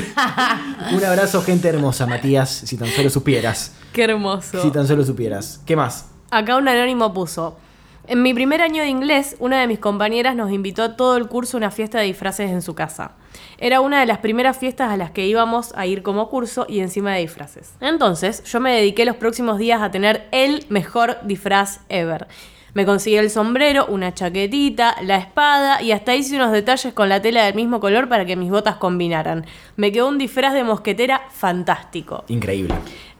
Un 0.93 1.03
abrazo, 1.03 1.41
gente 1.41 1.67
hermosa, 1.67 2.05
Matías. 2.05 2.49
Si 2.49 2.77
tan 2.77 2.89
solo 2.89 3.09
supieras. 3.09 3.73
Qué 3.91 4.03
hermoso. 4.03 4.61
Si 4.61 4.71
tan 4.71 4.87
solo 4.87 5.03
supieras. 5.03 5.61
¿Qué 5.65 5.75
más? 5.75 6.07
Acá 6.31 6.57
un 6.57 6.67
anónimo 6.67 7.13
puso. 7.13 7.57
En 8.05 8.21
mi 8.21 8.33
primer 8.33 8.61
año 8.61 8.83
de 8.83 8.89
inglés, 8.89 9.37
una 9.39 9.61
de 9.61 9.67
mis 9.67 9.79
compañeras 9.79 10.35
nos 10.35 10.51
invitó 10.51 10.83
a 10.83 10.97
todo 10.97 11.15
el 11.15 11.27
curso 11.27 11.55
a 11.55 11.59
una 11.59 11.71
fiesta 11.71 11.99
de 11.99 12.05
disfraces 12.05 12.51
en 12.51 12.61
su 12.61 12.75
casa. 12.75 13.11
Era 13.57 13.79
una 13.79 14.01
de 14.01 14.05
las 14.05 14.17
primeras 14.17 14.57
fiestas 14.57 14.91
a 14.91 14.97
las 14.97 15.11
que 15.11 15.25
íbamos 15.25 15.73
a 15.75 15.85
ir 15.85 16.03
como 16.03 16.27
curso 16.29 16.65
y 16.67 16.81
encima 16.81 17.13
de 17.13 17.21
disfraces. 17.21 17.75
Entonces, 17.79 18.43
yo 18.43 18.59
me 18.59 18.73
dediqué 18.73 19.05
los 19.05 19.15
próximos 19.15 19.57
días 19.57 19.81
a 19.81 19.89
tener 19.89 20.27
el 20.31 20.65
mejor 20.67 21.15
disfraz 21.23 21.79
ever. 21.87 22.27
Me 22.73 22.85
conseguí 22.85 23.15
el 23.15 23.29
sombrero, 23.29 23.85
una 23.85 24.13
chaquetita, 24.13 24.97
la 25.01 25.17
espada 25.17 25.81
y 25.81 25.93
hasta 25.93 26.13
hice 26.13 26.35
unos 26.35 26.51
detalles 26.51 26.93
con 26.93 27.07
la 27.07 27.21
tela 27.21 27.45
del 27.45 27.53
mismo 27.53 27.79
color 27.79 28.09
para 28.09 28.25
que 28.25 28.35
mis 28.35 28.49
botas 28.49 28.77
combinaran. 28.77 29.45
Me 29.77 29.93
quedó 29.93 30.09
un 30.09 30.17
disfraz 30.17 30.53
de 30.53 30.65
mosquetera 30.65 31.21
fantástico. 31.29 32.25
Increíble. 32.27 32.73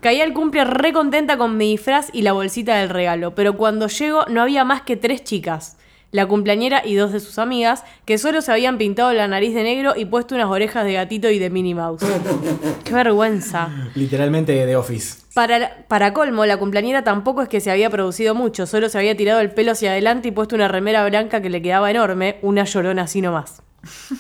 Caí 0.04 0.20
al 0.20 0.34
cumple 0.34 0.66
re 0.66 0.92
contenta 0.92 1.38
con 1.38 1.56
mi 1.56 1.72
disfraz 1.72 2.10
y 2.12 2.24
la 2.24 2.34
bolsita 2.34 2.76
del 2.76 2.90
regalo, 2.90 3.36
pero 3.36 3.56
cuando 3.56 3.88
llego 3.88 4.26
no 4.28 4.42
había 4.42 4.66
más 4.66 4.82
que 4.82 4.98
tres 4.98 5.24
chicas, 5.24 5.78
la 6.12 6.26
cumpleañera 6.26 6.82
y 6.86 6.96
dos 6.96 7.14
de 7.14 7.22
sus 7.22 7.40
amigas, 7.40 7.86
que 8.04 8.18
solo 8.18 8.42
se 8.42 8.52
habían 8.52 8.78
pintado 8.78 9.14
la 9.14 9.30
nariz 9.30 9.56
de 9.56 9.64
negro 9.64 9.94
y 9.96 10.04
puesto 10.04 10.36
unas 10.36 10.50
orejas 10.50 10.84
de 10.84 10.92
gatito 10.92 11.30
y 11.30 11.40
de 11.40 11.50
Minnie 11.50 11.74
Mouse. 11.74 12.04
¡Qué 12.84 12.94
vergüenza! 12.94 13.70
Literalmente 13.96 14.66
de 14.66 14.76
Office. 14.76 15.22
Para, 15.34 15.86
para 15.88 16.12
colmo, 16.12 16.46
la 16.46 16.58
cumpleañera 16.58 17.06
tampoco 17.06 17.42
es 17.42 17.48
que 17.48 17.62
se 17.62 17.72
había 17.72 17.90
producido 17.90 18.36
mucho, 18.36 18.68
solo 18.68 18.90
se 18.90 18.98
había 18.98 19.16
tirado 19.16 19.40
el 19.40 19.52
pelo 19.52 19.72
hacia 19.72 19.92
adelante 19.92 20.28
y 20.28 20.32
puesto 20.32 20.54
una 20.54 20.68
remera 20.68 21.08
blanca 21.08 21.42
que 21.42 21.50
le 21.50 21.62
quedaba 21.62 21.90
enorme, 21.90 22.40
una 22.42 22.66
llorona 22.66 23.04
así 23.04 23.22
nomás. 23.22 23.64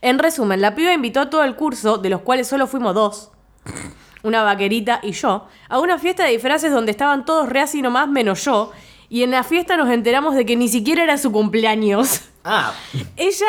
En 0.00 0.20
resumen, 0.20 0.60
la 0.60 0.76
piba 0.76 0.92
invitó 0.92 1.18
a 1.18 1.28
todo 1.28 1.42
el 1.42 1.56
curso, 1.56 1.98
de 1.98 2.08
los 2.08 2.20
cuales 2.20 2.46
solo 2.46 2.68
fuimos 2.68 2.94
dos, 2.94 3.32
una 4.28 4.42
vaquerita 4.44 5.00
y 5.02 5.12
yo, 5.12 5.46
a 5.68 5.78
una 5.80 5.98
fiesta 5.98 6.24
de 6.24 6.30
disfraces 6.30 6.70
donde 6.72 6.92
estaban 6.92 7.24
todos 7.24 7.48
re 7.48 7.60
así 7.60 7.82
nomás 7.82 8.08
menos 8.08 8.44
yo, 8.44 8.70
y 9.08 9.22
en 9.24 9.30
la 9.32 9.42
fiesta 9.42 9.76
nos 9.76 9.88
enteramos 9.90 10.34
de 10.36 10.44
que 10.46 10.54
ni 10.54 10.68
siquiera 10.68 11.02
era 11.02 11.18
su 11.18 11.32
cumpleaños. 11.32 12.22
Ah, 12.44 12.72
Ella 13.16 13.46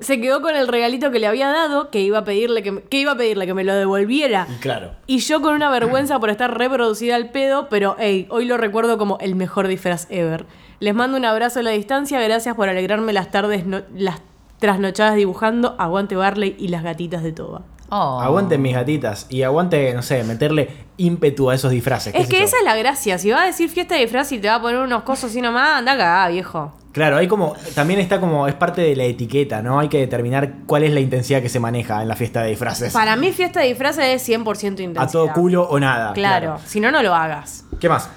se 0.00 0.20
quedó 0.20 0.42
con 0.42 0.56
el 0.56 0.66
regalito 0.68 1.10
que 1.12 1.18
le 1.20 1.26
había 1.26 1.48
dado, 1.50 1.90
que 1.90 2.00
iba 2.00 2.18
a 2.18 2.24
pedirle 2.24 2.62
que, 2.62 2.72
me- 2.72 2.82
que 2.82 2.98
iba 2.98 3.12
a 3.12 3.16
pedirle 3.16 3.46
que 3.46 3.54
me 3.54 3.62
lo 3.64 3.74
devolviera. 3.74 4.46
claro. 4.60 4.92
Y 5.06 5.18
yo 5.18 5.40
con 5.40 5.54
una 5.54 5.70
vergüenza 5.70 6.18
por 6.18 6.30
estar 6.30 6.56
reproducida 6.58 7.14
al 7.16 7.30
pedo, 7.30 7.68
pero 7.68 7.94
hey, 7.98 8.26
hoy 8.30 8.44
lo 8.44 8.56
recuerdo 8.56 8.98
como 8.98 9.18
el 9.20 9.34
mejor 9.36 9.68
disfraz 9.68 10.06
ever. 10.10 10.46
Les 10.80 10.94
mando 10.94 11.16
un 11.16 11.24
abrazo 11.24 11.60
a 11.60 11.62
la 11.62 11.70
distancia, 11.70 12.20
gracias 12.20 12.56
por 12.56 12.68
alegrarme 12.68 13.12
las 13.12 13.30
tardes, 13.30 13.66
no- 13.66 13.82
las 13.94 14.20
trasnochadas 14.58 15.14
dibujando, 15.14 15.76
aguante 15.78 16.16
Barley 16.16 16.56
y 16.58 16.68
las 16.68 16.82
gatitas 16.82 17.22
de 17.22 17.32
Toba. 17.32 17.62
Oh. 17.96 18.20
Aguanten 18.20 18.60
mis 18.60 18.74
gatitas 18.74 19.28
y 19.30 19.44
aguante, 19.44 19.94
no 19.94 20.02
sé, 20.02 20.24
meterle 20.24 20.68
ímpetu 20.96 21.50
a 21.50 21.54
esos 21.54 21.70
disfraces. 21.70 22.12
Es 22.12 22.26
que 22.26 22.40
yo. 22.40 22.44
esa 22.44 22.56
es 22.56 22.64
la 22.64 22.74
gracia, 22.74 23.18
si 23.18 23.30
va 23.30 23.42
a 23.42 23.46
decir 23.46 23.70
fiesta 23.70 23.94
de 23.94 24.00
disfraz 24.00 24.32
y 24.32 24.38
te 24.38 24.48
va 24.48 24.56
a 24.56 24.60
poner 24.60 24.80
unos 24.80 25.04
cosos 25.04 25.30
así 25.30 25.40
nomás, 25.40 25.78
anda 25.78 25.92
cagada, 25.92 26.26
viejo. 26.26 26.72
Claro, 26.90 27.18
hay 27.18 27.28
como. 27.28 27.54
También 27.76 28.00
está 28.00 28.18
como. 28.18 28.48
Es 28.48 28.54
parte 28.56 28.80
de 28.80 28.96
la 28.96 29.04
etiqueta, 29.04 29.62
¿no? 29.62 29.78
Hay 29.78 29.88
que 29.88 29.98
determinar 29.98 30.54
cuál 30.66 30.82
es 30.82 30.92
la 30.92 30.98
intensidad 30.98 31.40
que 31.40 31.48
se 31.48 31.60
maneja 31.60 32.02
en 32.02 32.08
la 32.08 32.16
fiesta 32.16 32.42
de 32.42 32.50
disfraces. 32.50 32.92
Para 32.92 33.14
mí 33.14 33.30
fiesta 33.30 33.60
de 33.60 33.68
disfraces 33.68 34.04
es 34.04 34.28
100% 34.28 34.64
intensidad. 34.64 35.04
A 35.04 35.06
todo 35.06 35.32
culo 35.32 35.62
o 35.62 35.78
nada. 35.78 36.14
Claro, 36.14 36.58
si 36.66 36.80
no, 36.80 36.90
no 36.90 37.00
lo 37.00 37.14
hagas. 37.14 37.64
¿Qué 37.78 37.88
más? 37.88 38.10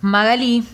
Magali 0.00 0.64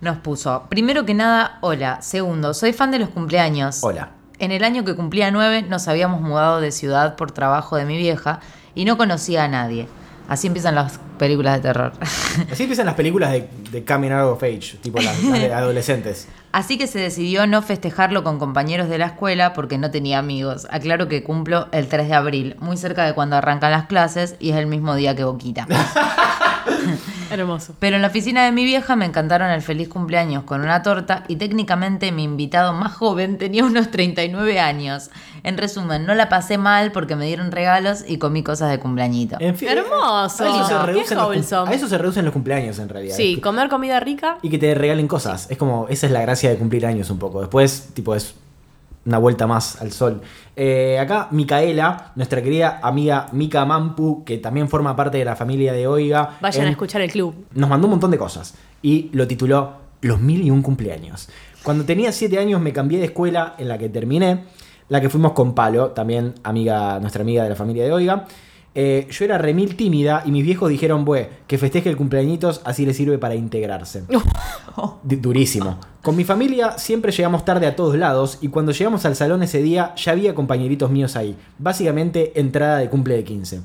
nos 0.00 0.18
puso, 0.18 0.66
primero 0.68 1.04
que 1.04 1.14
nada, 1.14 1.58
hola. 1.60 2.00
Segundo, 2.02 2.54
soy 2.54 2.72
fan 2.72 2.92
de 2.92 3.00
los 3.00 3.08
cumpleaños. 3.08 3.82
Hola. 3.82 4.19
En 4.40 4.52
el 4.52 4.64
año 4.64 4.84
que 4.84 4.96
cumplía 4.96 5.30
nueve 5.30 5.60
nos 5.60 5.86
habíamos 5.86 6.22
mudado 6.22 6.62
de 6.62 6.72
ciudad 6.72 7.14
por 7.14 7.30
trabajo 7.30 7.76
de 7.76 7.84
mi 7.84 7.98
vieja 7.98 8.40
y 8.74 8.86
no 8.86 8.96
conocía 8.96 9.44
a 9.44 9.48
nadie. 9.48 9.86
Así 10.30 10.46
empiezan 10.46 10.76
las 10.76 10.98
películas 11.18 11.56
de 11.56 11.60
terror. 11.60 11.92
Así 12.50 12.62
empiezan 12.62 12.86
las 12.86 12.94
películas 12.94 13.32
de, 13.32 13.50
de 13.70 13.84
Coming 13.84 14.12
Out 14.12 14.32
of 14.32 14.42
Age, 14.42 14.78
tipo 14.80 14.98
las, 14.98 15.22
las 15.24 15.40
de 15.40 15.52
adolescentes. 15.54 16.26
Así 16.52 16.78
que 16.78 16.86
se 16.86 16.98
decidió 16.98 17.46
no 17.46 17.60
festejarlo 17.60 18.24
con 18.24 18.38
compañeros 18.38 18.88
de 18.88 18.96
la 18.96 19.06
escuela 19.06 19.52
porque 19.52 19.76
no 19.76 19.90
tenía 19.90 20.18
amigos. 20.18 20.66
Aclaro 20.70 21.06
que 21.06 21.22
cumplo 21.22 21.68
el 21.72 21.88
3 21.88 22.08
de 22.08 22.14
abril, 22.14 22.56
muy 22.60 22.78
cerca 22.78 23.04
de 23.04 23.12
cuando 23.12 23.36
arrancan 23.36 23.72
las 23.72 23.86
clases 23.86 24.36
y 24.40 24.52
es 24.52 24.56
el 24.56 24.66
mismo 24.66 24.94
día 24.94 25.14
que 25.14 25.24
Boquita. 25.24 25.66
Hermoso. 27.30 27.74
Pero 27.78 27.96
en 27.96 28.02
la 28.02 28.08
oficina 28.08 28.44
de 28.44 28.52
mi 28.52 28.64
vieja 28.64 28.96
me 28.96 29.04
encantaron 29.04 29.50
el 29.50 29.62
feliz 29.62 29.88
cumpleaños 29.88 30.44
con 30.44 30.60
una 30.62 30.82
torta 30.82 31.24
y 31.28 31.36
técnicamente 31.36 32.12
mi 32.12 32.24
invitado 32.24 32.72
más 32.72 32.92
joven 32.94 33.38
tenía 33.38 33.64
unos 33.64 33.90
39 33.90 34.58
años. 34.60 35.10
En 35.42 35.56
resumen, 35.56 36.04
no 36.06 36.14
la 36.14 36.28
pasé 36.28 36.58
mal 36.58 36.92
porque 36.92 37.16
me 37.16 37.26
dieron 37.26 37.50
regalos 37.50 38.04
y 38.06 38.18
comí 38.18 38.42
cosas 38.42 38.70
de 38.70 38.78
cumpleañito. 38.78 39.36
En 39.40 39.56
fin, 39.56 39.68
Hermoso. 39.68 40.44
A 40.44 40.48
eso, 40.48 40.66
se 40.66 40.74
Qué 40.74 40.86
reducen 40.86 41.18
los, 41.18 41.52
a 41.52 41.72
eso 41.72 41.88
se 41.88 41.98
reducen 41.98 42.24
los 42.24 42.32
cumpleaños 42.34 42.78
en 42.78 42.88
realidad. 42.88 43.16
Sí, 43.16 43.30
Es 43.30 43.34
que- 43.36 43.42
comer 43.42 43.68
comida 43.68 44.00
rica. 44.00 44.38
Y 44.42 44.50
que 44.50 44.58
te 44.58 44.74
regalen 44.74 45.08
cosas. 45.08 45.50
Es 45.50 45.56
como, 45.56 45.86
esa 45.88 46.06
es 46.06 46.12
la 46.12 46.20
gracia 46.20 46.50
de 46.50 46.56
cumplir 46.56 46.84
años 46.84 47.10
un 47.10 47.18
poco. 47.18 47.40
Después, 47.40 47.88
tipo, 47.94 48.14
es 48.14 48.34
una 49.06 49.18
vuelta 49.18 49.46
más 49.46 49.80
al 49.80 49.92
sol. 49.92 50.20
Eh, 50.56 50.98
acá, 51.00 51.28
Micaela, 51.30 52.12
nuestra 52.16 52.42
querida 52.42 52.80
amiga 52.82 53.28
Mika 53.32 53.64
Mampu, 53.64 54.24
que 54.24 54.38
también 54.38 54.68
forma 54.68 54.94
parte 54.94 55.18
de 55.18 55.24
la 55.24 55.36
familia 55.36 55.72
de 55.72 55.86
Oiga. 55.86 56.36
Vayan 56.40 56.62
en- 56.62 56.68
a 56.68 56.70
escuchar 56.72 57.00
el 57.00 57.10
club. 57.10 57.34
nos 57.54 57.68
mandó 57.70 57.86
un 57.86 57.92
montón 57.92 58.10
de 58.10 58.18
cosas 58.18 58.54
y 58.82 59.08
lo 59.12 59.26
tituló 59.26 59.80
Los 60.02 60.20
mil 60.20 60.42
y 60.42 60.50
un 60.50 60.62
cumpleaños. 60.62 61.28
Cuando 61.62 61.84
tenía 61.84 62.10
siete 62.12 62.38
años 62.38 62.60
me 62.60 62.72
cambié 62.72 62.98
de 62.98 63.06
escuela 63.06 63.54
en 63.58 63.68
la 63.68 63.76
que 63.78 63.88
terminé, 63.90 64.44
la 64.88 65.00
que 65.00 65.08
fuimos 65.10 65.32
con 65.32 65.54
Palo, 65.54 65.90
también 65.90 66.34
amiga, 66.42 66.98
nuestra 67.00 67.22
amiga 67.22 67.42
de 67.44 67.50
la 67.50 67.54
familia 67.56 67.84
de 67.84 67.92
Oiga. 67.92 68.24
Eh, 68.74 69.08
yo 69.10 69.24
era 69.24 69.36
remil 69.36 69.74
tímida 69.74 70.22
y 70.24 70.30
mis 70.30 70.44
viejos 70.44 70.70
dijeron, 70.70 71.04
bue, 71.04 71.28
que 71.48 71.58
festeje 71.58 71.90
el 71.90 71.96
cumpleañitos, 71.96 72.60
así 72.64 72.86
le 72.86 72.94
sirve 72.94 73.18
para 73.18 73.34
integrarse. 73.34 74.04
Durísimo. 75.02 75.78
Con 76.02 76.16
mi 76.16 76.24
familia 76.24 76.78
siempre 76.78 77.12
llegamos 77.12 77.44
tarde 77.44 77.66
a 77.66 77.74
todos 77.74 77.96
lados 77.96 78.38
y 78.40 78.48
cuando 78.48 78.72
llegamos 78.72 79.04
al 79.04 79.16
salón 79.16 79.42
ese 79.42 79.60
día 79.60 79.94
ya 79.96 80.12
había 80.12 80.34
compañeritos 80.34 80.90
míos 80.90 81.16
ahí. 81.16 81.36
Básicamente 81.58 82.38
entrada 82.38 82.78
de 82.78 82.88
cumple 82.88 83.16
de 83.16 83.24
15. 83.24 83.60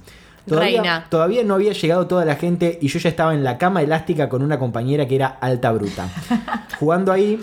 Todavía, 0.47 0.81
Reina. 0.81 1.07
todavía 1.09 1.43
no 1.43 1.55
había 1.55 1.73
llegado 1.73 2.05
toda 2.07 2.23
la 2.23 2.35
gente 2.35 2.77
y 2.81 2.87
yo 2.87 2.99
ya 2.99 3.09
estaba 3.09 3.33
en 3.33 3.43
la 3.43 3.57
cama 3.57 3.81
elástica 3.81 4.29
con 4.29 4.43
una 4.43 4.59
compañera 4.59 5.07
que 5.07 5.15
era 5.15 5.27
alta 5.27 5.71
bruta. 5.71 6.07
Jugando 6.79 7.11
ahí, 7.11 7.39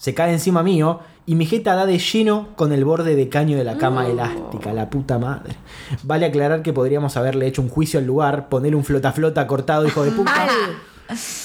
se 0.00 0.14
cae 0.14 0.32
encima 0.32 0.62
mío 0.62 1.00
y 1.26 1.34
mi 1.34 1.44
jeta 1.44 1.74
da 1.74 1.84
de 1.84 1.98
lleno 1.98 2.48
con 2.56 2.72
el 2.72 2.86
borde 2.86 3.14
de 3.14 3.28
caño 3.28 3.58
de 3.58 3.64
la 3.64 3.76
cama 3.76 4.06
elástica, 4.06 4.72
la 4.72 4.88
puta 4.88 5.18
madre. 5.18 5.56
Vale 6.04 6.24
aclarar 6.24 6.62
que 6.62 6.72
podríamos 6.72 7.18
haberle 7.18 7.46
hecho 7.46 7.60
un 7.60 7.68
juicio 7.68 8.00
al 8.00 8.06
lugar, 8.06 8.48
ponerle 8.48 8.78
un 8.78 8.84
flota 8.84 9.12
flota 9.12 9.46
cortado, 9.46 9.86
hijo 9.86 10.02
de 10.02 10.10
puta. 10.12 10.48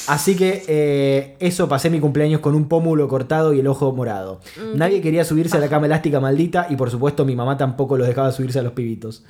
Así 0.07 0.37
que 0.37 0.63
eh, 0.69 1.35
eso 1.41 1.67
pasé 1.67 1.89
mi 1.89 1.99
cumpleaños 1.99 2.39
con 2.39 2.55
un 2.55 2.69
pómulo 2.69 3.09
cortado 3.09 3.53
y 3.53 3.59
el 3.59 3.67
ojo 3.67 3.91
morado. 3.91 4.39
Nadie 4.73 5.01
quería 5.01 5.25
subirse 5.25 5.57
a 5.57 5.59
la 5.59 5.67
cama 5.67 5.87
elástica 5.87 6.21
maldita 6.21 6.67
y 6.69 6.77
por 6.77 6.89
supuesto 6.89 7.25
mi 7.25 7.35
mamá 7.35 7.57
tampoco 7.57 7.97
los 7.97 8.07
dejaba 8.07 8.31
subirse 8.31 8.59
a 8.59 8.63
los 8.63 8.71
pibitos. 8.71 9.25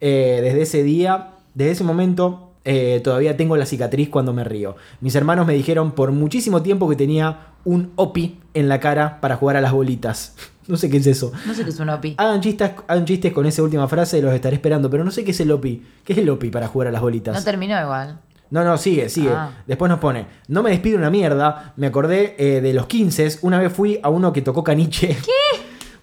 Eh, 0.00 0.40
desde 0.42 0.62
ese 0.62 0.82
día, 0.82 1.34
desde 1.54 1.70
ese 1.70 1.84
momento, 1.84 2.53
eh, 2.64 3.00
todavía 3.04 3.36
tengo 3.36 3.56
la 3.56 3.66
cicatriz 3.66 4.08
cuando 4.08 4.32
me 4.32 4.44
río. 4.44 4.76
Mis 5.00 5.14
hermanos 5.14 5.46
me 5.46 5.54
dijeron 5.54 5.92
por 5.92 6.12
muchísimo 6.12 6.62
tiempo 6.62 6.88
que 6.88 6.96
tenía 6.96 7.48
un 7.64 7.92
opi 7.96 8.40
en 8.54 8.68
la 8.68 8.80
cara 8.80 9.20
para 9.20 9.36
jugar 9.36 9.56
a 9.56 9.60
las 9.60 9.72
bolitas. 9.72 10.34
No 10.66 10.78
sé 10.78 10.88
qué 10.88 10.96
es 10.96 11.06
eso. 11.06 11.30
No 11.46 11.52
sé 11.52 11.62
qué 11.62 11.68
es 11.68 11.78
un 11.78 11.90
OPI. 11.90 12.14
Hagan 12.16 12.40
chistes, 12.40 12.70
hagan 12.88 13.04
chistes 13.04 13.34
con 13.34 13.44
esa 13.44 13.62
última 13.62 13.86
frase, 13.86 14.22
los 14.22 14.32
estaré 14.32 14.54
esperando, 14.56 14.88
pero 14.88 15.04
no 15.04 15.10
sé 15.10 15.22
qué 15.22 15.32
es 15.32 15.40
el 15.40 15.52
opi. 15.52 15.84
¿Qué 16.02 16.14
es 16.14 16.18
el 16.18 16.30
opi 16.30 16.48
para 16.48 16.68
jugar 16.68 16.88
a 16.88 16.90
las 16.90 17.02
bolitas? 17.02 17.36
No 17.36 17.44
terminó 17.44 17.78
igual. 17.78 18.18
No, 18.50 18.64
no, 18.64 18.78
sigue, 18.78 19.08
sigue. 19.08 19.30
Ah. 19.30 19.50
Después 19.66 19.88
nos 19.88 19.98
pone, 19.98 20.26
no 20.48 20.62
me 20.62 20.70
despido 20.70 20.96
una 20.96 21.10
mierda, 21.10 21.72
me 21.76 21.86
acordé 21.86 22.36
eh, 22.38 22.60
de 22.60 22.72
los 22.72 22.86
15, 22.86 23.40
una 23.42 23.58
vez 23.58 23.72
fui 23.72 23.98
a 24.02 24.08
uno 24.08 24.32
que 24.32 24.42
tocó 24.42 24.62
caniche. 24.62 25.08
¿Qué? 25.08 25.32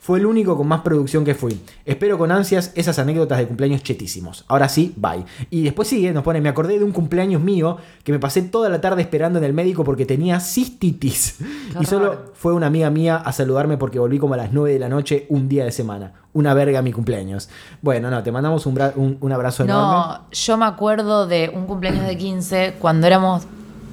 Fue 0.03 0.17
el 0.17 0.25
único 0.25 0.57
con 0.57 0.67
más 0.67 0.81
producción 0.81 1.23
que 1.23 1.35
fui. 1.35 1.61
Espero 1.85 2.17
con 2.17 2.31
ansias 2.31 2.71
esas 2.73 2.97
anécdotas 2.97 3.37
de 3.37 3.45
cumpleaños 3.45 3.83
chetísimos. 3.83 4.43
Ahora 4.47 4.67
sí, 4.67 4.93
bye. 4.95 5.23
Y 5.51 5.61
después 5.61 5.87
sigue, 5.87 6.11
nos 6.11 6.23
pone, 6.23 6.41
me 6.41 6.49
acordé 6.49 6.79
de 6.79 6.83
un 6.83 6.91
cumpleaños 6.91 7.39
mío 7.39 7.77
que 8.03 8.11
me 8.11 8.17
pasé 8.17 8.41
toda 8.41 8.67
la 8.69 8.81
tarde 8.81 9.03
esperando 9.03 9.37
en 9.37 9.45
el 9.45 9.53
médico 9.53 9.83
porque 9.83 10.07
tenía 10.07 10.39
cistitis. 10.39 11.37
y 11.79 11.85
solo 11.85 12.31
fue 12.33 12.51
una 12.51 12.65
amiga 12.65 12.89
mía 12.89 13.17
a 13.17 13.31
saludarme 13.31 13.77
porque 13.77 13.99
volví 13.99 14.17
como 14.17 14.33
a 14.33 14.37
las 14.37 14.51
9 14.51 14.73
de 14.73 14.79
la 14.79 14.89
noche 14.89 15.27
un 15.29 15.47
día 15.47 15.65
de 15.65 15.71
semana. 15.71 16.13
Una 16.33 16.55
verga 16.55 16.81
mi 16.81 16.91
cumpleaños. 16.91 17.49
Bueno, 17.83 18.09
no, 18.09 18.23
te 18.23 18.31
mandamos 18.31 18.65
un- 18.65 19.17
un 19.21 19.31
abrazo 19.31 19.65
enorme. 19.65 19.83
No, 19.93 20.21
yo 20.31 20.57
me 20.57 20.65
acuerdo 20.65 21.27
de 21.27 21.51
un 21.53 21.67
cumpleaños 21.67 22.07
de 22.07 22.17
15, 22.17 22.73
cuando 22.79 23.05
éramos 23.05 23.43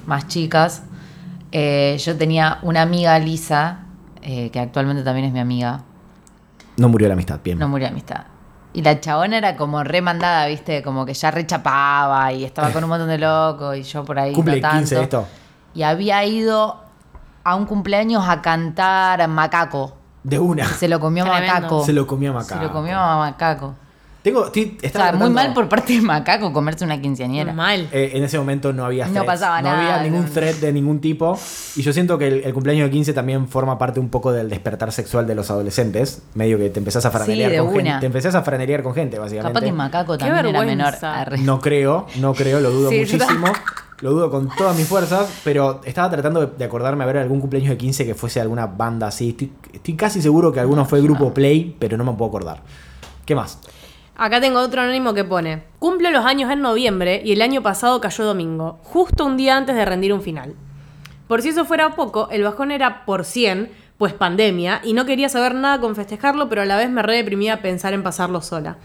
más 0.07 0.27
chicas. 0.27 0.81
eh, 1.51 1.97
yo 2.03 2.15
tenía 2.17 2.57
una 2.63 2.81
amiga, 2.81 3.17
Lisa, 3.19 3.81
eh, 4.23 4.49
que 4.51 4.59
actualmente 4.59 5.03
también 5.03 5.27
es 5.27 5.33
mi 5.33 5.39
amiga. 5.39 5.83
No 6.79 6.89
murió 6.89 7.07
la 7.07 7.13
amistad, 7.13 7.39
bien. 7.43 7.59
No 7.59 7.67
murió 7.67 7.87
de 7.87 7.91
amistad. 7.91 8.25
Y 8.71 8.81
la 8.81 8.99
chabona 8.99 9.37
era 9.37 9.55
como 9.57 9.83
remandada, 9.83 10.45
¿viste? 10.47 10.83
Como 10.83 11.05
que 11.05 11.13
ya 11.13 11.31
rechapaba 11.31 12.31
y 12.31 12.45
estaba 12.45 12.71
con 12.71 12.83
un 12.83 12.89
montón 12.89 13.09
de 13.09 13.17
locos 13.17 13.75
y 13.77 13.83
yo 13.83 14.05
por 14.05 14.19
ahí 14.19 14.33
Cumple 14.33 14.61
no 14.61 14.69
15 14.69 14.95
tanto. 14.95 15.03
esto. 15.03 15.27
Y 15.73 15.83
había 15.83 16.23
ido 16.23 16.81
a 17.43 17.55
un 17.55 17.65
cumpleaños 17.65 18.27
a 18.27 18.41
cantar 18.41 19.27
Macaco. 19.27 19.95
De 20.23 20.37
una. 20.37 20.65
Se 20.65 20.87
lo 20.87 20.99
comió 20.99 21.23
Tremendo. 21.25 21.53
Macaco. 21.53 21.85
Se 21.85 21.93
lo 21.93 22.05
comió 22.05 22.31
a 22.31 22.33
Macaco. 22.35 22.59
Se 22.61 22.67
lo 22.67 22.71
comió 22.71 22.97
a 22.99 23.17
Macaco. 23.17 23.75
Tengo, 24.21 24.47
estoy- 24.47 24.77
O 24.83 24.85
estaba 24.85 25.09
sea, 25.11 25.17
muy 25.17 25.29
mal 25.29 25.53
por 25.53 25.69
parte 25.69 25.93
de 25.93 26.01
Macaco 26.01 26.51
comerse 26.51 26.83
una 26.83 26.99
quinceañera. 26.99 27.53
Mal. 27.53 27.87
Eh, 27.93 28.11
en 28.15 28.23
ese 28.23 28.37
momento 28.37 28.73
no 28.73 28.83
había 28.85 29.07
No 29.07 29.23
pasaba 29.23 29.61
no 29.61 29.69
nada, 29.69 29.95
había 29.95 30.03
ningún 30.11 30.25
no. 30.25 30.31
thread 30.31 30.55
de 30.55 30.73
ningún 30.73 30.99
tipo. 30.99 31.39
Y 31.77 31.81
yo 31.83 31.93
siento 31.93 32.17
que 32.17 32.27
el, 32.27 32.43
el 32.43 32.53
cumpleaños 32.53 32.85
de 32.87 32.91
15 32.91 33.13
también 33.13 33.47
forma 33.47 33.77
parte 33.77 33.99
un 34.01 34.09
poco 34.09 34.33
del 34.33 34.49
despertar 34.49 34.91
sexual 34.91 35.25
de 35.25 35.35
los 35.35 35.49
adolescentes. 35.49 36.21
Medio 36.33 36.57
que 36.57 36.69
te 36.69 36.79
empezás 36.79 37.05
a 37.05 37.11
franelear 37.11 37.51
Sí, 37.51 37.57
con 37.59 37.71
gente. 37.73 37.93
Te 38.01 38.05
empezás 38.07 38.35
a 38.35 38.41
franelear 38.43 38.83
con 38.83 38.93
gente, 38.93 39.17
básicamente. 39.19 39.53
Capaz 39.53 39.65
que 39.65 39.71
Macaco 39.71 40.13
Qué 40.17 40.25
también 40.25 40.45
era 40.47 40.61
menor. 40.65 40.95
No 41.39 41.59
creo, 41.61 42.05
no 42.19 42.33
creo, 42.33 42.59
lo 42.59 42.71
dudo 42.71 42.89
Sí, 42.89 42.99
muchísimo. 42.99 43.47
Lo 44.01 44.11
dudo 44.11 44.31
con 44.31 44.49
todas 44.57 44.77
mis 44.77 44.87
fuerzas, 44.87 45.27
pero 45.43 45.81
estaba 45.85 46.09
tratando 46.09 46.39
de, 46.41 46.47
de 46.57 46.65
acordarme 46.65 47.03
a 47.03 47.07
ver 47.07 47.17
algún 47.17 47.39
cumpleaños 47.41 47.69
de 47.69 47.77
15 47.77 48.05
que 48.05 48.15
fuese 48.15 48.39
alguna 48.41 48.65
banda 48.65 49.07
así. 49.07 49.29
Estoy, 49.29 49.51
estoy 49.73 49.95
casi 49.95 50.21
seguro 50.21 50.51
que 50.53 50.59
alguno 50.61 50.85
fue 50.85 51.01
grupo 51.01 51.33
Play, 51.33 51.75
pero 51.79 51.97
no 51.97 52.03
me 52.05 52.11
puedo 52.13 52.27
acordar. 52.29 52.61
¿Qué 53.25 53.35
más? 53.35 53.59
Acá 54.19 54.41
tengo 54.41 54.59
otro 54.59 54.81
anónimo 54.81 55.13
que 55.13 55.23
pone: 55.23 55.63
Cumplo 55.79 56.11
los 56.11 56.25
años 56.25 56.51
en 56.51 56.61
noviembre 56.61 57.21
y 57.23 57.31
el 57.31 57.41
año 57.41 57.63
pasado 57.63 58.01
cayó 58.01 58.25
domingo, 58.25 58.81
justo 58.83 59.23
un 59.23 59.37
día 59.37 59.55
antes 59.55 59.77
de 59.77 59.85
rendir 59.85 60.11
un 60.11 60.21
final. 60.21 60.55
Por 61.29 61.41
si 61.41 61.49
eso 61.49 61.63
fuera 61.63 61.95
poco, 61.95 62.27
el 62.29 62.43
bajón 62.43 62.71
era 62.71 63.05
por 63.05 63.23
100, 63.23 63.71
pues 63.97 64.11
pandemia, 64.11 64.81
y 64.83 64.91
no 64.91 65.05
quería 65.05 65.29
saber 65.29 65.55
nada 65.55 65.79
con 65.79 65.95
festejarlo, 65.95 66.49
pero 66.49 66.63
a 66.63 66.65
la 66.65 66.75
vez 66.75 66.89
me 66.89 67.01
re 67.01 67.15
deprimía 67.15 67.61
pensar 67.61 67.93
en 67.93 68.03
pasarlo 68.03 68.41
sola. 68.41 68.75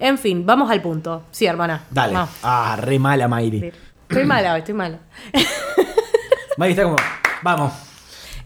En 0.00 0.18
fin, 0.18 0.44
vamos 0.44 0.72
al 0.72 0.82
punto. 0.82 1.22
Sí, 1.30 1.46
hermana. 1.46 1.84
Dale. 1.90 2.16
Ah, 2.42 2.76
re 2.80 2.98
mala, 2.98 3.28
Mayri. 3.28 3.72
Estoy 4.08 4.24
mala, 4.24 4.58
estoy 4.58 4.74
mala. 4.74 4.98
Mayri 6.56 6.72
está 6.72 6.82
como, 6.82 6.96
vamos. 7.42 7.72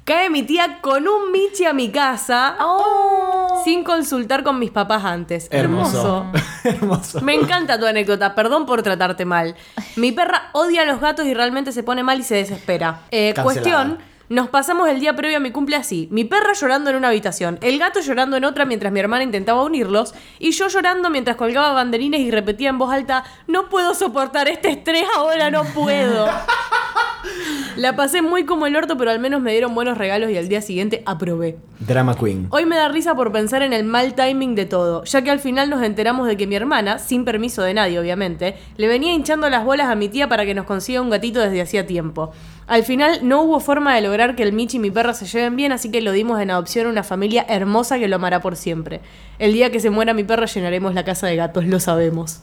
Cae 0.05 0.29
mi 0.29 0.43
tía 0.43 0.83
con 0.83 1.09
un 1.09 1.33
Michi 1.33 1.65
a 1.65 1.73
mi 1.73 1.91
casa 1.91 2.57
Oh. 2.61 3.34
Sin 3.65 3.85
consultar 3.85 4.43
con 4.45 4.59
mis 4.59 4.71
papás 4.71 5.05
antes. 5.05 5.49
Hermoso. 5.51 6.27
Hermoso. 6.65 7.21
Me 7.23 7.35
encanta 7.35 7.79
tu 7.79 7.87
anécdota, 7.87 8.35
perdón 8.35 8.67
por 8.67 8.83
tratarte 8.83 9.25
mal. 9.25 9.57
Mi 9.97 10.13
perra 10.13 10.51
odia 10.53 10.83
a 10.83 10.85
los 10.85 11.01
gatos 11.01 11.27
y 11.27 11.35
realmente 11.35 11.73
se 11.73 11.83
pone 11.83 12.03
mal 12.03 12.21
y 12.21 12.23
se 12.23 12.37
desespera. 12.37 13.01
Eh, 13.11 13.35
cuestión, 13.43 13.99
nos 14.35 14.49
pasamos 14.49 14.89
el 14.89 14.99
día 14.99 15.15
previo 15.15 15.37
a 15.37 15.41
mi 15.41 15.53
cumple 15.53 15.77
así. 15.77 16.09
Mi 16.11 16.25
perra 16.25 16.53
llorando 16.55 16.91
en 16.91 16.97
una 16.97 17.09
habitación, 17.09 17.59
el 17.63 17.79
gato 17.79 18.01
llorando 18.01 18.37
en 18.37 18.45
otra 18.45 18.65
mientras 18.65 18.93
mi 18.93 18.99
hermana 18.99 19.23
intentaba 19.23 19.63
unirlos, 19.63 20.13
y 20.41 20.51
yo 20.51 20.67
llorando 20.67 21.09
mientras 21.09 21.37
colgaba 21.37 21.73
banderines 21.73 22.21
y 22.21 22.33
repetía 22.33 22.71
en 22.71 22.79
voz 22.79 22.93
alta, 22.93 23.23
no 23.47 23.69
puedo 23.69 23.95
soportar 23.95 24.49
este 24.49 24.71
estrés, 24.71 25.05
ahora 25.17 25.53
no 25.53 25.63
puedo. 25.65 26.29
La 27.77 27.97
pasé 27.97 28.23
muy 28.23 28.45
como 28.45 28.67
el 28.67 28.77
orto, 28.77 28.97
pero 28.97 29.11
al 29.11 29.19
menos 29.19 29.41
me 29.41 29.51
dieron 29.51 29.75
buenos 29.75 29.99
regalos 29.99 30.31
y 30.31 30.37
al 30.37 30.49
día 30.49 30.63
siguiente 30.63 31.03
aprobé. 31.07 31.57
Drama 31.81 32.17
Queen. 32.17 32.47
Hoy 32.51 32.67
me 32.67 32.77
da 32.77 32.89
risa 32.89 33.15
por 33.15 33.33
pensar 33.33 33.63
en 33.63 33.73
el 33.73 33.85
mal 33.85 34.15
timing 34.15 34.55
de 34.55 34.65
todo, 34.65 35.05
ya 35.05 35.23
que 35.23 35.31
al 35.31 35.41
final 35.41 35.71
nos 35.71 35.83
enteramos 35.83 36.29
de 36.29 36.37
que 36.37 36.47
mi 36.47 36.55
hermana, 36.55 36.99
sin 36.99 37.25
permiso 37.25 37.63
de 37.63 37.75
nadie 37.75 37.99
obviamente, 37.99 38.57
le 38.77 38.87
venía 38.87 39.13
hinchando 39.13 39.51
las 39.51 39.65
bolas 39.65 39.89
a 39.89 39.97
mi 39.97 40.09
tía 40.09 40.29
para 40.29 40.47
que 40.47 40.55
nos 40.55 40.67
consiga 40.67 41.01
un 41.01 41.11
gatito 41.11 41.41
desde 41.41 41.61
hacía 41.61 41.87
tiempo. 41.87 42.33
Al 42.67 42.83
final 42.85 43.21
no 43.23 43.43
hubo 43.43 43.61
forma 43.61 43.95
de 43.95 44.01
lograr 44.01 44.37
que 44.37 44.43
el 44.43 44.53
Michi 44.53 44.79
y 44.79 44.81
mi 44.81 44.91
perra 44.91 45.13
se 45.13 45.27
lleven 45.27 45.57
bien, 45.57 45.73
así 45.73 45.91
que 45.91 46.01
lo 46.01 46.13
dimos 46.13 46.41
en 46.41 46.51
adopción 46.51 46.87
a 46.87 46.91
una 46.91 47.03
familia 47.03 47.45
hermosa 47.49 47.99
que 47.99 48.09
lo 48.09 48.17
amará 48.17 48.41
por 48.41 48.57
siempre. 48.57 49.01
El 49.39 49.53
día 49.53 49.71
que 49.71 49.81
se 49.81 49.91
muera 49.91 50.15
mi 50.15 50.25
perra 50.25 50.47
llenaremos 50.47 50.95
la 50.95 51.05
casa 51.05 51.27
de 51.27 51.37
gatos, 51.37 51.67
lo 51.67 51.79
sabemos. 51.79 52.41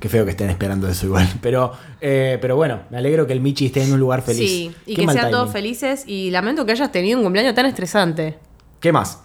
Qué 0.00 0.08
feo 0.08 0.24
que 0.24 0.30
estén 0.30 0.48
esperando 0.48 0.88
eso 0.88 1.06
igual. 1.06 1.28
Pero, 1.42 1.72
eh, 2.00 2.38
pero 2.40 2.54
bueno, 2.54 2.82
me 2.90 2.98
alegro 2.98 3.26
que 3.26 3.32
el 3.32 3.40
Michi 3.40 3.66
esté 3.66 3.82
en 3.82 3.92
un 3.92 3.98
lugar 3.98 4.22
feliz. 4.22 4.48
Sí, 4.48 4.72
y 4.86 4.94
Qué 4.94 5.06
que 5.06 5.12
sean 5.12 5.30
todos 5.30 5.50
felices 5.50 6.04
y 6.06 6.30
lamento 6.30 6.64
que 6.64 6.72
hayas 6.72 6.92
tenido 6.92 7.18
un 7.18 7.24
cumpleaños 7.24 7.54
tan 7.54 7.66
estresante. 7.66 8.38
¿Qué 8.80 8.92
más? 8.92 9.22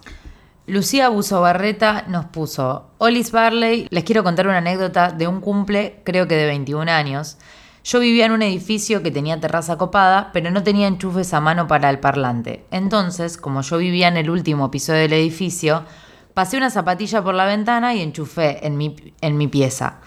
Lucía 0.66 1.10
Buzo 1.10 1.40
Barreta 1.42 2.06
nos 2.08 2.24
puso, 2.24 2.86
Olis 2.98 3.30
Barley, 3.30 3.86
les 3.90 4.02
quiero 4.02 4.24
contar 4.24 4.46
una 4.48 4.58
anécdota 4.58 5.10
de 5.10 5.28
un 5.28 5.40
cumple, 5.40 6.00
creo 6.04 6.26
que 6.26 6.36
de 6.36 6.46
21 6.46 6.90
años. 6.90 7.36
Yo 7.84 8.00
vivía 8.00 8.24
en 8.24 8.32
un 8.32 8.40
edificio 8.40 9.02
que 9.02 9.10
tenía 9.10 9.38
terraza 9.38 9.76
copada, 9.76 10.30
pero 10.32 10.50
no 10.50 10.62
tenía 10.62 10.88
enchufes 10.88 11.34
a 11.34 11.42
mano 11.42 11.66
para 11.66 11.90
el 11.90 11.98
parlante. 11.98 12.64
Entonces, 12.70 13.36
como 13.36 13.60
yo 13.60 13.76
vivía 13.76 14.08
en 14.08 14.16
el 14.16 14.30
último 14.30 14.70
piso 14.70 14.94
del 14.94 15.12
edificio, 15.12 15.84
pasé 16.32 16.56
una 16.56 16.70
zapatilla 16.70 17.22
por 17.22 17.34
la 17.34 17.44
ventana 17.44 17.94
y 17.94 18.00
enchufé 18.00 18.66
en 18.66 18.78
mi, 18.78 18.96
en 19.20 19.36
mi 19.36 19.48
pieza. 19.48 19.98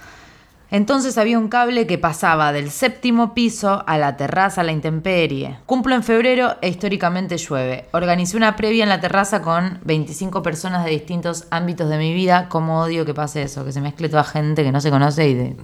Entonces 0.72 1.20
había 1.20 1.38
un 1.38 1.50
cable 1.50 1.88
que 1.88 2.00
pasaba 2.00 2.52
del 2.52 2.72
séptimo 2.72 3.36
piso 3.36 3.84
a 3.88 3.98
la 4.00 4.18
terraza 4.18 4.62
a 4.62 4.64
la 4.64 4.74
intemperie. 4.74 5.60
Cumplo 5.68 5.94
en 5.94 6.04
febrero 6.04 6.56
e 6.62 6.70
históricamente 6.70 7.38
llueve. 7.38 7.86
Organicé 7.94 8.36
una 8.36 8.56
previa 8.56 8.84
en 8.84 8.90
la 8.90 9.00
terraza 9.00 9.42
con 9.44 9.80
25 9.86 10.42
personas 10.42 10.84
de 10.84 10.92
distintos 10.92 11.46
ámbitos 11.52 11.90
de 11.90 11.98
mi 12.00 12.14
vida. 12.14 12.50
Como 12.50 12.82
odio 12.82 13.06
que 13.06 13.14
pase 13.14 13.44
eso, 13.44 13.64
que 13.64 13.72
se 13.72 13.82
mezcle 13.82 14.10
toda 14.10 14.24
gente 14.24 14.64
que 14.64 14.72
no 14.72 14.82
se 14.82 14.90
conoce 14.90 15.30
y 15.30 15.34
de... 15.36 15.56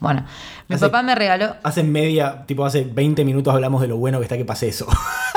Bueno, 0.00 0.24
mi 0.68 0.76
Hace- 0.76 0.86
papá 0.86 1.02
me 1.02 1.14
regaló... 1.14 1.56
Hace 1.62 1.82
media, 1.82 2.44
tipo 2.46 2.64
hace 2.64 2.84
20 2.84 3.24
minutos 3.24 3.52
hablamos 3.52 3.80
de 3.80 3.88
lo 3.88 3.96
bueno 3.96 4.18
que 4.18 4.24
está 4.24 4.36
que 4.36 4.44
pase 4.44 4.68
eso. 4.68 4.86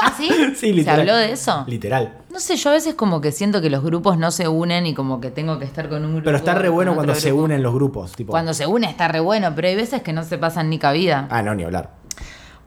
¿Ah, 0.02 0.14
sí? 0.16 0.30
sí, 0.56 0.56
¿Se 0.56 0.68
literal. 0.74 1.00
habló 1.00 1.16
de 1.16 1.32
eso? 1.32 1.64
Literal. 1.68 2.18
No 2.32 2.40
sé, 2.40 2.56
yo 2.58 2.70
a 2.70 2.74
veces 2.74 2.94
como 2.94 3.22
que 3.22 3.32
siento 3.32 3.60
que 3.62 3.70
los 3.72 3.84
grupos 3.84 4.18
no 4.20 4.30
se 4.32 4.48
unen 4.48 4.86
y 4.86 4.94
como 4.94 5.20
que 5.20 5.32
tengo 5.32 5.58
que 5.58 5.66
estar 5.66 5.90
con 5.90 6.06
un 6.06 6.12
grupo. 6.12 6.26
Pero 6.26 6.38
está 6.38 6.54
re 6.56 6.70
bueno 6.70 6.94
cuando 6.94 7.16
se 7.16 7.34
unen 7.34 7.64
los 7.64 7.74
grupos. 7.74 8.12
Tipo, 8.12 8.32
Cuando 8.32 8.54
se 8.54 8.68
une 8.68 8.88
está 8.88 9.08
re 9.08 9.20
bueno, 9.20 9.52
pero 9.56 9.68
hay 9.68 9.76
veces 9.76 10.02
que 10.04 10.14
no 10.14 10.24
se 10.24 10.38
pasan 10.38 10.70
ni 10.70 10.78
cabida. 10.78 11.28
Ah, 11.32 11.42
no, 11.42 11.56
ni 11.56 11.64
hablar. 11.64 11.90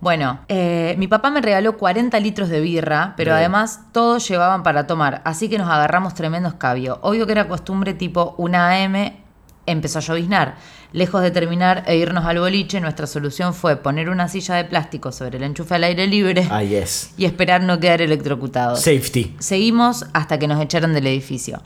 Bueno, 0.00 0.40
eh, 0.48 0.96
mi 0.98 1.06
papá 1.08 1.30
me 1.30 1.40
regaló 1.40 1.78
40 1.78 2.18
litros 2.20 2.48
de 2.50 2.60
birra, 2.60 3.14
pero 3.16 3.30
Bien. 3.30 3.38
además 3.38 3.80
todos 3.92 4.28
llevaban 4.28 4.62
para 4.62 4.86
tomar, 4.86 5.22
así 5.24 5.48
que 5.48 5.56
nos 5.56 5.68
agarramos 5.70 6.12
tremendo 6.12 6.48
escabio. 6.48 6.98
Obvio 7.02 7.24
que 7.24 7.32
era 7.32 7.48
costumbre 7.48 7.94
tipo 7.94 8.34
una 8.36 8.70
AM, 8.84 9.14
empezó 9.64 10.00
a 10.00 10.02
lloviznar. 10.02 10.56
Lejos 10.94 11.22
de 11.22 11.32
terminar 11.32 11.82
e 11.88 11.96
irnos 11.96 12.24
al 12.24 12.38
boliche, 12.38 12.80
nuestra 12.80 13.08
solución 13.08 13.52
fue 13.52 13.74
poner 13.74 14.08
una 14.08 14.28
silla 14.28 14.54
de 14.54 14.64
plástico 14.64 15.10
sobre 15.10 15.38
el 15.38 15.42
enchufe 15.42 15.74
al 15.74 15.82
aire 15.82 16.06
libre 16.06 16.46
Ah, 16.48 16.62
yes. 16.62 17.10
y 17.16 17.24
esperar 17.24 17.64
no 17.64 17.80
quedar 17.80 18.00
electrocutados. 18.00 18.78
Safety. 18.80 19.34
Seguimos 19.40 20.06
hasta 20.12 20.38
que 20.38 20.46
nos 20.46 20.62
echaron 20.62 20.94
del 20.94 21.08
edificio. 21.08 21.60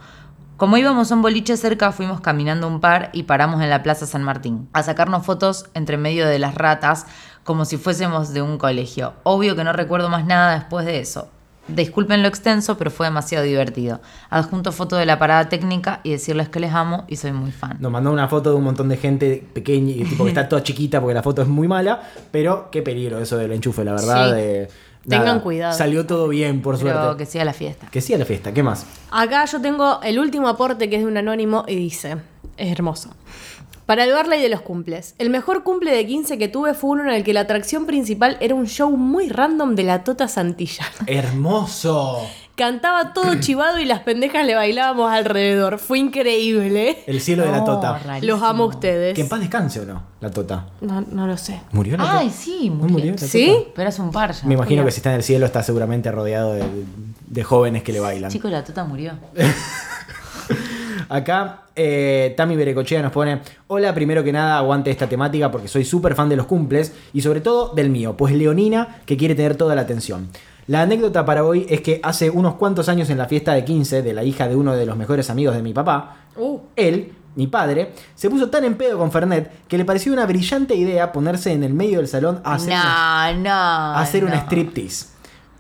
Como 0.57 0.79
íbamos 0.79 1.13
a 1.13 1.15
un 1.15 1.21
boliche 1.21 1.59
cerca, 1.59 1.93
fuimos 1.93 2.23
caminando 2.23 2.67
un 2.67 2.81
par 2.81 3.11
y 3.13 3.25
paramos 3.25 3.61
en 3.61 3.69
la 3.69 3.83
Plaza 3.83 4.07
San 4.07 4.23
Martín 4.23 4.71
a 4.73 4.83
sacarnos 4.83 5.27
fotos 5.27 5.67
entre 5.75 5.99
medio 5.99 6.27
de 6.27 6.39
las 6.39 6.55
ratas 6.55 7.05
como 7.45 7.67
si 7.67 7.77
fuésemos 7.77 8.33
de 8.33 8.41
un 8.41 8.57
colegio. 8.57 9.13
Obvio 9.25 9.55
que 9.55 9.63
no 9.63 9.75
recuerdo 9.75 10.09
más 10.09 10.25
nada 10.25 10.55
después 10.55 10.87
de 10.87 11.01
eso. 11.01 11.29
Disculpen 11.69 12.23
lo 12.23 12.29
extenso, 12.29 12.77
pero 12.79 12.91
fue 12.91 13.07
demasiado 13.07 13.45
divertido. 13.45 14.01
Adjunto 14.31 14.73
foto 14.73 14.97
de 14.97 15.07
la 15.07 15.19
parada 15.19 15.49
técnica 15.49 16.01
y 16.03 16.11
decirles 16.13 16.49
que 16.49 16.61
les 16.61 16.73
amo 16.73 17.05
y 17.09 17.17
soy 17.17 17.33
muy 17.33 17.53
fan. 17.53 17.77
Nos 17.81 17.93
mandó 17.93 18.11
una 18.11 18.27
foto 18.29 18.51
de 18.51 18.57
un 18.57 18.65
montón 18.65 18.89
de 18.89 18.97
gente 18.97 19.45
pequeña 19.53 19.91
y 19.93 20.05
tipo 20.05 20.25
que 20.25 20.31
está 20.31 20.49
toda 20.49 20.63
chiquita 20.63 21.01
porque 21.01 21.15
la 21.15 21.23
foto 21.23 21.43
es 21.43 21.49
muy 21.49 21.69
mala. 21.69 22.03
Pero 22.31 22.71
qué 22.73 22.83
peligro 22.83 23.19
eso 23.21 23.37
del 23.37 23.53
enchufe, 23.53 23.85
la 23.85 23.93
verdad. 23.93 24.29
Sí. 24.31 24.35
de- 24.35 24.69
Tengan 25.09 25.41
cuidado. 25.41 25.73
Salió 25.73 26.05
todo 26.05 26.29
bien, 26.29 26.61
por 26.61 26.79
Pero 26.79 26.93
suerte. 27.03 27.25
que 27.25 27.31
siga 27.31 27.45
la 27.45 27.55
fiesta. 27.55 27.87
Que 27.91 28.01
sí 28.03 28.13
a 28.13 28.19
la 28.19 28.27
fiesta, 28.27 28.53
¿qué 28.53 28.63
más? 28.63 28.85
Acá 29.11 29.45
yo 29.47 29.59
tengo 29.61 30.03
el 30.03 30.19
último 30.19 30.49
aporte 30.49 30.91
que 30.91 30.97
es 30.97 31.03
de 31.03 31.09
un 31.09 31.17
anónimo 31.17 31.65
y 31.67 31.77
dice, 31.77 32.17
es 32.59 32.71
hermoso. 32.73 33.11
Para 33.89 34.05
el 34.05 34.13
Barley 34.13 34.43
de 34.43 34.51
los 34.51 34.61
cumples. 34.61 35.15
El 35.17 35.31
mejor 35.31 35.63
cumple 35.63 35.93
de 35.93 36.07
15 36.07 36.37
que 36.37 36.47
tuve 36.49 36.75
fue 36.75 36.91
uno 36.91 37.05
en 37.05 37.09
el 37.09 37.25
que 37.25 37.33
la 37.33 37.41
atracción 37.41 37.87
principal 37.87 38.37
era 38.39 38.55
un 38.55 38.67
show 38.67 38.95
muy 38.95 39.31
random 39.31 39.77
de 39.77 39.83
la 39.83 40.05
Tota 40.05 40.29
Santillana. 40.29 40.91
Hermoso. 41.07 42.21
Cantaba 42.55 43.15
todo 43.15 43.37
chivado 43.41 43.79
y 43.79 43.87
las 43.87 44.01
pendejas 44.01 44.45
le 44.45 44.55
bailábamos 44.55 45.11
alrededor. 45.11 45.79
Fue 45.79 45.99
increíble. 46.01 46.99
El 47.07 47.23
cielo 47.23 47.45
de 47.45 47.51
la 47.51 47.65
tota. 47.65 47.99
rarísimo. 47.99 48.35
Los 48.35 48.43
amo 48.43 48.65
a 48.65 48.67
ustedes. 48.67 49.15
Que 49.15 49.23
en 49.23 49.29
paz 49.31 49.41
descanse 49.41 49.81
o 49.81 49.87
no, 49.87 50.03
la 50.21 50.31
tota. 50.31 50.67
No, 50.83 51.01
no 51.01 51.27
lo 51.27 51.39
sé. 51.39 51.59
¿Murió 51.73 51.97
la 51.97 52.05
tota? 52.05 52.19
Ay, 52.19 52.29
sí, 52.29 52.69
¿No 52.69 52.75
murió. 52.75 52.93
murió 52.93 53.13
la 53.13 53.19
¿Sí? 53.27 53.47
tota? 53.47 53.71
Pero 53.75 53.89
es 53.89 53.99
un 54.01 54.11
par 54.11 54.33
ya. 54.33 54.47
Me 54.47 54.53
imagino 54.53 54.83
Mira. 54.83 54.85
que 54.85 54.91
si 54.91 54.97
está 54.99 55.09
en 55.13 55.17
el 55.17 55.23
cielo 55.23 55.47
está 55.47 55.63
seguramente 55.63 56.13
rodeado 56.13 56.53
de, 56.53 56.65
de 57.27 57.43
jóvenes 57.43 57.83
que 57.85 57.95
le 57.95 58.01
bailan. 58.01 58.31
Chico, 58.31 58.51
la 58.51 58.63
tota 58.63 58.85
murió. 58.85 59.13
Acá 61.09 61.63
eh, 61.77 62.35
Tami 62.37 62.57
Berecochea 62.57 63.03
nos 63.03 63.13
pone, 63.13 63.41
hola, 63.69 63.95
primero 63.95 64.23
que 64.25 64.33
nada 64.33 64.59
aguante 64.59 64.91
esta 64.91 65.09
temática 65.09 65.51
porque 65.51 65.69
soy 65.69 65.85
súper 65.85 66.15
fan 66.15 66.29
de 66.29 66.37
los 66.37 66.47
cumples 66.47 66.93
y 67.13 67.21
sobre 67.23 67.41
todo 67.41 67.73
del 67.75 67.91
mío, 67.91 68.17
pues 68.17 68.35
Leonina 68.35 69.01
que 69.07 69.17
quiere 69.17 69.35
tener 69.35 69.57
toda 69.57 69.75
la 69.75 69.83
atención. 69.83 70.29
La 70.67 70.83
anécdota 70.83 71.25
para 71.25 71.45
hoy 71.45 71.67
es 71.71 71.81
que 71.81 71.99
hace 72.03 72.29
unos 72.29 72.55
cuantos 72.57 72.89
años 72.91 73.09
en 73.09 73.17
la 73.17 73.25
fiesta 73.27 73.55
de 73.55 73.65
15 73.65 74.03
de 74.03 74.13
la 74.13 74.23
hija 74.23 74.49
de 74.49 74.57
uno 74.57 74.75
de 74.77 74.85
los 74.85 74.97
mejores 74.99 75.31
amigos 75.31 75.55
de 75.57 75.63
mi 75.63 75.73
papá, 75.73 76.17
Uh. 76.37 76.59
él, 76.77 77.13
mi 77.37 77.47
padre, 77.49 77.93
se 78.15 78.29
puso 78.31 78.49
tan 78.51 78.65
en 78.65 78.75
pedo 78.77 78.99
con 78.99 79.11
Fernet 79.11 79.51
que 79.67 79.79
le 79.79 79.85
pareció 79.85 80.13
una 80.13 80.27
brillante 80.27 80.75
idea 80.75 81.11
ponerse 81.11 81.53
en 81.53 81.65
el 81.65 81.73
medio 81.73 81.99
del 81.99 82.07
salón 82.07 82.41
a 82.45 82.55
hacer 82.55 82.69
una 82.75 83.33
No, 83.33 83.99
hacer 83.99 84.23
no. 84.23 84.29
una 84.29 84.37
striptease. 84.43 85.07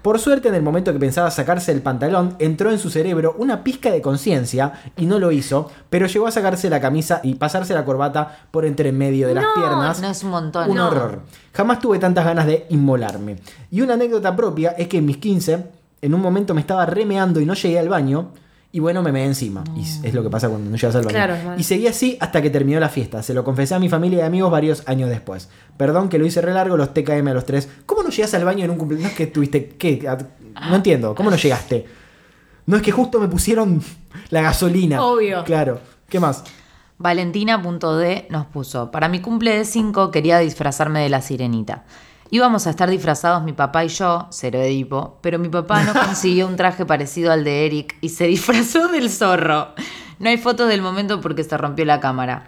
Por 0.08 0.18
suerte, 0.18 0.48
en 0.48 0.54
el 0.54 0.62
momento 0.62 0.90
que 0.90 0.98
pensaba 0.98 1.30
sacarse 1.30 1.70
el 1.70 1.82
pantalón, 1.82 2.34
entró 2.38 2.70
en 2.70 2.78
su 2.78 2.88
cerebro 2.88 3.34
una 3.36 3.62
pizca 3.62 3.90
de 3.90 4.00
conciencia 4.00 4.72
y 4.96 5.04
no 5.04 5.18
lo 5.18 5.32
hizo, 5.32 5.70
pero 5.90 6.06
llegó 6.06 6.26
a 6.26 6.30
sacarse 6.30 6.70
la 6.70 6.80
camisa 6.80 7.20
y 7.22 7.34
pasarse 7.34 7.74
la 7.74 7.84
corbata 7.84 8.46
por 8.50 8.64
entre 8.64 8.88
en 8.88 8.96
medio 8.96 9.28
de 9.28 9.34
las 9.34 9.44
No, 9.44 9.50
piernas. 9.54 10.00
No 10.00 10.08
es 10.08 10.24
un 10.24 10.30
montón. 10.30 10.70
Un 10.70 10.76
no. 10.78 10.86
horror. 10.86 11.20
Jamás 11.52 11.80
tuve 11.80 11.98
tantas 11.98 12.24
ganas 12.24 12.46
de 12.46 12.64
inmolarme. 12.70 13.36
Y 13.70 13.82
una 13.82 13.92
anécdota 13.92 14.34
propia 14.34 14.70
es 14.70 14.88
que 14.88 14.96
en 14.96 15.04
mis 15.04 15.18
15, 15.18 15.66
en 16.00 16.14
un 16.14 16.22
momento 16.22 16.54
me 16.54 16.62
estaba 16.62 16.86
remeando 16.86 17.38
y 17.38 17.44
no 17.44 17.52
llegué 17.52 17.78
al 17.78 17.90
baño. 17.90 18.30
Y 18.70 18.80
bueno, 18.80 19.02
me 19.02 19.12
meé 19.12 19.24
encima. 19.24 19.64
Y 19.74 19.82
es 20.06 20.12
lo 20.12 20.22
que 20.22 20.28
pasa 20.28 20.48
cuando 20.48 20.70
no 20.70 20.76
llegas 20.76 20.94
al 20.94 21.02
baño. 21.02 21.14
Claro, 21.14 21.36
y 21.56 21.62
seguí 21.62 21.86
así 21.86 22.18
hasta 22.20 22.42
que 22.42 22.50
terminó 22.50 22.78
la 22.78 22.90
fiesta. 22.90 23.22
Se 23.22 23.32
lo 23.32 23.42
confesé 23.42 23.74
a 23.74 23.78
mi 23.78 23.88
familia 23.88 24.18
y 24.18 24.22
amigos 24.22 24.50
varios 24.50 24.82
años 24.86 25.08
después. 25.08 25.48
Perdón 25.78 26.08
que 26.08 26.18
lo 26.18 26.26
hice 26.26 26.42
re 26.42 26.52
largo, 26.52 26.76
los 26.76 26.92
TKM 26.92 27.28
a 27.28 27.34
los 27.34 27.46
tres. 27.46 27.68
¿Cómo 27.86 28.02
no 28.02 28.10
llegas 28.10 28.34
al 28.34 28.44
baño 28.44 28.64
en 28.64 28.70
un 28.70 28.76
cumpleaños? 28.76 29.04
No 29.04 29.10
es 29.10 29.16
que 29.16 29.26
tuviste. 29.26 29.68
¿Qué? 29.70 30.06
No 30.68 30.76
entiendo. 30.76 31.14
¿Cómo 31.14 31.30
no 31.30 31.36
llegaste? 31.36 31.86
No 32.66 32.76
es 32.76 32.82
que 32.82 32.92
justo 32.92 33.18
me 33.18 33.28
pusieron 33.28 33.82
la 34.28 34.42
gasolina. 34.42 35.02
Obvio. 35.02 35.44
Claro. 35.44 35.80
¿Qué 36.08 36.20
más? 36.20 36.44
Valentina.d 36.98 38.26
nos 38.28 38.46
puso, 38.46 38.90
para 38.90 39.08
mi 39.08 39.20
cumple 39.20 39.56
de 39.56 39.64
5 39.64 40.10
quería 40.10 40.38
disfrazarme 40.40 41.00
de 41.00 41.08
la 41.08 41.22
sirenita. 41.22 41.84
Íbamos 42.30 42.66
a 42.66 42.70
estar 42.70 42.90
disfrazados 42.90 43.42
mi 43.42 43.54
papá 43.54 43.84
y 43.84 43.88
yo, 43.88 44.26
cero 44.30 44.60
Edipo, 44.60 45.18
pero 45.22 45.38
mi 45.38 45.48
papá 45.48 45.82
no 45.84 45.94
consiguió 46.06 46.46
un 46.46 46.56
traje 46.56 46.84
parecido 46.84 47.32
al 47.32 47.42
de 47.42 47.64
Eric 47.64 47.96
y 48.02 48.10
se 48.10 48.26
disfrazó 48.28 48.88
del 48.88 49.10
zorro. 49.10 49.68
No 50.18 50.28
hay 50.28 50.36
fotos 50.36 50.68
del 50.68 50.82
momento 50.82 51.20
porque 51.20 51.44
se 51.44 51.56
rompió 51.56 51.84
la 51.84 52.00
cámara. 52.00 52.46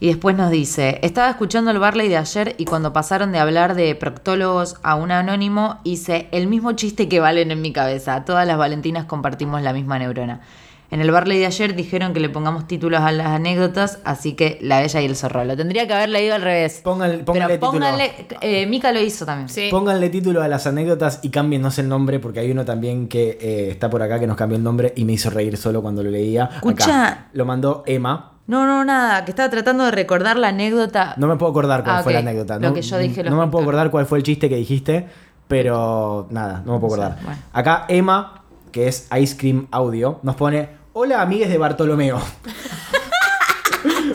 Y 0.00 0.06
después 0.06 0.36
nos 0.36 0.52
dice, 0.52 1.00
estaba 1.02 1.28
escuchando 1.28 1.72
el 1.72 1.80
Barley 1.80 2.08
de 2.08 2.16
ayer 2.16 2.54
y 2.58 2.66
cuando 2.66 2.92
pasaron 2.92 3.32
de 3.32 3.40
hablar 3.40 3.74
de 3.74 3.92
proctólogos 3.96 4.76
a 4.84 4.94
un 4.94 5.10
anónimo, 5.10 5.80
hice 5.82 6.28
el 6.30 6.46
mismo 6.46 6.72
chiste 6.72 7.08
que 7.08 7.18
valen 7.18 7.50
en 7.50 7.60
mi 7.60 7.72
cabeza. 7.72 8.24
Todas 8.24 8.46
las 8.46 8.56
Valentinas 8.56 9.06
compartimos 9.06 9.60
la 9.62 9.72
misma 9.72 9.98
neurona. 9.98 10.42
En 10.90 11.02
el 11.02 11.10
Barley 11.10 11.38
de 11.38 11.44
ayer 11.46 11.74
dijeron 11.74 12.14
que 12.14 12.20
le 12.20 12.30
pongamos 12.30 12.66
títulos 12.66 13.00
a 13.02 13.12
las 13.12 13.26
anécdotas, 13.26 13.98
así 14.04 14.32
que 14.32 14.58
la 14.62 14.80
bella 14.80 15.02
y 15.02 15.04
el 15.04 15.16
zorro. 15.16 15.44
Lo 15.44 15.54
tendría 15.54 15.86
que 15.86 15.92
haber 15.92 16.08
leído 16.08 16.34
al 16.34 16.40
revés. 16.40 16.80
Pónganle- 16.82 17.24
pónganle 17.24 17.58
Pero 17.58 17.70
título. 17.70 17.72
pónganle, 17.72 18.12
eh, 18.40 18.66
Mica 18.66 18.90
lo 18.92 19.00
hizo 19.00 19.26
también. 19.26 19.50
Sí. 19.50 19.68
Pónganle 19.70 20.08
título 20.08 20.42
a 20.42 20.48
las 20.48 20.66
anécdotas 20.66 21.20
y 21.22 21.28
cámbienos 21.28 21.78
el 21.78 21.88
nombre 21.90 22.20
porque 22.20 22.40
hay 22.40 22.50
uno 22.50 22.64
también 22.64 23.06
que 23.06 23.36
eh, 23.40 23.68
está 23.70 23.90
por 23.90 24.00
acá 24.02 24.18
que 24.18 24.26
nos 24.26 24.36
cambió 24.38 24.56
el 24.56 24.64
nombre 24.64 24.94
y 24.96 25.04
me 25.04 25.12
hizo 25.12 25.28
reír 25.28 25.58
solo 25.58 25.82
cuando 25.82 26.02
lo 26.02 26.10
leía. 26.10 26.44
Acá. 26.44 26.54
Escucha. 26.56 27.26
Lo 27.34 27.44
mandó 27.44 27.82
Emma. 27.84 28.32
No, 28.46 28.64
no, 28.64 28.82
nada, 28.82 29.26
que 29.26 29.32
estaba 29.32 29.50
tratando 29.50 29.84
de 29.84 29.90
recordar 29.90 30.38
la 30.38 30.48
anécdota. 30.48 31.12
No 31.18 31.26
me 31.26 31.36
puedo 31.36 31.50
acordar 31.50 31.84
cuál 31.84 31.96
Ah, 31.96 32.02
fue 32.02 32.14
la 32.14 32.20
anécdota. 32.20 32.54
Lo 32.58 32.68
no, 32.68 32.72
que 32.74 32.80
yo 32.80 32.96
dije 32.96 33.22
lo 33.22 33.28
No 33.28 33.36
me 33.44 33.48
puedo 33.48 33.62
acordar 33.62 33.90
cuál 33.90 34.06
fue 34.06 34.16
el 34.16 34.24
chiste 34.24 34.48
que 34.48 34.56
dijiste, 34.56 35.06
pero 35.48 36.28
nada, 36.30 36.62
no 36.64 36.74
me 36.74 36.80
puedo 36.80 36.96
No 36.96 37.02
acordar. 37.02 37.24
bueno. 37.24 37.40
Acá 37.52 37.84
Emma, 37.88 38.42
que 38.72 38.88
es 38.88 39.06
Ice 39.20 39.36
Cream 39.36 39.66
Audio, 39.70 40.20
nos 40.22 40.34
pone: 40.36 40.77
Hola, 41.00 41.22
amigues 41.22 41.48
de 41.48 41.58
Bartolomeo. 41.58 42.20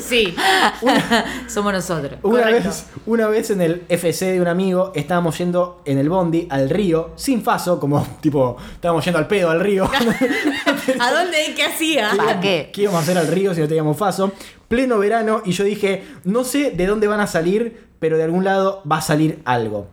Sí. 0.02 0.36
Somos 1.48 1.72
nosotros. 1.72 2.20
Una 2.24 2.44
Correcto. 2.44 2.68
vez, 2.68 2.86
una 3.06 3.28
vez 3.30 3.50
en 3.52 3.62
el 3.62 3.84
FC 3.88 4.34
de 4.34 4.42
un 4.42 4.50
amigo 4.50 4.92
estábamos 4.94 5.38
yendo 5.38 5.82
en 5.86 5.98
el 5.98 6.10
bondi 6.10 6.46
al 6.50 6.70
río 6.70 7.12
sin 7.16 7.42
faso, 7.42 7.80
como 7.80 8.06
tipo, 8.20 8.58
estábamos 8.74 9.06
yendo 9.06 9.18
al 9.18 9.28
pedo 9.28 9.50
al 9.50 9.62
río. 9.62 9.86
¿A 11.00 11.12
dónde? 11.14 11.54
¿Qué 11.56 11.64
hacía? 11.64 12.12
¿Para 12.18 12.42
qué? 12.42 12.70
¿Qué 12.74 12.82
íbamos 12.82 13.00
a 13.00 13.04
hacer 13.04 13.18
al 13.18 13.28
río 13.28 13.54
si 13.54 13.62
no 13.62 13.68
teníamos 13.70 13.96
faso? 13.96 14.34
Pleno 14.68 15.00
verano 15.00 15.42
y 15.46 15.54
yo 15.54 15.64
dije, 15.64 16.04
no 16.26 16.44
sé 16.44 16.72
de 16.72 16.86
dónde 16.86 17.08
van 17.08 17.22
a 17.22 17.28
salir, 17.28 17.88
pero 18.00 18.18
de 18.18 18.24
algún 18.26 18.44
lado 18.44 18.84
va 18.92 18.98
a 18.98 19.02
salir 19.02 19.40
algo. 19.46 19.88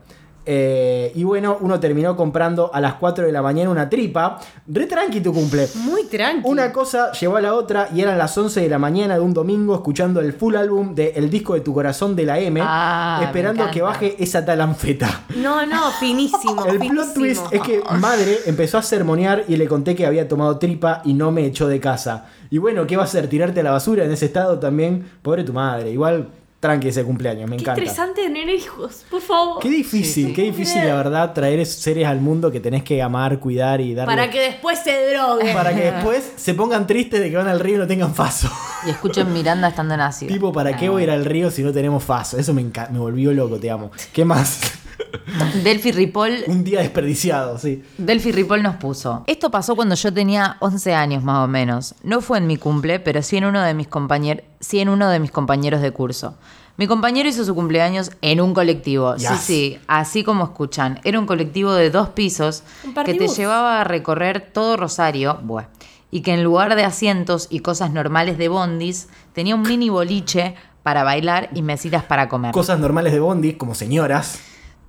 Eh, 0.53 1.13
y 1.15 1.23
bueno, 1.23 1.59
uno 1.61 1.79
terminó 1.79 2.17
comprando 2.17 2.75
a 2.75 2.81
las 2.81 2.95
4 2.95 3.25
de 3.25 3.31
la 3.31 3.41
mañana 3.41 3.71
una 3.71 3.89
tripa. 3.89 4.41
Re 4.67 4.87
tranqui 4.87 5.21
tu 5.21 5.33
cumple. 5.33 5.69
Muy 5.77 6.07
tranqui. 6.07 6.43
Una 6.49 6.73
cosa 6.73 7.13
llevó 7.13 7.37
a 7.37 7.41
la 7.41 7.55
otra 7.55 7.89
y 7.95 8.01
eran 8.01 8.19
las 8.19 8.37
11 8.37 8.61
de 8.61 8.69
la 8.69 8.81
mañana 8.81 9.15
de 9.15 9.21
un 9.21 9.33
domingo 9.33 9.77
escuchando 9.77 10.19
el 10.21 10.33
full 10.33 10.57
álbum 10.57 10.93
de 10.97 11.13
El 11.15 11.31
disco 11.31 11.55
de 11.55 11.61
tu 11.61 11.73
corazón 11.73 12.17
de 12.17 12.25
la 12.25 12.41
M, 12.41 12.61
Ah, 12.65 13.21
esperando 13.23 13.71
que 13.71 13.81
baje 13.81 14.17
esa 14.19 14.45
tal 14.45 14.61
anfeta. 14.61 15.23
No, 15.37 15.65
no, 15.67 15.89
finísimo. 16.01 16.65
El 16.67 16.81
finísimo. 16.81 16.95
plot 17.03 17.15
twist 17.15 17.43
es 17.53 17.63
que 17.63 17.81
madre 18.01 18.37
empezó 18.47 18.79
a 18.79 18.83
sermonear 18.83 19.45
y 19.47 19.57
le 19.57 19.69
conté 19.69 19.95
que 19.95 20.05
había 20.05 20.27
tomado 20.27 20.59
tripa 20.59 21.01
y 21.05 21.15
no 21.15 21.31
me 21.31 21.47
echó 21.47 21.69
de 21.69 21.79
casa. 21.79 22.27
Y 22.51 22.59
bueno, 22.59 22.89
¿qué 22.89 22.97
va 22.97 23.03
a 23.03 23.07
hacer? 23.07 23.29
¿Tirarte 23.29 23.61
a 23.61 23.63
la 23.63 23.71
basura 23.71 24.05
en 24.05 24.11
ese 24.11 24.27
estado 24.27 24.59
también? 24.59 25.09
Pobre 25.23 25.45
tu 25.45 25.53
madre. 25.53 25.93
Igual, 25.93 26.29
tranqui 26.61 26.89
ese 26.89 27.03
cumpleaños, 27.05 27.49
me 27.49 27.57
Qué 27.57 27.63
encanta. 27.63 27.81
interesante 27.81 28.23
tener 28.23 28.49
hijos, 28.51 29.05
por 29.11 29.23
favor. 29.23 29.61
Qué 29.63 29.71
difícil, 29.71 30.05
Sí, 30.05 30.25
sí. 30.27 30.33
qué 30.35 30.43
difícil 30.43 30.87
la 30.87 30.95
verdad 30.95 31.33
traer 31.33 31.59
esos 31.59 31.77
seres 31.83 32.07
al 32.07 32.21
mundo 32.21 32.51
que 32.53 32.61
tenés 32.61 32.83
que 32.85 33.01
amar, 33.03 33.39
cuidar 33.39 33.81
y 33.81 33.95
darle... 33.95 34.15
Para 34.15 34.31
que 34.31 34.41
después 34.41 34.79
se 34.79 35.11
drogue. 35.11 35.51
para 35.55 35.75
que 35.75 35.91
después 35.91 36.33
se 36.37 36.53
pongan 36.53 36.87
tristes 36.87 37.21
de 37.21 37.31
que 37.31 37.37
van 37.37 37.49
al 37.49 37.61
río 37.61 37.77
y 37.77 37.79
no 37.79 37.87
tengan 37.87 38.15
faso. 38.15 38.51
Y 38.87 38.91
escuchen 38.91 39.33
Miranda 39.33 39.69
estando 39.69 39.95
en 39.95 40.01
ácido. 40.03 40.33
tipo, 40.33 40.53
¿para 40.53 40.77
qué 40.77 40.89
voy 40.91 41.01
a 41.01 41.05
ir 41.05 41.11
al 41.11 41.25
río 41.25 41.51
si 41.51 41.63
no 41.63 41.73
tenemos 41.73 42.05
faso? 42.05 42.37
Eso 42.39 42.53
me, 42.53 42.63
me 42.91 42.99
volvió 42.99 43.33
loco, 43.33 43.59
te 43.59 43.71
amo. 43.71 43.91
¿Qué 44.13 44.25
más? 44.27 44.61
Delphi 45.63 45.93
Ripoll 45.93 46.45
Un 46.47 46.65
día 46.65 46.81
desperdiciado, 46.81 47.59
sí. 47.59 47.83
Delphi 47.99 48.33
Ripoll 48.33 48.63
nos 48.63 48.77
puso. 48.77 49.25
Esto 49.27 49.51
pasó 49.51 49.77
cuando 49.77 49.95
yo 49.95 50.13
tenía 50.13 50.57
11 50.61 50.95
años 50.95 51.23
más 51.23 51.45
o 51.45 51.49
menos. 51.49 51.95
No 52.03 52.21
fue 52.21 52.39
en 52.39 52.47
mi 52.47 52.57
cumple, 52.57 53.01
pero 53.01 53.23
sí 53.23 53.37
en 53.37 53.45
uno 53.45 53.63
de 53.63 53.75
mis 53.75 53.89
compañeros, 53.89 54.45
sí 54.61 54.81
en 54.81 54.89
uno 54.89 55.09
de 55.09 55.21
mis 55.21 55.31
compañeros 55.31 55.81
de 55.81 55.91
curso. 55.91 56.35
Mi 56.77 56.87
compañero 56.87 57.29
hizo 57.29 57.45
su 57.45 57.55
cumpleaños 57.55 58.11
en 58.23 58.41
un 58.41 58.55
colectivo. 58.55 59.15
Yes. 59.17 59.29
Sí, 59.29 59.37
sí, 59.39 59.79
así 59.87 60.25
como 60.25 60.45
escuchan. 60.45 60.99
Era 61.05 61.19
un 61.19 61.27
colectivo 61.27 61.75
de 61.75 61.91
dos 61.91 62.09
pisos 62.09 62.63
que 63.05 63.15
te 63.15 63.29
llevaba 63.29 63.81
a 63.81 63.85
recorrer 63.85 64.51
todo 64.53 64.79
Rosario, 64.79 65.39
buah, 65.43 65.67
y 66.11 66.23
que 66.23 66.33
en 66.33 66.43
lugar 66.43 66.75
de 66.77 66.85
asientos 66.85 67.49
y 67.51 67.61
cosas 67.61 67.93
normales 67.93 68.39
de 68.39 68.49
bondis, 68.49 69.09
tenía 69.35 69.55
un 69.55 69.63
mini 69.63 69.91
boliche 69.91 70.55
para 70.83 71.05
bailar 71.05 71.51
y 71.55 71.63
mesitas 71.63 72.05
para 72.05 72.29
comer. 72.29 72.53
Cosas 72.53 72.81
normales 72.81 73.13
de 73.13 73.21
Bondi, 73.21 73.55
como 73.55 73.75
señoras. 73.75 74.41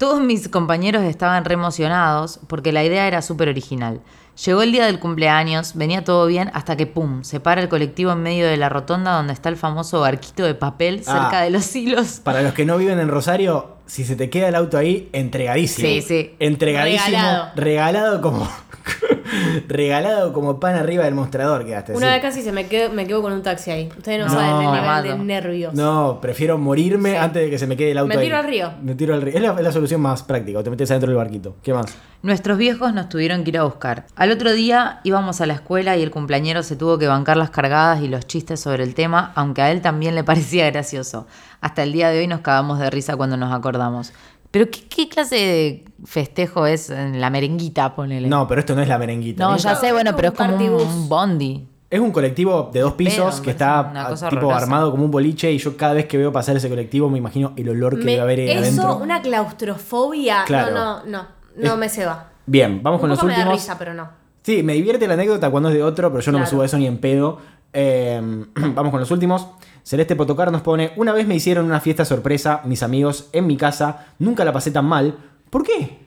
Todos 0.02 0.20
mis 0.20 0.50
compañeros 0.50 1.04
estaban 1.04 1.46
re 1.46 1.54
emocionados 1.54 2.40
porque 2.48 2.72
la 2.72 2.84
idea 2.84 3.06
era 3.06 3.22
súper 3.22 3.50
original. 3.50 4.02
Llegó 4.44 4.64
el 4.64 4.72
día 4.72 4.88
del 4.88 4.98
cumpleaños, 4.98 5.74
venía 5.76 6.04
todo 6.04 6.26
bien 6.26 6.50
hasta 6.56 6.76
que 6.76 6.88
¡pum! 6.88 7.24
se 7.24 7.40
para 7.40 7.62
el 7.62 7.70
colectivo 7.70 8.12
en 8.12 8.24
medio 8.24 8.48
de 8.48 8.58
la 8.58 8.68
rotonda 8.68 9.12
donde 9.16 9.32
está 9.34 9.50
el 9.50 9.58
famoso 9.58 10.00
barquito 10.00 10.44
de 10.44 10.56
papel 10.56 11.04
cerca 11.04 11.42
Ah. 11.42 11.44
de 11.44 11.52
los 11.52 11.76
hilos. 11.76 12.20
Para 12.24 12.42
los 12.42 12.56
que 12.56 12.66
no 12.66 12.80
viven 12.80 13.00
en 13.00 13.10
Rosario, 13.10 13.76
si 13.86 14.04
se 14.04 14.16
te 14.16 14.32
queda 14.32 14.48
el 14.48 14.56
auto 14.56 14.76
ahí, 14.80 15.08
entregadísimo. 15.14 15.88
Sí, 15.88 16.02
sí. 16.02 16.34
Entregadísimo. 16.40 17.06
Regalado. 17.18 17.52
Regalado 17.56 18.22
como. 18.22 18.50
regalado 19.68 20.34
como 20.34 20.60
pan 20.60 20.76
arriba 20.76 21.06
del 21.06 21.14
mostrador 21.16 21.66
quedaste. 21.66 21.94
Una 21.94 22.08
sí. 22.08 22.14
vez 22.14 22.22
casi 22.22 22.42
se 22.42 22.52
me 22.52 22.68
quedo, 22.68 22.92
me 22.92 23.06
quedo 23.08 23.22
con 23.22 23.34
un 23.34 23.42
taxi 23.44 23.72
ahí. 23.72 23.90
Ustedes 23.98 24.20
no, 24.20 24.26
No, 24.26 24.32
saben 24.34 24.56
el 24.56 24.60
nivel 24.72 24.82
mato. 24.86 25.08
de 25.08 25.16
nervios. 25.18 25.74
No, 25.74 26.20
prefiero 26.22 26.58
morirme 26.58 27.12
Sí. 27.12 27.16
antes 27.18 27.44
de 27.44 27.50
que 27.50 27.58
se 27.58 27.68
me 27.68 27.78
quede 27.78 27.92
el 27.92 27.98
auto 28.00 28.10
Me 28.10 28.16
ahí. 28.16 28.26
tiro 28.26 28.38
al 28.38 28.46
río. 28.48 28.72
Me 28.82 28.96
tiro 28.96 29.14
al 29.14 29.22
río. 29.22 29.36
Es 29.36 29.42
la, 29.42 29.54
es 29.54 29.62
la 29.62 29.72
solución 29.72 30.02
más 30.02 30.24
práctica. 30.24 30.64
Te 30.64 30.70
metes 30.70 30.90
adentro 30.92 31.10
del 31.10 31.18
barquito. 31.18 31.56
¿Qué 31.64 31.74
más? 31.74 31.86
Nuestros 32.24 32.58
viejos 32.60 32.94
nos 32.94 33.10
tuvieron 33.10 33.44
que 33.44 33.50
ir 33.50 33.58
a 33.58 33.64
buscar. 33.64 34.06
Al 34.16 34.32
otro 34.32 34.52
día 34.54 35.00
íbamos 35.04 35.42
a 35.42 35.48
la 35.48 35.54
escuela 35.56 35.98
y 35.98 36.04
el 36.04 36.12
cumpleañero 36.12 36.62
se 36.62 36.76
tuvo 36.76 37.00
que 37.00 37.08
bancar 37.08 37.36
las 37.38 37.50
cargadas 37.50 38.02
y 38.02 38.08
los 38.08 38.28
chistes 38.28 38.60
sobre 38.60 38.84
el 38.84 38.94
tema, 38.94 39.32
aunque 39.36 39.62
a 39.64 39.72
él 39.72 39.82
también 39.82 40.14
le 40.14 40.24
parecía 40.24 40.70
gracioso. 40.70 41.26
Hasta 41.62 41.82
el 41.84 41.92
día 41.94 42.10
de 42.10 42.20
hoy 42.20 42.28
nos 42.28 42.42
cagamos 42.42 42.80
de 42.80 42.90
risa 42.92 43.16
cuando 43.16 43.38
nos 43.38 43.52
acordamos. 43.54 44.14
Pero 44.52 44.70
¿qué, 44.70 44.82
qué 44.90 45.08
clase 45.10 45.36
de 45.36 45.86
festejo 46.06 46.66
es 46.68 46.90
en 46.90 47.20
la 47.22 47.30
merenguita, 47.30 47.96
ponele? 47.96 48.28
No, 48.28 48.48
pero 48.48 48.60
esto 48.60 48.76
no 48.76 48.82
es 48.82 48.88
la 48.88 48.98
merenguita. 48.98 49.44
No, 49.46 49.56
ya 49.58 49.76
sé, 49.76 49.92
bueno, 49.94 50.12
pero 50.16 50.30
es 50.34 50.40
Un 50.40 50.46
como 50.48 50.78
un 50.78 51.10
bondi. 51.10 51.68
Es 51.90 52.00
un 52.00 52.12
colectivo 52.12 52.70
de 52.74 52.80
dos 52.82 52.94
pisos 52.94 53.42
que 53.42 53.52
está 53.52 53.80
ah, 53.80 54.14
tipo 54.16 54.28
horrorosa. 54.28 54.58
armado 54.58 54.92
como 54.92 55.04
un 55.06 55.12
boliche 55.12 55.52
y 55.52 55.58
yo 55.58 55.76
cada 55.76 55.94
vez 55.94 56.06
que 56.06 56.18
veo 56.18 56.32
pasar 56.32 56.56
ese 56.56 56.70
colectivo 56.70 57.10
me 57.10 57.18
imagino 57.18 57.52
el 57.58 57.68
olor 57.68 57.98
que 58.00 58.06
Me- 58.06 58.12
debe 58.12 58.22
haber 58.24 58.40
ahí 58.40 58.50
eso, 58.52 58.60
adentro. 58.82 58.98
una 58.98 59.22
claustrofobia. 59.22 60.44
Claro. 60.46 60.74
No, 60.74 61.04
no, 61.04 61.06
no. 61.06 61.26
No 61.58 61.74
Es- 61.74 61.78
me 61.78 61.90
se 61.90 62.06
va. 62.06 62.30
Bien, 62.46 62.82
vamos 62.82 62.98
Un 63.00 63.02
con 63.02 63.10
los 63.10 63.20
poco 63.20 63.28
me 63.28 63.34
da 63.34 63.40
últimos. 63.40 63.60
risa, 63.62 63.78
pero 63.78 63.94
no. 63.94 64.10
Sí, 64.44 64.64
me 64.64 64.74
divierte 64.74 65.08
la 65.08 65.14
anécdota 65.16 65.50
cuando 65.52 65.70
es 65.70 65.76
de 65.76 65.84
otro, 65.84 66.10
pero 66.12 66.22
yo 66.22 66.32
no 66.32 66.40
me 66.40 66.48
subo 66.48 66.62
a 66.64 66.66
eso 66.66 66.78
ni 66.78 66.88
en 66.88 66.98
pedo. 66.98 67.38
Eh, 67.74 68.22
vamos 68.56 68.92
con 68.92 69.00
los 69.00 69.12
últimos. 69.12 69.48
Celeste 69.84 70.16
Potocar 70.16 70.52
nos 70.52 70.62
pone, 70.62 70.92
una 70.96 71.14
vez 71.14 71.28
me 71.28 71.36
hicieron 71.36 71.66
una 71.66 71.80
fiesta 71.80 72.06
sorpresa, 72.06 72.62
mis 72.66 72.84
amigos, 72.84 73.30
en 73.34 73.48
mi 73.48 73.58
casa, 73.58 74.08
nunca 74.20 74.46
la 74.46 74.54
pasé 74.54 74.72
tan 74.72 74.86
mal. 74.86 75.18
¿Por 75.50 75.64
qué? 75.64 76.01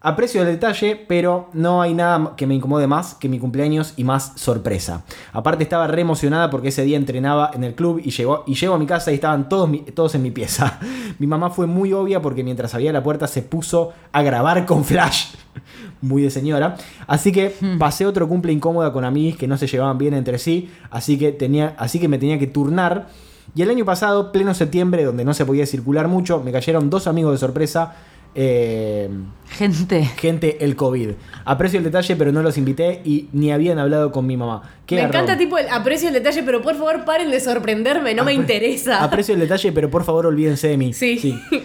Aprecio 0.00 0.42
el 0.42 0.46
detalle, 0.46 0.94
pero 0.94 1.50
no 1.54 1.82
hay 1.82 1.92
nada 1.92 2.34
que 2.36 2.46
me 2.46 2.54
incomode 2.54 2.86
más 2.86 3.16
que 3.16 3.28
mi 3.28 3.40
cumpleaños 3.40 3.94
y 3.96 4.04
más 4.04 4.30
sorpresa. 4.36 5.02
Aparte 5.32 5.64
estaba 5.64 5.88
re 5.88 6.02
emocionada 6.02 6.50
porque 6.50 6.68
ese 6.68 6.84
día 6.84 6.96
entrenaba 6.96 7.50
en 7.52 7.64
el 7.64 7.74
club 7.74 8.00
y, 8.04 8.10
llegó, 8.10 8.44
y 8.46 8.54
llego 8.54 8.74
a 8.74 8.78
mi 8.78 8.86
casa 8.86 9.10
y 9.10 9.16
estaban 9.16 9.48
todos, 9.48 9.68
todos 9.94 10.14
en 10.14 10.22
mi 10.22 10.30
pieza. 10.30 10.78
Mi 11.18 11.26
mamá 11.26 11.50
fue 11.50 11.66
muy 11.66 11.92
obvia 11.92 12.22
porque 12.22 12.44
mientras 12.44 12.74
abría 12.74 12.92
la 12.92 13.02
puerta 13.02 13.26
se 13.26 13.42
puso 13.42 13.92
a 14.12 14.22
grabar 14.22 14.66
con 14.66 14.84
flash. 14.84 15.34
Muy 16.00 16.22
de 16.22 16.30
señora. 16.30 16.76
Así 17.08 17.32
que 17.32 17.52
pasé 17.76 18.06
otro 18.06 18.28
cumple 18.28 18.52
incómoda 18.52 18.92
con 18.92 19.04
amigos 19.04 19.36
que 19.36 19.48
no 19.48 19.56
se 19.56 19.66
llevaban 19.66 19.98
bien 19.98 20.14
entre 20.14 20.38
sí. 20.38 20.70
Así 20.92 21.18
que, 21.18 21.32
tenía, 21.32 21.74
así 21.76 21.98
que 21.98 22.06
me 22.06 22.18
tenía 22.18 22.38
que 22.38 22.46
turnar. 22.46 23.08
Y 23.56 23.62
el 23.62 23.70
año 23.70 23.84
pasado, 23.84 24.30
pleno 24.30 24.54
septiembre, 24.54 25.02
donde 25.04 25.24
no 25.24 25.34
se 25.34 25.44
podía 25.44 25.66
circular 25.66 26.06
mucho, 26.06 26.40
me 26.40 26.52
cayeron 26.52 26.88
dos 26.88 27.08
amigos 27.08 27.32
de 27.32 27.38
sorpresa. 27.38 27.96
Eh, 28.34 29.08
Gente. 29.50 30.04
gente, 30.04 30.64
el 30.64 30.76
COVID. 30.76 31.10
Aprecio 31.44 31.78
el 31.78 31.84
detalle, 31.84 32.16
pero 32.16 32.32
no 32.32 32.42
los 32.42 32.58
invité 32.58 33.00
y 33.04 33.28
ni 33.32 33.50
habían 33.50 33.78
hablado 33.78 34.12
con 34.12 34.26
mi 34.26 34.36
mamá. 34.36 34.62
Qué 34.86 34.96
Me 34.96 35.02
garrón. 35.02 35.22
encanta 35.22 35.38
tipo 35.38 35.56
el 35.58 35.68
aprecio 35.68 36.08
el 36.08 36.14
detalle, 36.14 36.42
pero 36.42 36.60
por 36.62 36.74
favor 36.74 37.04
paren 37.04 37.30
de 37.30 37.40
sorprenderme, 37.40 38.14
no 38.14 38.24
me 38.24 38.34
interesa. 38.34 39.02
Aprecio 39.02 39.34
el 39.34 39.40
detalle, 39.40 39.72
pero 39.72 39.88
por 39.90 40.04
favor 40.04 40.26
olvídense 40.26 40.68
de 40.68 40.76
mí. 40.76 40.92
Sí. 40.92 41.38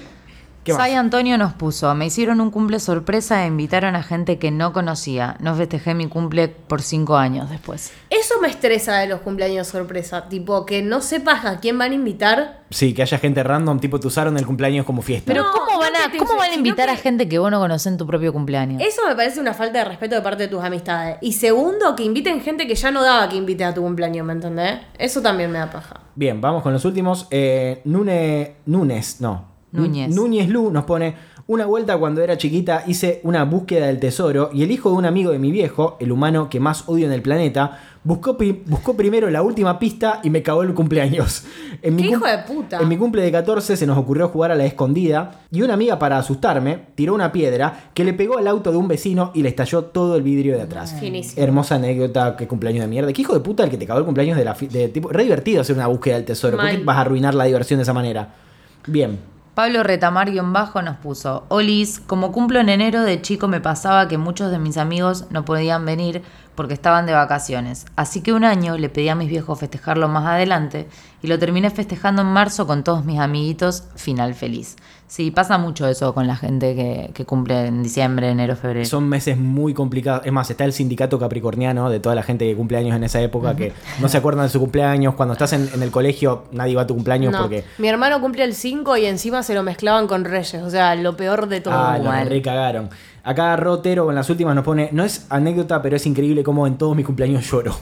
Sai 0.66 0.94
Antonio 0.94 1.38
nos 1.38 1.54
puso, 1.54 1.94
me 1.96 2.06
hicieron 2.06 2.40
un 2.40 2.52
cumple 2.52 2.80
sorpresa 2.80 3.44
e 3.44 3.48
invitaron 3.48 3.96
a 3.96 4.04
gente 4.04 4.38
que 4.40 4.52
no 4.52 4.72
conocía. 4.72 5.36
No 5.40 5.56
festejé 5.56 5.94
mi 5.94 6.08
cumple 6.08 6.48
por 6.48 6.82
cinco 6.82 7.18
años 7.18 7.50
después. 7.50 7.92
Eso 8.10 8.36
me 8.42 8.48
estresa 8.48 8.98
de 8.98 9.08
los 9.08 9.22
cumpleaños 9.22 9.68
sorpresa, 9.68 10.30
tipo 10.30 10.66
que 10.66 10.82
no 10.82 11.02
sepas 11.02 11.46
a 11.46 11.60
quién 11.60 11.78
van 11.78 11.92
a 11.92 11.96
invitar. 11.96 12.64
Sí, 12.70 12.94
que 12.94 13.02
haya 13.02 13.18
gente 13.20 13.44
random, 13.44 13.80
tipo 13.80 14.00
te 14.00 14.08
usaron 14.08 14.38
el 14.38 14.46
cumpleaños 14.46 14.86
como 14.86 15.02
fiesta. 15.02 15.32
Pero 15.32 15.44
No, 15.44 15.52
¿cómo, 15.52 15.80
van 15.80 15.96
a, 15.96 16.12
que 16.12 16.18
te 16.18 16.18
¿cómo 16.18 16.34
van 16.34 16.42
a 16.42 16.46
sino 16.46 16.58
invitar 16.58 16.90
a 16.90 16.96
gente 16.96 17.28
que 17.28 17.38
vos 17.40 17.52
no 17.52 17.60
conocés 17.60 17.92
en 17.92 17.98
tu 17.98 18.08
propio 18.08 18.32
cumpleaños? 18.34 18.82
Eso 18.82 19.02
me 19.08 19.16
parece 19.16 19.40
una 19.40 19.54
falta 19.54 19.80
de 19.80 19.86
respeto 19.86 20.16
de 20.16 20.22
parte 20.22 20.44
de 20.44 20.50
tus 20.50 20.64
amistades. 20.64 21.18
Y 21.22 21.34
segundo, 21.34 21.96
que 21.96 22.04
inviten 22.04 22.42
gente 22.42 22.68
que 22.68 22.76
ya 22.76 22.90
no 22.92 23.04
daba 23.04 23.30
que 23.30 23.36
invite 23.36 23.64
a 23.64 23.74
tu 23.74 23.82
cumpleaños, 23.82 24.26
¿me 24.26 24.34
entendés? 24.34 24.80
Eso 24.98 25.22
también 25.22 25.52
me 25.52 25.60
da 25.60 25.70
paja. 25.70 26.00
Bien, 26.16 26.40
vamos 26.42 26.64
con 26.64 26.74
los 26.74 26.86
últimos. 26.86 27.28
Eh, 27.32 27.82
Nune, 27.86 28.56
Núñez, 28.66 29.22
no. 29.22 29.53
Núñez. 29.74 30.10
Núñez 30.16 30.50
Lu 30.50 30.72
nos 30.72 30.86
pone. 30.86 31.34
Una 31.46 31.66
vuelta 31.66 31.98
cuando 31.98 32.22
era 32.22 32.38
chiquita 32.38 32.84
hice 32.88 33.20
una 33.24 33.44
búsqueda 33.44 33.88
del 33.88 34.00
tesoro 34.00 34.50
y 34.54 34.64
el 34.64 34.72
hijo 34.72 34.90
de 34.92 34.96
un 34.96 35.06
amigo 35.06 35.32
de 35.32 35.40
mi 35.40 35.52
viejo, 35.52 35.98
el 36.00 36.14
humano 36.14 36.50
que 36.50 36.62
más 36.62 36.88
odio 36.88 37.06
en 37.06 37.12
el 37.12 37.22
planeta, 37.22 37.80
buscó, 38.06 38.38
buscó 38.66 38.96
primero 38.96 39.30
la 39.30 39.42
última 39.42 39.78
pista 39.78 40.22
y 40.24 40.30
me 40.30 40.42
cagó 40.42 40.64
el 40.64 40.74
cumpleaños. 40.74 41.44
En 41.82 41.98
¡Qué 41.98 42.06
cum- 42.06 42.14
hijo 42.16 42.26
de 42.28 42.38
puta! 42.48 42.80
En 42.80 42.88
mi 42.88 42.96
cumple 42.96 43.22
de 43.24 43.30
14 43.34 43.76
se 43.76 43.86
nos 43.86 43.98
ocurrió 43.98 44.30
jugar 44.30 44.52
a 44.52 44.56
la 44.56 44.64
escondida 44.66 45.42
y 45.52 45.64
una 45.64 45.74
amiga 45.74 46.00
para 46.00 46.18
asustarme 46.18 46.80
tiró 46.96 47.14
una 47.14 47.34
piedra 47.34 47.90
que 47.94 48.06
le 48.06 48.14
pegó 48.14 48.38
al 48.38 48.48
auto 48.48 48.72
de 48.72 48.78
un 48.78 48.88
vecino 48.88 49.32
y 49.34 49.42
le 49.44 49.50
estalló 49.50 49.84
todo 49.84 50.16
el 50.16 50.22
vidrio 50.24 50.56
de 50.56 50.62
atrás. 50.62 50.96
Finísimo. 50.98 51.44
Hermosa 51.44 51.76
anécdota, 51.76 52.38
qué 52.38 52.48
cumpleaños 52.48 52.84
de 52.84 52.88
mierda. 52.88 53.12
Qué 53.12 53.22
hijo 53.22 53.34
de 53.34 53.42
puta 53.42 53.66
el 53.66 53.70
que 53.70 53.78
te 53.78 53.86
cagó 53.86 54.00
el 54.00 54.06
cumpleaños 54.06 54.38
de 54.38 54.46
la 54.46 54.54
de 54.54 54.88
tipo. 54.88 55.10
Re 55.10 55.24
divertido 55.24 55.60
hacer 55.60 55.76
una 55.76 55.88
búsqueda 55.88 56.16
del 56.16 56.24
tesoro. 56.24 56.56
¿Por 56.56 56.70
qué 56.70 56.78
vas 56.86 56.96
a 56.96 57.02
arruinar 57.02 57.36
la 57.36 57.44
diversión 57.44 57.80
de 57.80 57.84
esa 57.84 57.92
manera? 57.94 58.34
Bien. 58.88 59.33
Pablo 59.56 59.84
Retamar-bajo 59.84 60.82
nos 60.82 60.98
puso, 60.98 61.46
Olis, 61.50 62.00
como 62.00 62.32
cumplo 62.32 62.60
en 62.60 62.70
enero 62.70 63.04
de 63.04 63.22
chico 63.22 63.48
me 63.48 63.62
pasaba 63.62 64.08
que 64.08 64.18
muchos 64.18 64.50
de 64.50 64.58
mis 64.58 64.78
amigos 64.78 65.26
no 65.30 65.46
podían 65.46 65.86
venir 65.86 66.24
porque 66.56 66.74
estaban 66.74 67.06
de 67.06 67.14
vacaciones. 67.14 67.86
Así 67.96 68.22
que 68.22 68.34
un 68.34 68.46
año 68.46 68.80
le 68.80 68.90
pedí 68.90 69.10
a 69.10 69.16
mis 69.16 69.30
viejos 69.30 69.60
festejarlo 69.60 70.08
más 70.08 70.26
adelante 70.26 70.88
y 71.22 71.28
lo 71.28 71.38
terminé 71.38 71.70
festejando 71.70 72.24
en 72.24 72.30
marzo 72.30 72.66
con 72.66 72.84
todos 72.84 73.06
mis 73.06 73.20
amiguitos, 73.20 73.84
final 73.96 74.34
feliz. 74.34 74.76
Sí, 75.14 75.30
pasa 75.30 75.60
mucho 75.60 75.88
eso 75.88 76.12
con 76.16 76.26
la 76.26 76.36
gente 76.36 76.74
que, 76.74 77.12
que 77.14 77.24
cumple 77.24 77.68
en 77.68 77.84
diciembre, 77.84 78.32
enero, 78.32 78.56
febrero. 78.56 78.84
Son 78.84 79.08
meses 79.08 79.38
muy 79.38 79.76
complicados. 79.76 80.26
Es 80.26 80.32
más, 80.32 80.50
está 80.50 80.66
el 80.66 80.74
sindicato 80.74 81.20
capricorniano 81.20 81.88
de 81.92 82.00
toda 82.00 82.16
la 82.16 82.24
gente 82.24 82.48
que 82.50 82.56
cumple 82.56 82.80
años 82.80 82.96
en 82.96 83.04
esa 83.04 83.22
época 83.22 83.56
que 83.56 83.74
no 84.02 84.10
se 84.10 84.18
acuerdan 84.18 84.46
de 84.46 84.50
su 84.50 84.60
cumpleaños. 84.60 85.14
Cuando 85.14 85.34
estás 85.34 85.54
en, 85.54 85.70
en 85.72 85.84
el 85.84 85.92
colegio, 85.92 86.46
nadie 86.52 86.76
va 86.76 86.82
a 86.82 86.88
tu 86.88 86.96
cumpleaños 86.96 87.32
No. 87.32 87.42
porque. 87.42 87.64
Mi 87.78 87.90
hermano 87.90 88.20
cumple 88.22 88.44
el 88.44 88.56
5 88.56 88.98
y 88.98 89.06
encima 89.06 89.44
se 89.44 89.54
lo 89.54 89.62
mezclaban 89.62 90.08
con 90.08 90.26
Reyes. 90.26 90.64
O 90.64 90.72
sea, 90.72 90.96
lo 90.96 91.16
peor 91.16 91.48
de 91.48 91.62
todo. 91.62 91.76
Ah, 91.76 92.00
lo 92.00 92.12
recagaron. 92.28 92.90
Acá 93.24 93.56
Rotero 93.56 94.06
con 94.06 94.16
las 94.16 94.28
últimas 94.32 94.56
nos 94.56 94.66
pone, 94.66 94.90
no 94.94 95.04
es 95.04 95.28
anécdota, 95.30 95.80
pero 95.84 95.96
es 95.96 96.08
increíble 96.08 96.42
cómo 96.42 96.66
en 96.66 96.80
todos 96.80 96.96
mis 96.96 97.06
cumpleaños 97.06 97.48
lloro. 97.52 97.76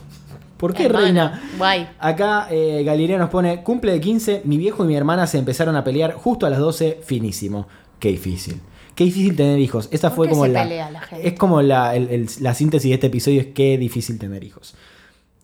¿Por 0.62 0.74
qué, 0.74 0.88
reina? 0.88 1.41
Guay. 1.57 1.89
Acá 1.99 2.47
eh, 2.49 2.84
Galilea 2.86 3.18
nos 3.18 3.30
pone, 3.30 3.64
cumple 3.64 3.91
de 3.91 3.99
15, 3.99 4.43
mi 4.45 4.57
viejo 4.57 4.86
y 4.86 4.88
mi 4.88 4.95
hermana 4.95 5.28
se 5.28 5.38
empezaron 5.39 5.76
a 5.76 5.84
pelear 5.84 6.14
justo 6.14 6.45
a 6.45 6.49
las 6.49 6.59
12, 6.59 6.99
finísimo. 7.03 7.68
Qué 7.99 8.09
difícil. 8.09 8.62
Qué 8.95 9.03
difícil 9.05 9.36
tener 9.36 9.59
hijos. 9.59 9.89
¿Por 10.09 10.16
fue 10.18 10.28
qué 10.28 10.34
como 10.34 10.45
se 10.45 10.51
la, 10.51 10.64
pelea 10.64 10.91
la 10.91 11.01
gente? 11.01 11.28
Es 11.28 11.34
como 11.34 11.62
la, 11.62 11.95
el- 11.95 12.09
el- 12.09 12.30
la 12.39 12.53
síntesis 12.53 12.89
de 12.89 12.93
este 12.93 13.07
episodio, 13.07 13.41
es 13.41 13.47
qué 13.47 13.78
difícil 13.78 14.18
tener 14.20 14.43
hijos. 14.43 14.76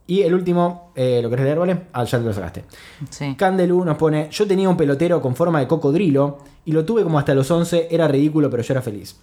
Y 0.05 0.21
el 0.21 0.33
último, 0.33 0.91
eh, 0.95 1.19
¿lo 1.21 1.29
querés 1.29 1.45
leer, 1.45 1.59
vale? 1.59 1.81
Ah, 1.91 2.03
ya 2.05 2.17
te 2.19 2.23
lo 2.23 2.31
sacaste. 2.33 2.63
Sí. 3.09 3.35
Candelu 3.35 3.83
nos 3.83 3.97
pone, 3.97 4.29
yo 4.31 4.47
tenía 4.47 4.69
un 4.69 4.77
pelotero 4.77 5.21
con 5.21 5.35
forma 5.35 5.59
de 5.59 5.67
cocodrilo 5.67 6.37
y 6.63 6.71
lo 6.71 6.85
tuve 6.85 7.03
como 7.03 7.19
hasta 7.19 7.33
los 7.33 7.49
11, 7.51 7.87
era 7.91 8.07
ridículo, 8.07 8.49
pero 8.49 8.63
yo 8.63 8.73
era 8.73 8.81
feliz. 8.81 9.17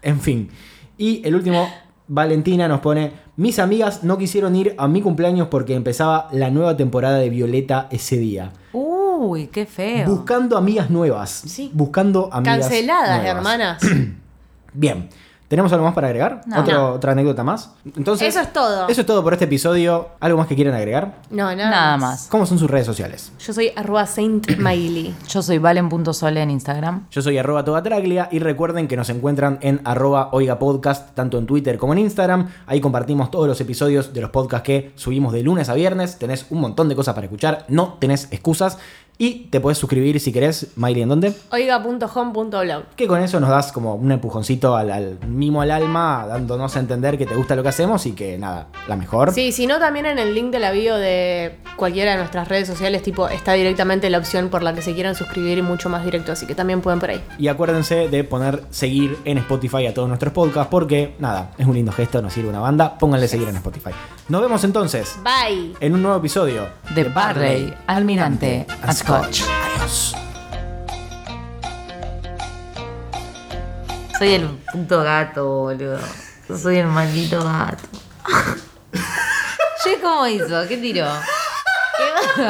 En 0.00 0.20
fin. 0.20 0.48
Y 0.96 1.20
el 1.26 1.34
último, 1.34 1.68
Valentina 2.14 2.68
nos 2.68 2.80
pone, 2.80 3.10
mis 3.36 3.58
amigas 3.58 4.04
no 4.04 4.18
quisieron 4.18 4.54
ir 4.54 4.74
a 4.76 4.86
mi 4.86 5.00
cumpleaños 5.00 5.48
porque 5.48 5.74
empezaba 5.74 6.28
la 6.30 6.50
nueva 6.50 6.76
temporada 6.76 7.16
de 7.16 7.30
Violeta 7.30 7.88
ese 7.90 8.18
día. 8.18 8.52
Uy, 8.74 9.46
qué 9.46 9.64
feo. 9.64 10.06
Buscando 10.06 10.58
amigas 10.58 10.90
nuevas. 10.90 11.30
Sí. 11.30 11.70
Buscando 11.72 12.28
amigas 12.30 12.58
Canceladas, 12.68 13.22
nuevas. 13.22 13.36
hermanas. 13.36 13.82
Bien. 14.74 15.08
¿Tenemos 15.52 15.70
algo 15.74 15.84
más 15.84 15.92
para 15.92 16.06
agregar? 16.06 16.40
No. 16.46 16.60
¿Otro- 16.60 16.72
No. 16.78 16.88
¿Otra 16.92 17.12
anécdota 17.12 17.44
más? 17.44 17.72
Entonces, 17.94 18.26
Eso 18.26 18.40
es 18.40 18.54
todo. 18.54 18.88
Eso 18.88 19.02
es 19.02 19.06
todo 19.06 19.22
por 19.22 19.34
este 19.34 19.44
episodio. 19.44 20.08
¿Algo 20.18 20.38
más 20.38 20.46
que 20.46 20.54
quieran 20.54 20.72
agregar? 20.74 21.16
No, 21.28 21.54
nada, 21.54 21.70
Nada 21.70 21.96
más. 21.98 22.26
¿Cómo 22.30 22.46
son 22.46 22.58
sus 22.58 22.70
redes 22.70 22.86
sociales? 22.86 23.32
Yo 23.38 23.52
soy 23.52 23.70
arroba. 23.76 24.06
Yo 25.28 25.42
soy 25.42 25.58
valen.sole 25.58 26.40
en 26.40 26.50
Instagram. 26.50 27.06
Yo 27.10 27.20
soy 27.20 27.36
arroba 27.36 27.62
todatraglia 27.66 28.30
y 28.32 28.38
recuerden 28.38 28.88
que 28.88 28.96
nos 28.96 29.10
encuentran 29.10 29.58
en 29.60 29.82
arroba 29.84 30.30
oiga 30.32 30.58
podcast, 30.58 31.14
tanto 31.14 31.36
en 31.36 31.44
Twitter 31.44 31.76
como 31.76 31.92
en 31.92 31.98
Instagram. 31.98 32.48
Ahí 32.66 32.80
compartimos 32.80 33.30
todos 33.30 33.46
los 33.46 33.60
episodios 33.60 34.14
de 34.14 34.22
los 34.22 34.30
podcasts 34.30 34.64
que 34.64 34.92
subimos 34.94 35.34
de 35.34 35.42
lunes 35.42 35.68
a 35.68 35.74
viernes. 35.74 36.16
Tenés 36.18 36.46
un 36.48 36.62
montón 36.62 36.88
de 36.88 36.96
cosas 36.96 37.14
para 37.14 37.26
escuchar, 37.26 37.66
no 37.68 37.98
tenés 38.00 38.28
excusas. 38.30 38.78
Y 39.22 39.46
te 39.50 39.60
podés 39.60 39.78
suscribir 39.78 40.18
si 40.18 40.32
querés, 40.32 40.72
Miley, 40.74 41.02
¿en 41.02 41.08
dónde? 41.08 41.32
Oiga.home.blog. 41.52 42.86
Que 42.96 43.06
con 43.06 43.22
eso 43.22 43.38
nos 43.38 43.50
das 43.50 43.70
como 43.70 43.94
un 43.94 44.10
empujoncito 44.10 44.74
al, 44.74 44.90
al 44.90 45.18
mimo 45.28 45.62
al 45.62 45.70
alma, 45.70 46.26
dándonos 46.26 46.74
a 46.74 46.80
entender 46.80 47.16
que 47.16 47.24
te 47.24 47.36
gusta 47.36 47.54
lo 47.54 47.62
que 47.62 47.68
hacemos 47.68 48.04
y 48.06 48.14
que 48.14 48.36
nada, 48.36 48.66
la 48.88 48.96
mejor. 48.96 49.32
Sí, 49.32 49.52
si 49.52 49.68
no, 49.68 49.78
también 49.78 50.06
en 50.06 50.18
el 50.18 50.34
link 50.34 50.50
de 50.50 50.58
la 50.58 50.72
bio 50.72 50.96
de 50.96 51.56
cualquiera 51.76 52.10
de 52.10 52.16
nuestras 52.16 52.48
redes 52.48 52.66
sociales, 52.66 53.04
tipo, 53.04 53.28
está 53.28 53.52
directamente 53.52 54.10
la 54.10 54.18
opción 54.18 54.48
por 54.48 54.64
la 54.64 54.74
que 54.74 54.82
se 54.82 54.92
quieran 54.92 55.14
suscribir 55.14 55.56
y 55.56 55.62
mucho 55.62 55.88
más 55.88 56.04
directo, 56.04 56.32
así 56.32 56.44
que 56.44 56.56
también 56.56 56.80
pueden 56.80 56.98
por 56.98 57.10
ahí. 57.10 57.22
Y 57.38 57.46
acuérdense 57.46 58.08
de 58.08 58.24
poner 58.24 58.64
seguir 58.70 59.16
en 59.24 59.38
Spotify 59.38 59.86
a 59.86 59.94
todos 59.94 60.08
nuestros 60.08 60.32
podcasts 60.32 60.68
porque 60.68 61.14
nada, 61.20 61.52
es 61.58 61.66
un 61.68 61.74
lindo 61.74 61.92
gesto, 61.92 62.20
nos 62.22 62.32
sirve 62.32 62.48
una 62.48 62.58
banda. 62.58 62.98
Pónganle 62.98 63.28
seguir 63.28 63.48
en 63.48 63.54
Spotify. 63.54 63.90
Nos 64.28 64.40
vemos 64.40 64.64
entonces 64.64 65.16
Bye. 65.22 65.74
en 65.78 65.94
un 65.94 66.02
nuevo 66.02 66.18
episodio 66.18 66.66
De 66.92 67.04
Barley, 67.04 67.72
Almirante, 67.86 68.66
and 68.82 69.11
Adiós. 69.12 70.14
Soy 74.18 74.28
el 74.34 74.48
puto 74.72 75.02
gato, 75.02 75.46
boludo. 75.64 75.98
Yo 76.48 76.56
soy 76.56 76.78
el 76.78 76.86
maldito 76.86 77.44
gato. 77.44 77.82
¿Che 79.84 80.00
cómo 80.00 80.26
hizo? 80.26 80.66
¿Qué 80.66 80.78
tiró? 80.78 81.06
¿Qué 81.98 82.48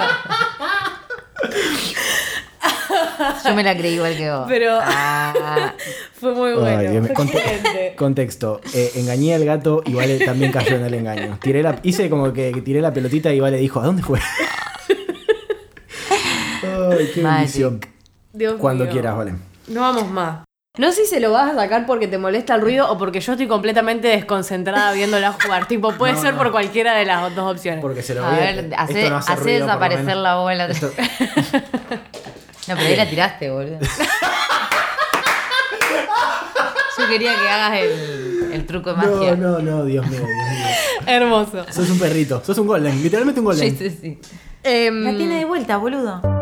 Yo 3.49 3.55
me 3.57 3.65
la 3.65 3.77
creí 3.77 3.95
igual 3.95 4.17
que 4.17 4.31
vos. 4.31 4.45
Pero- 4.49 4.79
Ah, 4.81 5.75
Fue 6.21 6.33
muy 6.33 6.53
bueno. 6.53 7.09
Conte- 7.15 7.95
contexto. 7.97 8.61
Eh, 8.73 8.93
engañé 8.95 9.35
al 9.35 9.45
gato 9.45 9.83
y 9.85 9.95
Vale 9.95 10.21
también 10.25 10.53
cayó 10.53 10.77
en 10.77 10.85
el 10.85 10.95
engaño. 10.95 11.39
Tiré 11.43 11.65
la, 11.65 11.81
hice 11.83 12.09
como 12.09 12.33
que 12.33 12.53
tiré 12.65 12.81
la 12.81 12.93
pelotita 12.93 13.33
y 13.33 13.41
Vale 13.41 13.57
dijo, 13.57 13.81
¿a 13.81 13.87
dónde 13.87 14.05
fue? 14.05 14.21
Ay, 16.91 17.11
qué 17.15 17.23
bendición. 17.23 17.81
Cuando 18.59 18.89
quieras, 18.89 19.17
vale. 19.17 19.35
No 19.69 19.81
vamos 19.81 20.11
más. 20.11 20.45
No 20.79 20.91
sé 20.91 21.03
si 21.03 21.11
se 21.11 21.21
lo 21.21 21.33
vas 21.33 21.53
a 21.53 21.55
sacar 21.55 21.85
porque 21.85 22.09
te 22.09 22.17
molesta 22.17 22.55
el 22.55 22.63
ruido 22.63 22.91
o 22.91 22.97
porque 22.97 23.21
yo 23.21 23.33
estoy 23.33 23.47
completamente 23.47 24.09
desconcentrada 24.09 24.93
viéndola 24.93 25.33
jugar. 25.33 25.69
Tipo, 25.69 25.93
puede 25.93 26.17
ser 26.17 26.35
por 26.35 26.51
cualquiera 26.51 26.95
de 26.95 27.05
las 27.05 27.35
dos 27.35 27.53
opciones. 27.53 27.83
Porque 27.83 28.03
se 28.03 28.15
lo 28.15 28.25
a 28.25 28.31
voy 28.31 28.39
ver, 28.39 28.75
a... 28.75 28.83
hace, 28.83 29.11
no 29.11 29.17
hace, 29.17 29.33
hace 29.35 29.51
desaparecer 29.51 30.17
la 30.17 30.37
bola. 30.37 30.69
Esto... 30.69 30.87
no, 30.97 32.75
pero 32.75 32.81
ahí 32.81 32.97
la 32.97 33.11
tiraste, 33.11 33.51
boludo. 33.51 33.79
yo 36.99 37.09
quería 37.09 37.35
que 37.35 37.49
hagas 37.49 37.81
el, 38.53 38.65
truco 38.67 38.95
de 38.95 38.97
magia. 38.97 39.37
No, 39.37 39.59
no, 39.59 39.61
no, 39.61 39.85
Dios 39.85 40.09
mío, 40.09 40.21
Dios 40.21 40.31
mío. 40.31 40.67
Hermoso. 41.07 41.67
Sos 41.71 41.91
un 41.91 41.99
perrito, 41.99 42.43
sos 42.43 42.57
un 42.57 42.67
golden, 42.67 43.03
literalmente 43.03 43.41
un 43.41 43.47
golden. 43.47 43.77
Sí, 43.77 43.91
sí, 43.91 43.99
sí. 44.01 44.19
Eh, 44.65 44.91
la 44.91 45.15
tiene 45.15 45.41
de 45.41 45.45
vuelta, 45.45 45.77
boludo. 45.77 46.42